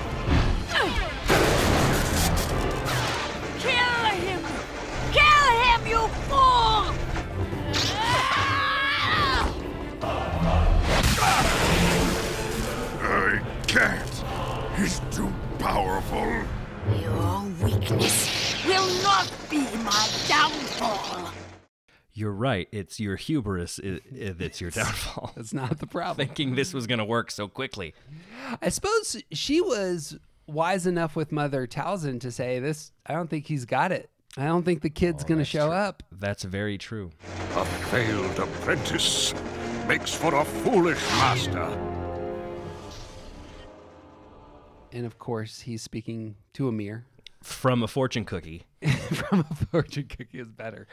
[13.01, 14.23] I can't.
[14.79, 16.43] He's too powerful.
[17.01, 21.31] Your weakness will not be my downfall.
[22.13, 22.67] You're right.
[22.71, 25.33] It's your hubris i- i- that's your downfall.
[25.35, 26.27] That's not the problem.
[26.27, 27.93] Thinking this was gonna work so quickly.
[28.61, 30.17] I suppose she was
[30.47, 34.09] wise enough with Mother Talzin to say, "This, I don't think he's got it.
[34.37, 35.75] I don't think the kid's Oh, going to show true.
[35.75, 37.11] up." That's very true.
[37.55, 39.33] A failed apprentice
[39.87, 41.67] makes for a foolish master.
[44.91, 47.05] And of course, he's speaking to Amir.
[47.43, 48.63] From a fortune cookie.
[49.11, 50.87] From a fortune cookie is better.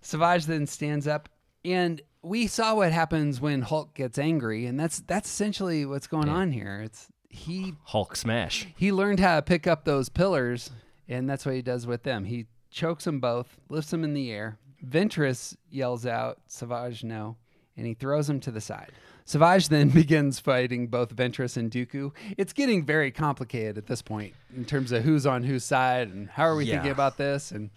[0.00, 1.28] Savage then stands up,
[1.64, 6.28] and we saw what happens when Hulk gets angry, and that's that's essentially what's going
[6.28, 6.82] on here.
[6.84, 8.66] It's he Hulk smash.
[8.76, 10.70] he learned how to pick up those pillars,
[11.08, 12.24] and that's what he does with them.
[12.24, 14.58] He chokes them both, lifts them in the air.
[14.84, 17.36] Ventress yells out, Savage, no,
[17.76, 18.92] and he throws him to the side.
[19.24, 22.12] Savage then begins fighting both Ventress and Dooku.
[22.36, 26.28] It's getting very complicated at this point in terms of who's on whose side and
[26.28, 26.74] how are we Yeah.
[26.74, 27.70] thinking about this and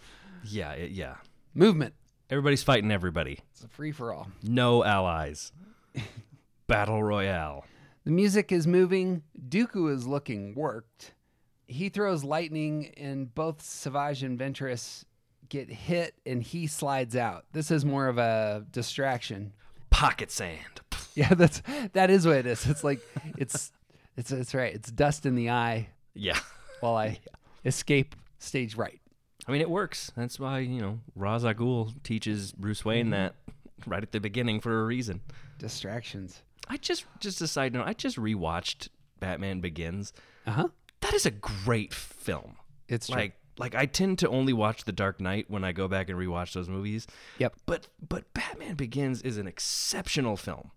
[0.43, 1.15] Yeah, it- yeah.
[1.53, 1.93] movement.
[2.29, 3.39] Everybody's fighting everybody.
[3.51, 4.27] It's a free for all.
[4.43, 5.53] No allies.
[6.67, 7.63] Battle Royale.
[8.03, 9.23] The music is moving.
[9.49, 11.13] Dooku is looking worked.
[11.68, 15.03] He throws lightning, and both Savage and Ventress
[15.49, 17.45] get hit, and he slides out.
[17.52, 19.53] This is more of a distraction.
[19.89, 20.81] Pocket sand.
[21.15, 21.64] Yeah, that's
[21.94, 22.68] that is what it is.
[22.68, 22.99] It's like
[23.39, 23.72] it's
[24.15, 24.72] it's it's right.
[24.72, 25.88] It's dust in the eye.
[26.14, 26.38] Yeah.
[26.80, 27.18] While I
[27.65, 29.02] escape stage right.
[29.48, 30.11] I mean, it works.
[30.15, 33.34] That's why, you know, Ra's al Ghul teaches Bruce Wayne that
[33.85, 35.22] right at the beginning for a reason.
[35.57, 36.44] Distractions.
[36.69, 38.89] I just, just a side note, I just rewatched
[39.19, 40.11] Batman Begins.
[40.45, 40.68] Uh huh.
[41.01, 42.57] That is a great film.
[42.87, 43.15] It's true.
[43.15, 46.17] like like I tend to only watch The Dark Knight when I go back and
[46.17, 47.07] rewatch those movies.
[47.39, 47.55] Yep.
[47.65, 50.71] But but Batman Begins is an exceptional film.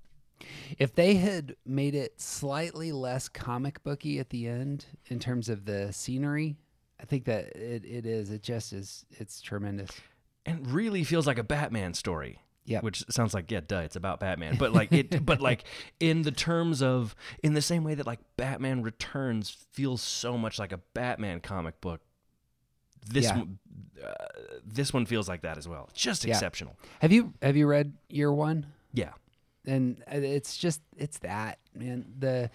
[0.78, 5.66] If they had made it slightly less comic booky at the end in terms of
[5.66, 6.56] the scenery,
[6.98, 8.30] I think that it, it is.
[8.30, 9.04] It just is.
[9.10, 9.90] It's tremendous.
[10.46, 12.40] And really feels like a Batman story.
[12.66, 12.82] Yep.
[12.84, 14.56] Which sounds like yeah, duh, it's about Batman.
[14.58, 15.64] But like it but like
[15.98, 20.58] in the terms of in the same way that like Batman Returns feels so much
[20.58, 22.00] like a Batman comic book.
[23.08, 23.38] This Yeah.
[23.38, 23.58] one,
[24.04, 24.12] uh,
[24.64, 25.88] this one feels like that as well.
[25.94, 26.34] Just Yeah.
[26.34, 26.76] exceptional.
[27.00, 28.66] Have you have you read Year One?
[28.92, 29.12] Yeah.
[29.66, 32.50] and it's just it's that man the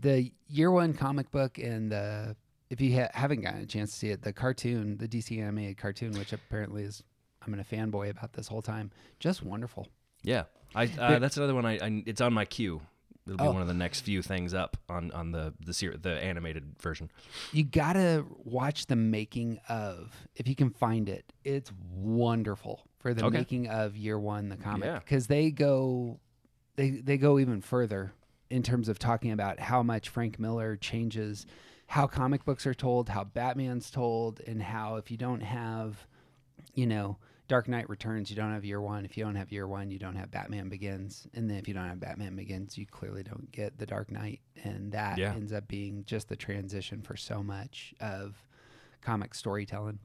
[0.00, 2.36] the year one comic book and the
[2.70, 5.76] if you ha- haven't gotten a chance to see it the cartoon the dc animated
[5.76, 7.02] cartoon which apparently is
[7.46, 9.88] i'm gonna fanboy about this whole time just wonderful
[10.22, 10.44] Yeah,
[10.74, 11.66] I uh, that's another one.
[11.66, 12.80] I, I it's on my queue.
[13.26, 13.52] It'll be Oh.
[13.52, 17.10] one of the next few things up on on the the ser- the animated version.
[17.52, 21.70] you gotta watch the making of if you can find it it's
[22.14, 23.38] wonderful for the Okay.
[23.38, 24.98] making of year one the comic Yeah.
[24.98, 26.20] because they go
[26.76, 28.12] they they go even further
[28.50, 31.46] in terms of talking about how much frank miller changes
[31.88, 36.06] how comic books are told how batman's told and how if you don't have
[36.74, 37.16] you know
[37.48, 39.98] dark knight returns you don't have year one if you don't have year one you
[39.98, 43.52] don't have batman begins and then if you don't have batman begins you clearly don't
[43.52, 45.32] get the dark knight and that Yeah.
[45.34, 48.34] ends up being just the transition for so much of
[49.02, 49.98] comic storytelling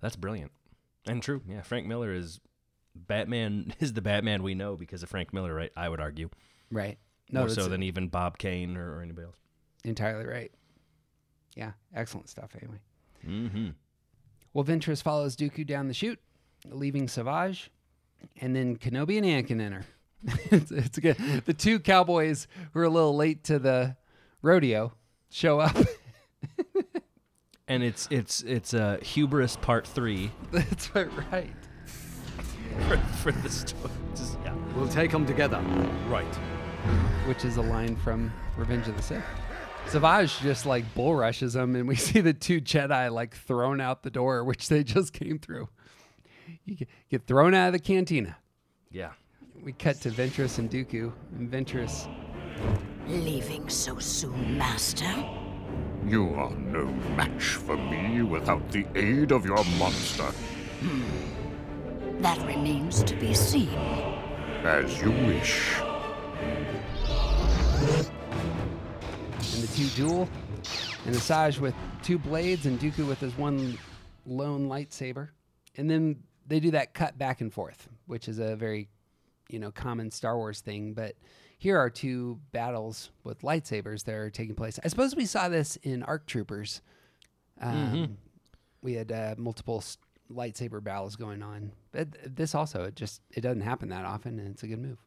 [0.00, 0.52] That's brilliant
[1.08, 1.40] and true.
[1.48, 2.40] Yeah, Frank Miller is
[2.94, 5.70] Batman is the Batman we know because of Frank Miller, right?
[5.76, 6.30] I would argue.
[6.70, 6.98] Right.
[7.30, 9.36] No, More so than even Bob Kane or, or anybody else.
[9.84, 10.50] entirely right
[11.56, 12.78] yeah excellent stuff anyway
[13.26, 13.70] Mm-hmm.
[14.52, 16.20] well ventress follows dooku down the chute
[16.68, 17.70] leaving savage
[18.40, 19.86] and then kenobi and anakin enter
[20.50, 23.96] it's, it's good the two cowboys who are a little late to the
[24.42, 24.92] rodeo
[25.30, 25.76] show up
[27.68, 31.52] And it's it's it's uh, hubris part three that's right right
[32.88, 33.90] for, for the story.
[34.14, 34.54] Just, yeah.
[34.76, 35.58] We'll take them together.
[36.08, 36.34] Right.
[37.26, 39.24] which is a line from Revenge of the Sith.
[39.88, 44.02] Savage just like bull rushes them, and we see the two Jedi like thrown out
[44.04, 45.68] the door, which they just came through.
[46.64, 48.36] You get, get thrown out of the cantina.
[48.90, 49.12] Yeah.
[49.62, 52.08] We cut to Ventress and Dooku, and Ventress.
[53.08, 55.12] Leaving so soon, Master?
[56.06, 56.84] You are no
[57.16, 60.30] match for me without the aid of your monster.
[60.80, 62.22] Hmm.
[62.22, 63.68] That remains to be seen.
[64.64, 65.76] As you wish.
[69.54, 70.28] and the two duel,
[71.06, 73.78] and Asajj with two blades, and Dooku with his one
[74.26, 75.28] lone lightsaber,
[75.76, 76.16] and then
[76.46, 78.88] they do that cut back and forth, which is a very,
[79.48, 80.92] you know, common Star Wars thing.
[80.94, 81.16] But
[81.58, 84.78] here are two battles with lightsabers that are taking place.
[84.84, 86.82] I suppose we saw this in Arc Troopers.
[87.60, 88.16] Um, Mhm.
[88.82, 89.82] We had uh, multiple
[90.30, 94.48] lightsaber battles going on, but this also it just it doesn't happen that often, and
[94.48, 94.98] it's a good move.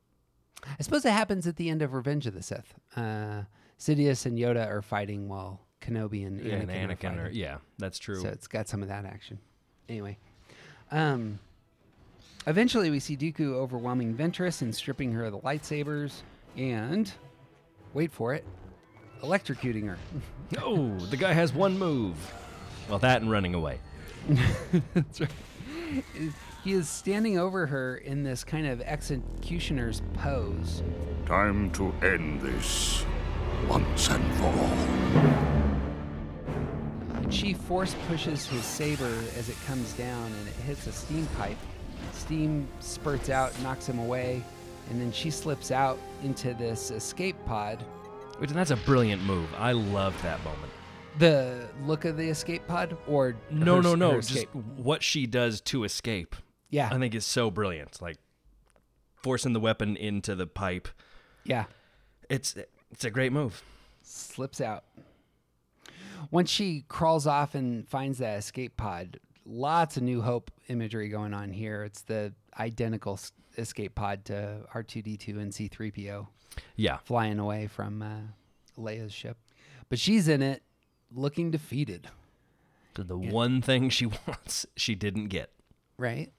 [0.65, 2.73] I suppose it happens at the end of Revenge of the Sith.
[2.95, 3.43] Uh,
[3.79, 7.19] Sidious and Yoda are fighting while Kenobi and Anakin, And are Anakin fighting.
[7.19, 8.19] are- yeah, that's true.
[8.21, 9.39] So it's got some of that action.
[9.87, 10.17] Anyway,
[10.91, 11.39] um,
[12.47, 16.21] eventually we see Dooku overwhelming Ventress and stripping her of the lightsabers,
[16.57, 17.11] and
[17.93, 18.45] wait for it,
[19.23, 19.97] electrocuting her.
[20.63, 22.15] Oh, the guy has one move.
[22.89, 23.77] Well, that and running away.
[24.95, 25.29] That's right.
[26.63, 30.81] He is standing over her in this kind of executioner's pose.
[31.27, 33.05] Time to end this
[33.67, 35.58] once and for all.
[37.29, 41.57] She force pushes his saber as it comes down and it hits a steam pipe.
[42.13, 44.43] Steam spurts out, knocks him away,
[44.89, 47.83] and then she slips out into this escape pod.
[48.39, 49.47] Which that's a brilliant move.
[49.57, 50.71] I loved that moment.
[51.19, 54.21] The look of the escape pod, or No, her- no, no.
[54.21, 56.35] Just what she does to escape.
[56.69, 56.89] Yeah.
[56.91, 58.01] I think is so brilliant.
[58.01, 58.17] Like
[59.21, 60.87] forcing the weapon into the pipe.
[61.43, 61.65] Yeah.
[62.29, 62.55] It's
[62.91, 63.61] it's a great move.
[64.01, 64.83] slips out.
[66.31, 71.33] Once she crawls off and finds that escape pod, lots of New Hope imagery going
[71.33, 71.83] on here.
[71.83, 73.19] It's the identical
[73.57, 76.27] escape pod to R2D2 and C3PO.
[76.75, 76.97] Yeah.
[76.97, 79.37] Flying away from uh, Leia's ship.
[79.89, 80.63] But she's in it
[81.13, 82.07] looking defeated.
[82.95, 85.51] The one thing she wants, she didn't get.
[85.97, 86.31] Right?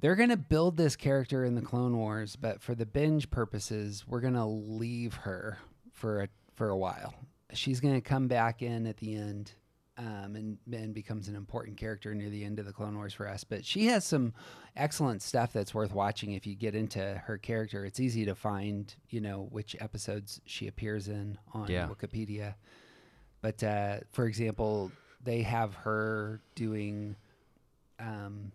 [0.00, 4.04] They're going to build this character in the Clone Wars, but for the binge purposes,
[4.06, 5.58] we're going to leave her
[5.92, 7.14] for a, for a while.
[7.54, 9.52] She's going to come back in at the end
[9.96, 13.28] um, and, and becomes an important character near the end of the Clone Wars for
[13.28, 13.44] us.
[13.44, 14.32] But she has some
[14.76, 17.84] excellent stuff that's worth watching if you get into her character.
[17.84, 21.88] It's easy to find, you know, which episodes she appears in on Yeah.
[21.88, 22.54] Wikipedia.
[23.40, 24.90] But uh, for example,
[25.22, 27.14] they have her doing
[28.00, 28.52] um,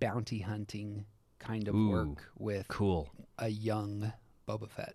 [0.00, 1.04] bounty hunting
[1.38, 3.10] kind of Ooh, work with cool.
[3.38, 4.12] a young
[4.48, 4.94] Boba Fett.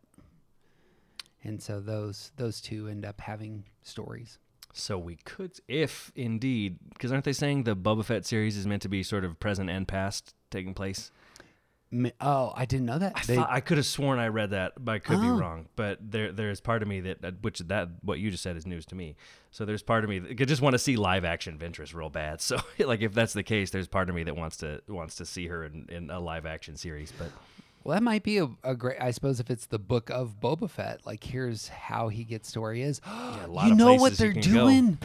[1.43, 4.37] And so those those two end up having stories.
[4.73, 8.81] So we could, if indeed, because aren't they saying the Boba Fett series is meant
[8.83, 11.11] to be sort of present and past taking place?
[12.21, 13.11] Oh, I didn't know that.
[13.17, 15.37] I They- thought I could have sworn I read that, but I could be Oh.
[15.37, 15.67] wrong.
[15.75, 18.85] But there, there's part of me that, which that what you just said is news
[18.85, 19.17] to me.
[19.49, 22.09] So there's part of me that could just want to see live action Ventress real
[22.09, 22.39] bad.
[22.51, 25.25] So like if that's the case, there's part of me that wants to wants to
[25.25, 27.11] see her in, in a live action series.
[27.11, 27.31] But
[27.83, 28.97] Well, that might be a, a great.
[29.01, 32.61] I suppose if it's the book of Boba Fett, like here's how he gets to
[32.61, 33.01] where he is.
[33.05, 34.49] a lot you know what they're can go.
[34.49, 34.97] doing?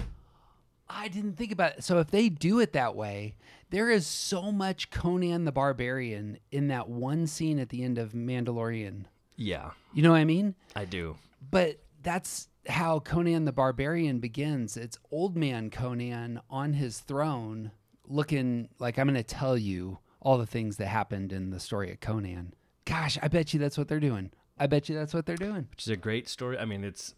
[0.88, 1.84] I didn't think about it.
[1.84, 3.34] So if they do it that way,
[3.70, 8.12] there is so much Conan the Barbarian in that one scene at the end of
[8.12, 9.06] Mandalorian.
[9.36, 10.54] yeah, You know what I mean?
[10.76, 11.16] I do.
[11.50, 14.76] But that's how Conan the Barbarian begins.
[14.76, 17.72] It's old man Conan on his throne,
[18.06, 21.90] looking like I'm going to tell you all the things that happened in the story
[21.90, 22.52] of Conan.
[22.86, 24.30] Gosh, I bet you that's what they're doing.
[24.58, 25.66] I bet you that's what they're doing.
[25.70, 26.56] Which is a great story.
[26.56, 27.14] I mean, it's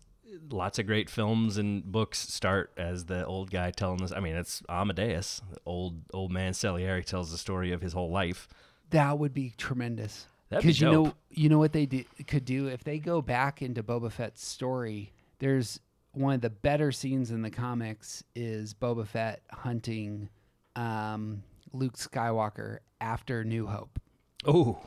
[0.51, 4.13] lots of great films and books start as the old guy telling this.
[4.13, 8.49] I mean, it's Amadeus, old old man Salieri tells the story of his whole life.
[8.91, 10.27] That would be tremendous.
[10.51, 13.61] Be Because you know, you know what they do, could do if they go back
[13.63, 15.13] into Boba Fett's story.
[15.39, 15.79] There's
[16.13, 20.31] one of the better scenes in the comics is Boba Fett hunting
[20.75, 21.43] um,
[21.73, 24.01] Luke Skywalker after New Hope.
[24.47, 24.79] Oh,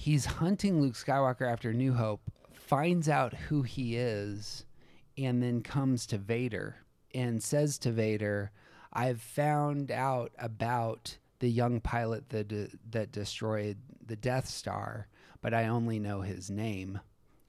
[0.00, 2.22] he's hunting Luke Skywalker after New Hope,
[2.52, 4.64] finds out who he is,
[5.18, 6.76] and then comes to Vader
[7.14, 8.50] and says to Vader,
[8.94, 12.48] "I've found out about the young pilot that
[12.90, 15.06] that destroyed the Death Star,
[15.42, 17.00] but I only know his name."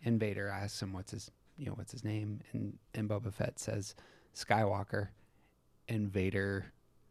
[0.03, 3.59] And Vader asks him, "What's his, you know, what's his name?" And and Boba Fett
[3.59, 3.95] says,
[4.35, 5.09] "Skywalker."
[5.87, 6.65] And Vader,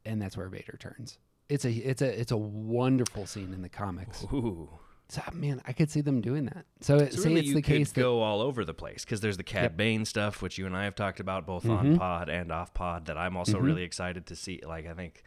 [0.05, 1.19] and that's where Vader turns.
[1.49, 4.25] It's a it's a it's a wonderful scene in the comics.
[4.25, 4.69] Ooh.
[5.11, 6.65] So man, I could see them doing that.
[6.81, 9.21] So, it, So really it's the could case that go all over the place because
[9.21, 9.77] there's the Cad Yep.
[9.77, 11.79] Bane stuff, which you and I have talked about both Mhm.
[11.79, 13.07] on pod and off pod.
[13.07, 13.65] That I'm also Mhm.
[13.65, 14.61] really excited to see.
[14.67, 15.23] Like I think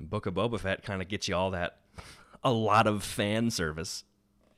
[0.00, 1.78] Book of Boba Fett kind of gets you all that,
[2.42, 4.04] a lot of fan service,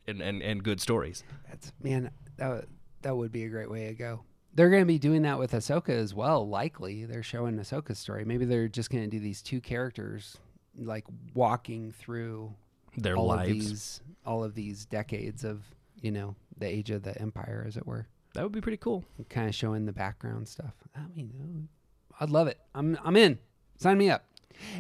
[0.07, 1.23] and and, and good stories.
[1.49, 2.67] that's man that
[3.03, 4.23] that would be a great way to go.
[4.55, 6.49] They're going to be doing that with Ahsoka as well.
[6.49, 8.25] Likely, they're showing Ahsoka's story.
[8.25, 10.39] Maybe they're just going to do these two characters
[10.79, 11.05] like
[11.35, 12.55] walking through
[12.97, 13.51] Their all of lives.
[13.69, 15.63] these all of these decades of
[16.01, 18.07] you know the age of the empire, as it were.
[18.35, 19.05] That would be pretty cool.
[19.29, 20.75] Kind of showing the background stuff.
[20.97, 22.59] I mean, uh, I'd love it.
[22.75, 23.39] I'm I'm in.
[23.77, 24.25] Sign me up.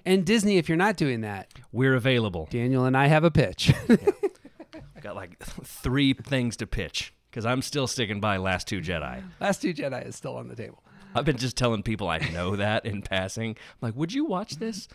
[0.05, 2.47] And Disney, if you're not doing that, We're available.
[2.51, 3.73] Daniel and I have a pitch.
[3.89, 9.23] I've got like three things to pitch because I'm still sticking by Last Two Jedi.
[9.41, 10.84] Last Two Jedi is still on the table.
[11.19, 13.51] I've been just telling people I know that in passing.
[13.51, 14.89] I'm like, would you watch this?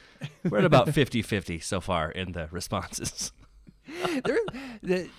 [0.50, 3.32] We're at about 50 50 so far in the responses.
[4.24, 4.40] They're-
[4.84, 5.10] the-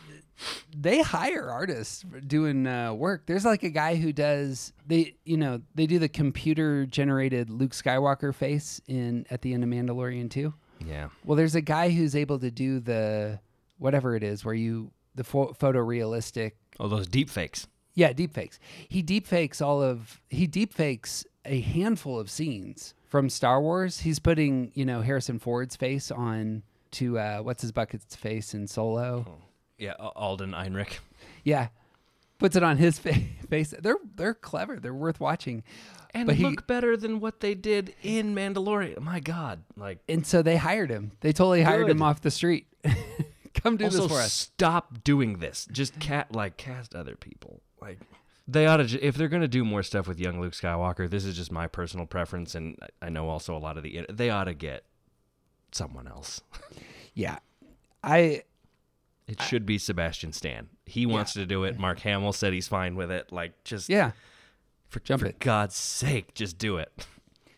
[0.74, 3.26] they hire artists doing uh, work.
[3.26, 7.72] There's like a guy who does they you know they do the computer generated Luke
[7.72, 10.54] Skywalker face in at the end of Mandalorian 2.
[10.86, 11.10] Yeah.
[11.26, 13.38] Well, there's a guy who's able to do the
[13.76, 17.66] whatever it is where you the pho- photorealistic Oh, those deep fakes.
[17.94, 18.58] Yeah, deepfakes.
[18.88, 24.00] He deepfakes all of he deepfakes a handful of scenes from Star Wars.
[24.00, 26.62] He's putting, you know, Harrison Ford's face on
[26.92, 29.38] to uh what's his bucket's face in Solo.
[29.78, 30.98] Yeah, Alden Ehrenreich.
[31.44, 31.68] Yeah.
[32.38, 33.14] Puts it on his fa-
[33.50, 33.74] face.
[33.78, 34.78] They're they're clever.
[34.78, 35.62] They're worth watching.
[36.14, 39.00] And But he- look better than what they did in Mandalorian.
[39.00, 39.62] My God.
[39.76, 41.12] Like, And so they hired him.
[41.20, 42.66] They totally hired him off the street.
[43.54, 44.32] Come do also this for us.
[44.32, 45.68] stop doing this.
[45.70, 47.60] Just cat like cast other people.
[47.80, 47.98] Like
[48.48, 49.00] they ought to.
[49.00, 52.06] If they're gonna do more stuff with young Luke Skywalker, this is just my personal
[52.06, 54.06] preference, and I- I know also a lot of the.
[54.10, 54.84] They ought to get
[55.72, 56.40] someone else.
[57.12, 57.40] Yeah.
[58.04, 58.44] I
[59.26, 60.68] It should be Sebastian Stan.
[60.86, 61.78] He wants to do it.
[61.78, 63.32] Mark Hamill said he's fine with it.
[63.32, 64.12] Like just Yeah.
[64.88, 65.38] For, Jump for it.
[65.40, 67.06] God's sake, just do it.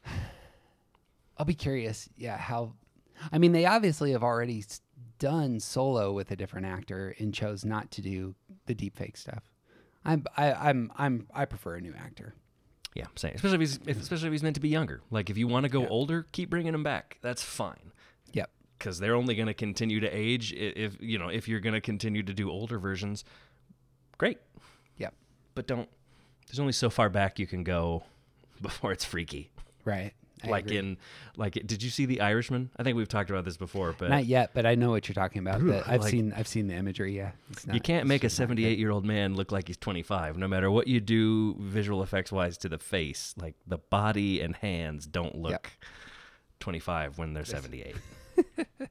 [1.38, 2.08] I'll be curious.
[2.16, 2.72] Yeah, how?
[3.30, 4.64] I mean, they obviously have already
[5.18, 8.34] done Solo with a different actor and chose not to do
[8.66, 9.51] the deepfake stuff.
[10.04, 12.34] I'm I, I'm I'm I prefer a new actor.
[12.94, 15.00] Yeah, I'm saying, especially if he's if, especially if he's meant to be younger.
[15.10, 17.18] Like if you want to go older, keep bringing him back.
[17.22, 17.92] That's fine.
[18.32, 18.50] Yep.
[18.78, 20.52] Because they're only going to continue to age.
[20.52, 23.24] If you know, if you're going to continue to do older versions,
[24.18, 24.38] great.
[24.98, 25.14] Yep.
[25.54, 25.88] But don't.
[26.46, 28.02] There's only so far back you can go
[28.60, 29.50] before it's freaky.
[29.84, 30.12] Right.
[30.44, 30.78] I like agree.
[30.78, 30.96] in
[31.36, 32.70] like did you see the Irishman?
[32.76, 35.14] I think we've talked about this before, but Not yet, but I know what you're
[35.14, 35.60] talking about.
[35.62, 37.16] Ugh, I've like- seen I've seen the imagery.
[37.16, 38.56] Yeah, it's you can't make a just not good.
[38.58, 42.30] 78 year old man look like he's 25 no matter what you do visual effects
[42.32, 45.70] wise to the face like the body and hands don't look
[46.60, 47.96] 25 when they're 78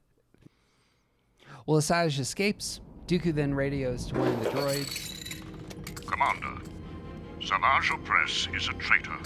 [1.68, 2.82] Well, Asajj escapes.
[3.08, 5.42] Dooku then radios to one of the droids.
[6.08, 6.62] Commander,
[7.40, 9.18] Savage Opress is a traitor.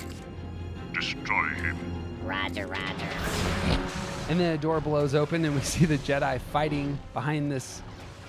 [0.93, 1.77] Destroy him.
[2.25, 3.09] Roger, roger.
[4.29, 7.83] And then a door blows open, and we see the Jedi fighting behind this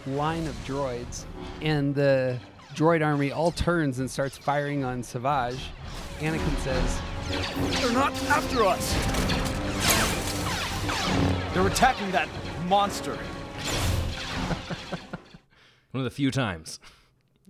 [0.06, 1.24] line of droids.
[1.62, 2.38] And the
[2.74, 5.70] droid army all turns and starts firing on Savage.
[6.18, 7.00] Anakin says,
[7.80, 8.92] They're not after us!
[11.54, 12.28] They're attacking that
[12.68, 13.14] monster.
[15.92, 16.78] one of the few times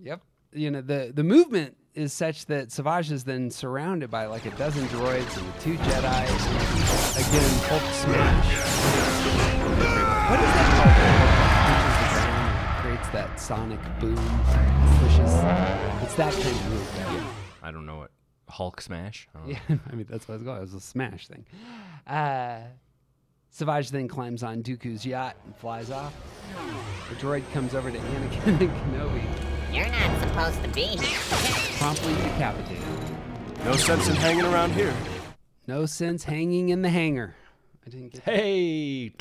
[0.02, 0.20] Yep.
[0.52, 4.50] You know, the, the movement is such that Savage is then surrounded by like a
[4.50, 6.24] dozen droids and two Jedi.
[7.16, 8.46] Again, Hulk smash.
[10.30, 10.96] What is that called?
[11.00, 11.16] When
[11.66, 14.16] Hulk the ground and creates that sonic boom.
[15.00, 15.34] Pushes.
[16.02, 16.92] It's that kind of move.
[16.96, 17.26] Yeah.
[17.62, 18.10] i don't know what
[18.48, 19.48] hulk smash I.
[19.48, 19.58] Yeah,
[19.90, 20.58] I mean that's what it's called.
[20.58, 21.46] It was a smash thing.
[22.06, 22.60] Uh,
[23.50, 26.14] Savage then climbs on Dooku's yacht and flies off.
[27.08, 31.18] The droid comes over to Anakin and Kenobi, You're not supposed to be here.
[31.78, 32.82] promptly decapitated.
[33.64, 34.94] No sense in hanging around here.
[35.66, 37.34] No sense hanging in the hangar.
[37.86, 38.22] I didn't get.
[38.22, 39.12] Hey,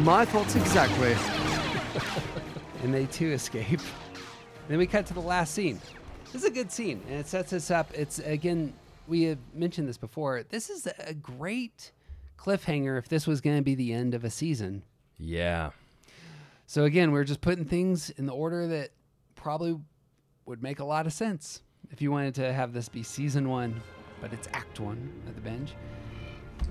[0.00, 1.14] My thoughts exactly.
[2.82, 3.80] and they too escape.
[4.68, 5.80] then we cut to the last scene.
[6.32, 7.90] This is a good scene, and it sets us up.
[7.94, 8.72] It's again,
[9.06, 10.42] we have mentioned this before.
[10.48, 11.92] This is a great
[12.38, 14.82] cliffhanger if this was going to be the end of a season.
[15.18, 15.70] yeah
[16.66, 18.90] So again, we're just putting things in the order that
[19.38, 19.78] probably
[20.46, 23.80] would make a lot of sense if you wanted to have this be season one,
[24.20, 25.74] but it's act one at the binge.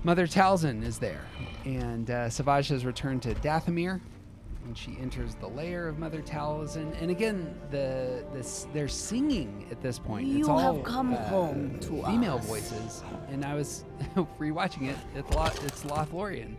[0.03, 1.21] Mother Talzin is there,
[1.65, 4.01] and uh, Savage has returned to Dathomir,
[4.65, 6.93] and she enters the lair of Mother Talzin.
[7.01, 10.27] And again, the this they're singing at this point.
[10.27, 12.45] it's You all have come uh, home to female us.
[12.45, 13.85] voices, and I was
[14.39, 14.97] rewatching it.
[15.15, 16.57] It's it's Lothlorien.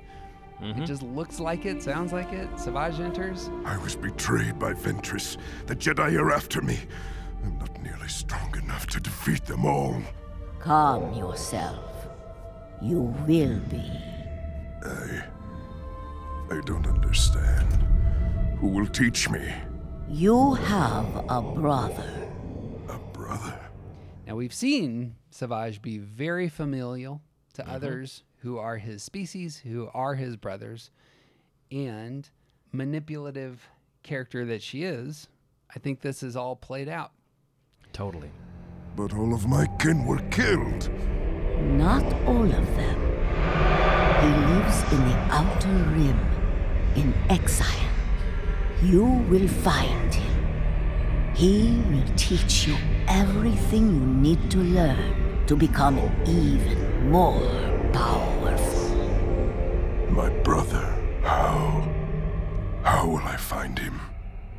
[0.60, 2.48] It just looks like it, sounds like it.
[2.58, 3.48] Savage enters.
[3.64, 5.36] I was betrayed by Ventress.
[5.66, 6.78] The Jedi are after me.
[7.44, 10.00] I'm not nearly strong enough to defeat them all.
[10.58, 11.84] Calm yourself.
[12.82, 13.90] You will be.
[14.84, 15.22] I.
[16.50, 17.84] I don't understand.
[18.58, 19.52] Who will teach me?
[20.08, 22.28] You have a brother.
[22.88, 23.58] a brother.
[24.26, 27.22] Now we've seen Savage be very familial
[27.54, 27.70] to Mm-hmm.
[27.74, 30.90] others who are his species, who are his brothers,
[31.70, 32.28] and
[32.72, 33.68] manipulative
[34.02, 35.28] character that she is.
[35.74, 37.12] I think this is all played out.
[37.92, 38.30] Totally.
[38.96, 40.90] But all of my kin were killed.
[41.60, 43.00] Not all of them.
[44.20, 46.20] He lives in the Outer Rim,
[46.96, 47.66] in exile.
[48.82, 51.34] You will find him.
[51.34, 58.96] He will teach you everything you need to learn to become even more powerful.
[60.10, 60.84] My brother.
[61.22, 61.88] How?
[62.82, 64.00] How will I find him?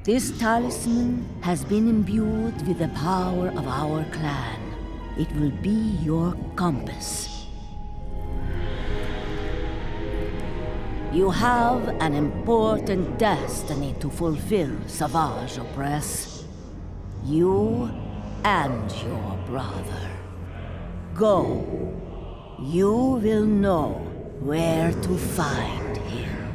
[0.03, 4.61] This talisman has been imbued with the power of our clan.
[5.18, 7.45] It will be your compass.
[11.11, 16.43] You have an important destiny to fulfill, Savage Opress.
[17.26, 17.89] You
[18.43, 20.10] and your brother.
[21.15, 21.65] Go.
[22.61, 23.94] You will know
[24.41, 26.49] where to find him.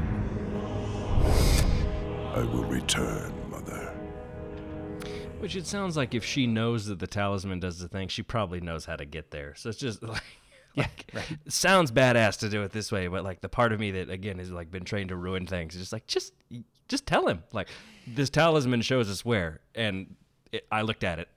[2.35, 3.95] I will return, Mother.
[5.39, 8.61] Which it sounds like if she knows that the talisman does the thing, she probably
[8.61, 9.55] knows how to get there.
[9.55, 10.03] So it's just
[10.77, 13.81] like, like it sounds badass to do it this way, but like the part of
[13.81, 16.35] me that again has like been trained to ruin things is just like just
[16.87, 17.69] just tell him like
[18.07, 20.17] this talisman shows us where, and
[20.53, 21.29] it, I looked at it.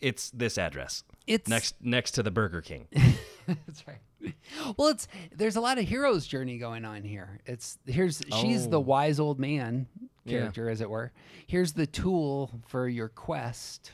[0.00, 1.04] It's this address.
[1.28, 2.88] It's- next next to the Burger King.
[3.46, 4.34] That's right.
[4.76, 7.40] Well, it's there's a lot of hero's journey going on here.
[7.46, 8.80] It's here's she's the Oh.
[8.80, 9.86] wise old man
[10.24, 10.40] Yeah.
[10.40, 11.12] character, as it were.
[11.46, 13.92] Here's the tool for your quest.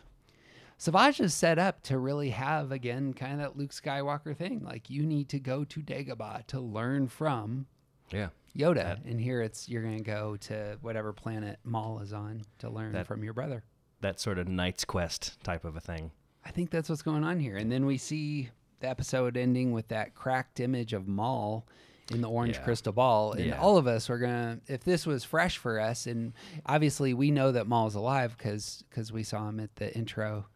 [0.77, 4.65] Savage is set up to really have again kind of that Luke Skywalker thing.
[4.65, 7.67] Like you need to go to Dagobah to learn from
[8.11, 8.29] Yeah.
[8.57, 12.93] Yoda, and here it's you're gonna go to whatever planet Maul is on to learn
[12.93, 13.63] That- from your brother.
[14.01, 16.11] That sort of Knight's Quest type of a thing.
[16.45, 17.57] I think that's what's going on here.
[17.57, 18.51] And then we see
[18.81, 21.67] the episode ending with that cracked image of Maul
[22.13, 22.63] in the orange Yeah.
[22.65, 23.33] crystal ball.
[23.33, 23.59] And Yeah.
[23.61, 26.35] all of us are going to, if this was fresh for us, and
[26.67, 30.47] obviously we know that Maul's alive because we saw him at the intro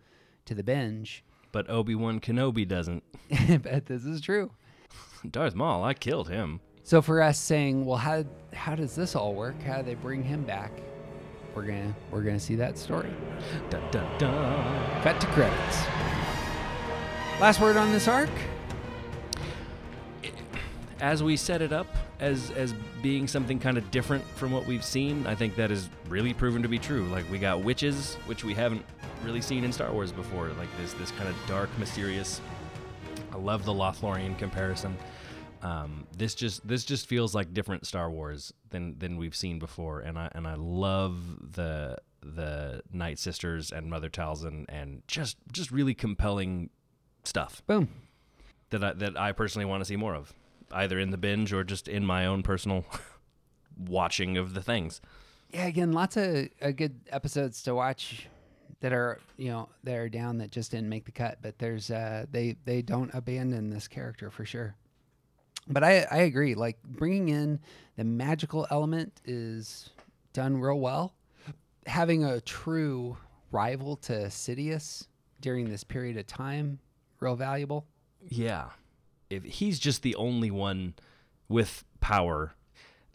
[0.44, 1.24] to the binge.
[1.52, 3.02] But Obi Wan Kenobi doesn't.
[3.48, 4.50] I bet this is true.
[5.30, 6.60] Darth Maul, I killed him.
[6.82, 8.24] So for us saying, well, how
[8.54, 9.60] how does this all work?
[9.62, 10.70] How do they bring him back?
[11.54, 13.10] We're gonna we're gonna see that story.
[13.70, 15.02] Dun, dun, dun.
[15.02, 15.84] Cut to credits.
[17.40, 18.30] Last word on this arc.
[21.00, 21.86] As we set it up
[22.20, 25.88] as as being something kind of different from what we've seen, I think that is
[26.08, 27.06] really proven to be true.
[27.06, 28.84] Like we got witches, which we haven't
[29.24, 30.48] really seen in Star Wars before.
[30.58, 32.40] Like this this kind of dark, mysterious.
[33.32, 34.96] I love the Lothlorien comparison.
[35.62, 40.00] Um, this just this just feels like different Star Wars than than we've seen before,
[40.00, 45.70] and I and I love the the Night Sisters and Mother Talzin and just just
[45.70, 46.70] really compelling
[47.24, 47.62] stuff.
[47.66, 47.88] Boom.
[48.70, 50.34] That I, that I personally want to see more of,
[50.72, 52.84] either in the binge or just in my own personal
[53.78, 55.00] watching of the things.
[55.50, 58.28] Yeah, again, lots of uh, good episodes to watch
[58.80, 61.90] that are you know that are down that just didn't make the cut, but there's
[61.90, 64.76] uh, they they don't abandon this character for sure.
[65.68, 66.54] But I I agree.
[66.54, 67.60] Like bringing in
[67.96, 69.90] the magical element is
[70.32, 71.14] done real well.
[71.86, 73.16] Having a true
[73.50, 75.06] rival to Sidious
[75.40, 76.78] during this period of time,
[77.20, 77.86] real valuable.
[78.28, 78.70] Yeah.
[79.30, 80.94] If he's just the only one
[81.48, 82.52] with power,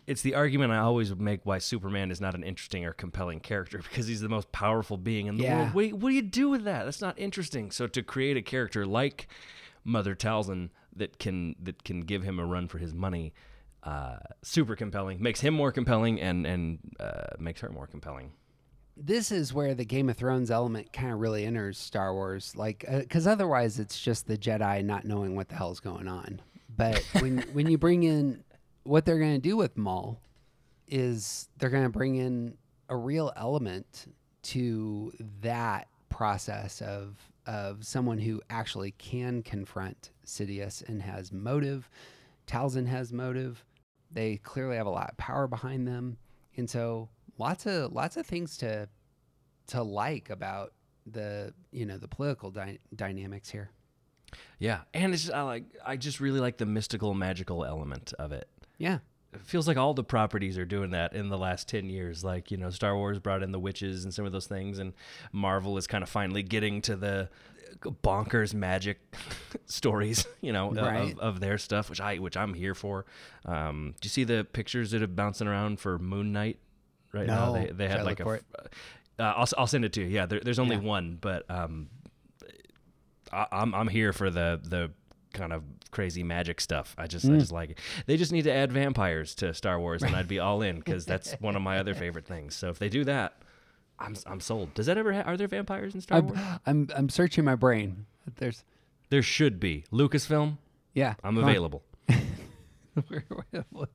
[0.08, 3.78] it's the argument I always make why Superman is not an interesting or compelling character
[3.80, 5.58] because he's the most powerful being in the Yeah.
[5.64, 5.74] world.
[5.74, 6.86] What do, you, what do you do with that?
[6.86, 7.72] That's not interesting.
[7.72, 9.28] So to create a character like
[9.84, 13.34] Mother Talzin that can that can give him a run for his money,
[13.84, 18.32] uh, super compelling, makes him more compelling and and uh, makes her more compelling.
[18.95, 22.86] this is where the Game of Thrones element kind of really enters Star Wars, like
[22.90, 26.41] because otherwise it's just the Jedi not knowing what the hell's going on.
[26.76, 28.44] But when when you bring in
[28.84, 30.22] what they're going to do with Maul,
[30.88, 32.57] is they're going to bring in
[32.90, 34.14] a real element
[34.44, 35.11] to
[35.41, 41.90] that process of of someone who actually can confront Sidious and has motive.
[42.48, 43.64] Talzin has motive.
[44.11, 46.18] They clearly have a lot of power behind them,
[46.56, 48.88] and so lots of lots of things to
[49.68, 50.74] to like about
[51.06, 53.72] the you know the political dy- dynamics here.
[54.60, 58.32] Yeah, and it's just, I like I just really like the mystical, magical element of
[58.32, 58.48] it.
[58.78, 58.99] Yeah.
[59.34, 62.24] It feels like all the properties are doing that in the last 10 years.
[62.24, 64.94] Like, you know, Star Wars brought in the witches and some of those things, and
[65.32, 67.30] Marvel is kind of finally getting to the
[67.82, 69.00] bonkers magic
[69.66, 71.12] stories, you know, Right.
[71.14, 73.06] of, of their stuff, which I which I'm here for.
[73.46, 76.60] Um, do you see the pictures that are bouncing around for Moon Knight
[77.12, 77.52] right now?
[77.54, 78.24] They, they had like a.
[79.20, 80.08] Uh, I'll I'll send it to you.
[80.08, 80.82] Yeah, there, there's only Yeah.
[80.84, 81.90] one, but um,
[83.32, 84.92] I, I'm I'm here for the the
[85.34, 86.96] kind of crazy magic stuff.
[86.98, 87.40] I just I Mm.
[87.40, 87.80] just like it.
[88.06, 91.06] They just need to add vampires to Star Wars, and I'd be all in because
[91.06, 92.56] that's one of my other favorite things.
[92.56, 93.34] So if they do that,
[94.00, 94.74] I'm I'm sold.
[94.74, 95.12] Does that ever?
[95.14, 96.40] Ha- are there vampires in Star I'm, Wars?
[96.66, 98.06] I'm I'm searching my brain.
[98.38, 98.64] There's
[99.10, 99.84] There should be.
[99.92, 100.58] Lucasfilm.
[100.94, 101.16] yeah.
[101.24, 101.84] I'm available.
[103.72, 103.88] well,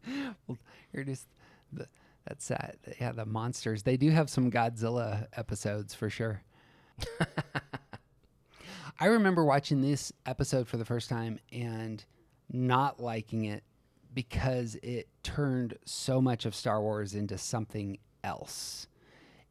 [0.92, 1.26] it is.
[1.72, 1.86] The,
[2.26, 3.82] that's uh, yeah, the monsters.
[3.84, 6.42] They do have some Godzilla episodes for sure.
[9.00, 12.04] I remember watching this episode for the first time and
[12.50, 13.62] not liking it
[14.12, 18.88] because it turned so much of Star Wars into something else.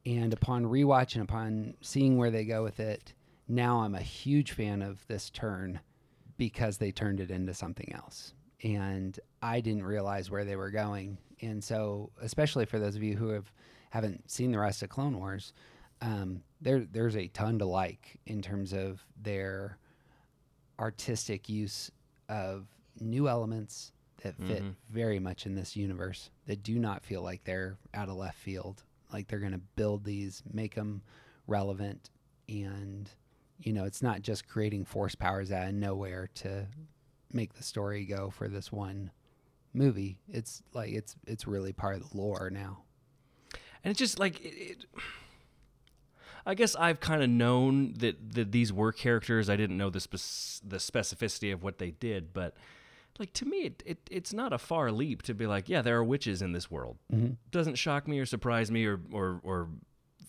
[0.05, 3.13] And upon rewatch and upon seeing where they go with it,
[3.47, 5.79] now I'm a huge fan of this turn
[6.35, 8.33] because they turned it into something else.
[8.63, 11.19] And I didn't realize where they were going.
[11.41, 13.49] And so, especially for those of you who have
[13.91, 15.53] haven't seen the rest of Clone Wars,
[16.01, 19.77] um, there there's a ton to like in terms of their
[20.79, 21.91] artistic use
[22.29, 22.67] of
[22.99, 23.91] new elements
[24.23, 24.75] that fit Mhm.
[24.89, 28.83] very much in this universe that do not feel like they're out of left field.
[29.13, 31.01] Like they're going to build these, make them
[31.45, 32.09] relevant,
[32.49, 33.09] and
[33.59, 36.67] you know, it's not just creating force powers out of nowhere to
[37.33, 39.09] make the story go for this one
[39.73, 40.19] movie.
[40.27, 42.83] It's like it's it's really part of the lore now.
[43.83, 44.53] And it's just like it.
[44.55, 44.85] it
[46.47, 49.49] I guess I've kind of known that, that these were characters.
[49.49, 52.55] I didn't know the spec- the specificity of what they did, but
[53.19, 55.97] like to me, it, it it's not a far leap to be like, yeah, there
[55.97, 56.97] are witches in this world.
[57.13, 57.35] Mhm.
[57.51, 59.67] Doesn't shock me or surprise me or or or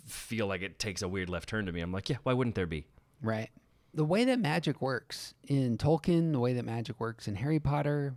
[0.06, 1.80] feel like it takes a weird left turn to me.
[1.80, 2.86] I'm like, yeah, why wouldn't there be?
[3.22, 3.50] Right.
[3.94, 8.14] The way that magic works in Tolkien, the way that magic works in Harry Potter,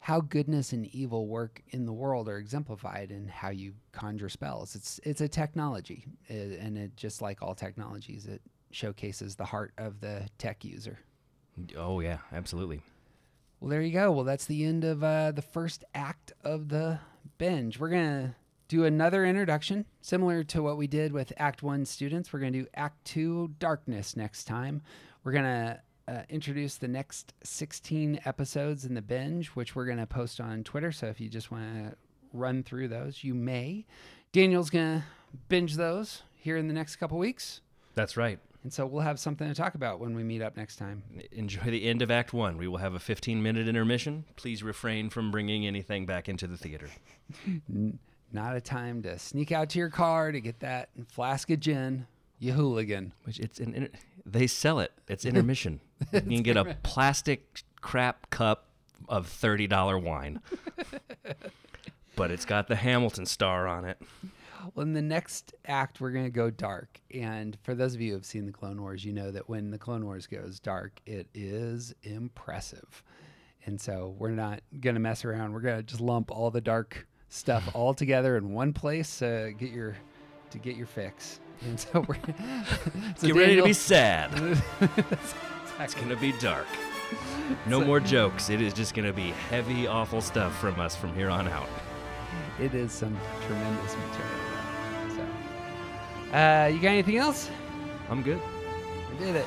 [0.00, 4.74] how goodness and evil work in the world are exemplified in how you conjure spells.
[4.74, 8.40] It's it's a technology, uh, and it just like all technologies, it
[8.70, 10.98] showcases the heart of the tech user.
[11.76, 12.80] Oh yeah, absolutely.
[13.60, 14.10] Well, there you go.
[14.10, 16.98] Well, that's the end of uh, the first act of the
[17.36, 17.78] binge.
[17.78, 18.34] We're gonna
[18.68, 22.32] do another introduction, similar to what we did with Act One students.
[22.32, 24.80] We're gonna do Act Two Darkness next time.
[25.24, 30.06] We're gonna uh, introduce the next 16 episodes in the binge, which we're going to
[30.06, 30.90] post on Twitter.
[30.90, 31.96] So if you just want to
[32.32, 33.86] run through those, you may.
[34.32, 35.04] Daniel's going to
[35.48, 37.60] binge those here in the next couple weeks.
[37.94, 38.38] That's right.
[38.62, 41.02] And so we'll have something to talk about when we meet up next time.
[41.32, 42.58] Enjoy the end of Act One.
[42.58, 44.24] We will have a 15 minute intermission.
[44.36, 46.90] Please refrain from bringing anything back into the theater.
[48.32, 52.06] Not a time to sneak out to your car to get that flask of gin.
[52.38, 53.12] You hooligan.
[53.24, 54.92] Which it's an inter- they sell it.
[55.08, 55.80] It's intermission.
[56.12, 58.66] you can get a plastic crap cup
[59.08, 60.40] of thirty dollar wine,
[62.16, 64.00] but it's got the Hamilton star on it.
[64.74, 67.00] Well, in the next act, we're going to go dark.
[67.14, 69.70] And for those of you who have seen the Clone Wars, you know that when
[69.70, 73.02] the Clone Wars goes dark, it is impressive.
[73.66, 75.52] And so we're not going to mess around.
[75.52, 79.50] We're going to just lump all the dark stuff all together in one place uh,
[79.56, 79.96] get your
[80.50, 81.40] to get your fix.
[81.62, 82.14] And so we're
[83.16, 84.30] so Get ready to be sad.
[84.32, 85.34] That's
[85.80, 86.66] It's gonna be dark.
[87.66, 88.50] No So- more jokes.
[88.50, 91.68] It is just gonna be heavy, awful stuff from us from here on out.
[92.60, 93.16] It is some
[93.46, 95.16] tremendous material.
[96.30, 97.50] So, uh, you got anything else?
[98.10, 98.40] I'm good.
[99.18, 99.46] We did it.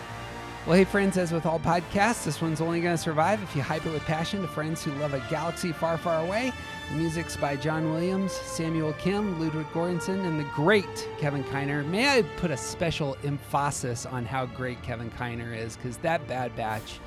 [0.65, 3.61] Well, hey, friends, as with all podcasts, this one's only going to survive if you
[3.61, 6.53] hype it with passion to friends who love a galaxy far, far away.
[6.89, 11.85] The music's by John Williams, Samuel Kim, Ludwig Göransson, and the great Kevin Kiner.
[11.85, 16.55] May I put a special emphasis on how great Kevin Kiner is, because that Bad
[16.55, 17.01] Batch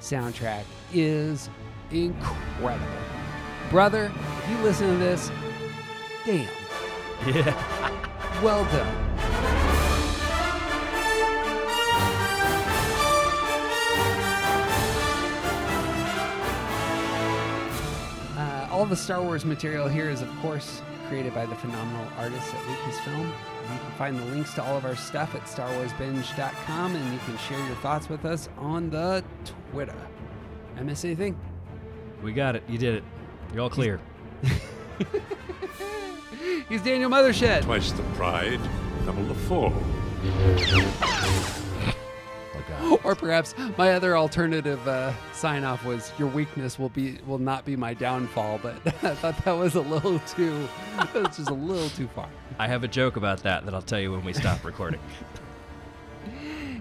[0.00, 0.64] soundtrack
[0.94, 1.50] is
[1.90, 2.86] incredible.
[3.68, 4.10] Brother,
[4.42, 5.30] if you listen to this,
[6.24, 6.48] damn.
[7.26, 8.42] Yeah.
[8.42, 9.91] Well done.
[18.72, 22.60] All the Star Wars material here is, of course, created by the phenomenal artists at
[22.60, 23.26] Lucasfilm.
[23.26, 27.36] You can find the links to all of our stuff at StarWarsBinge.com, and you can
[27.36, 29.22] share your thoughts with us on the
[29.70, 29.94] Twitter.
[30.78, 31.38] I miss anything?
[32.22, 32.62] We got it.
[32.66, 33.04] You did it.
[33.52, 34.00] You're all clear.
[36.68, 37.64] He's Daniel Mothershed.
[37.64, 38.60] Twice the pride,
[39.04, 39.72] double the fall.
[43.04, 47.64] or perhaps my other alternative uh, sign off was your weakness will be will not
[47.64, 48.74] be my downfall but
[49.04, 52.28] i thought that was a little too that was just a little too far
[52.58, 55.00] I have a joke about that that I'll tell you when we stop recording.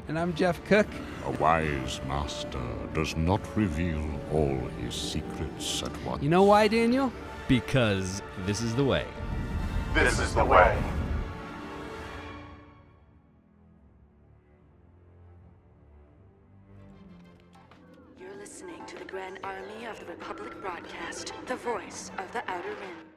[0.07, 0.87] and i'm jeff cook
[1.25, 2.61] A wise master
[2.93, 4.03] does not reveal
[4.33, 6.21] all his secrets at once.
[6.23, 7.11] you know why daniel
[7.47, 9.05] because this is the way.
[9.93, 10.77] This is the way.
[19.43, 23.10] Army of the Republic broadcast, the voice of the Outer Rim.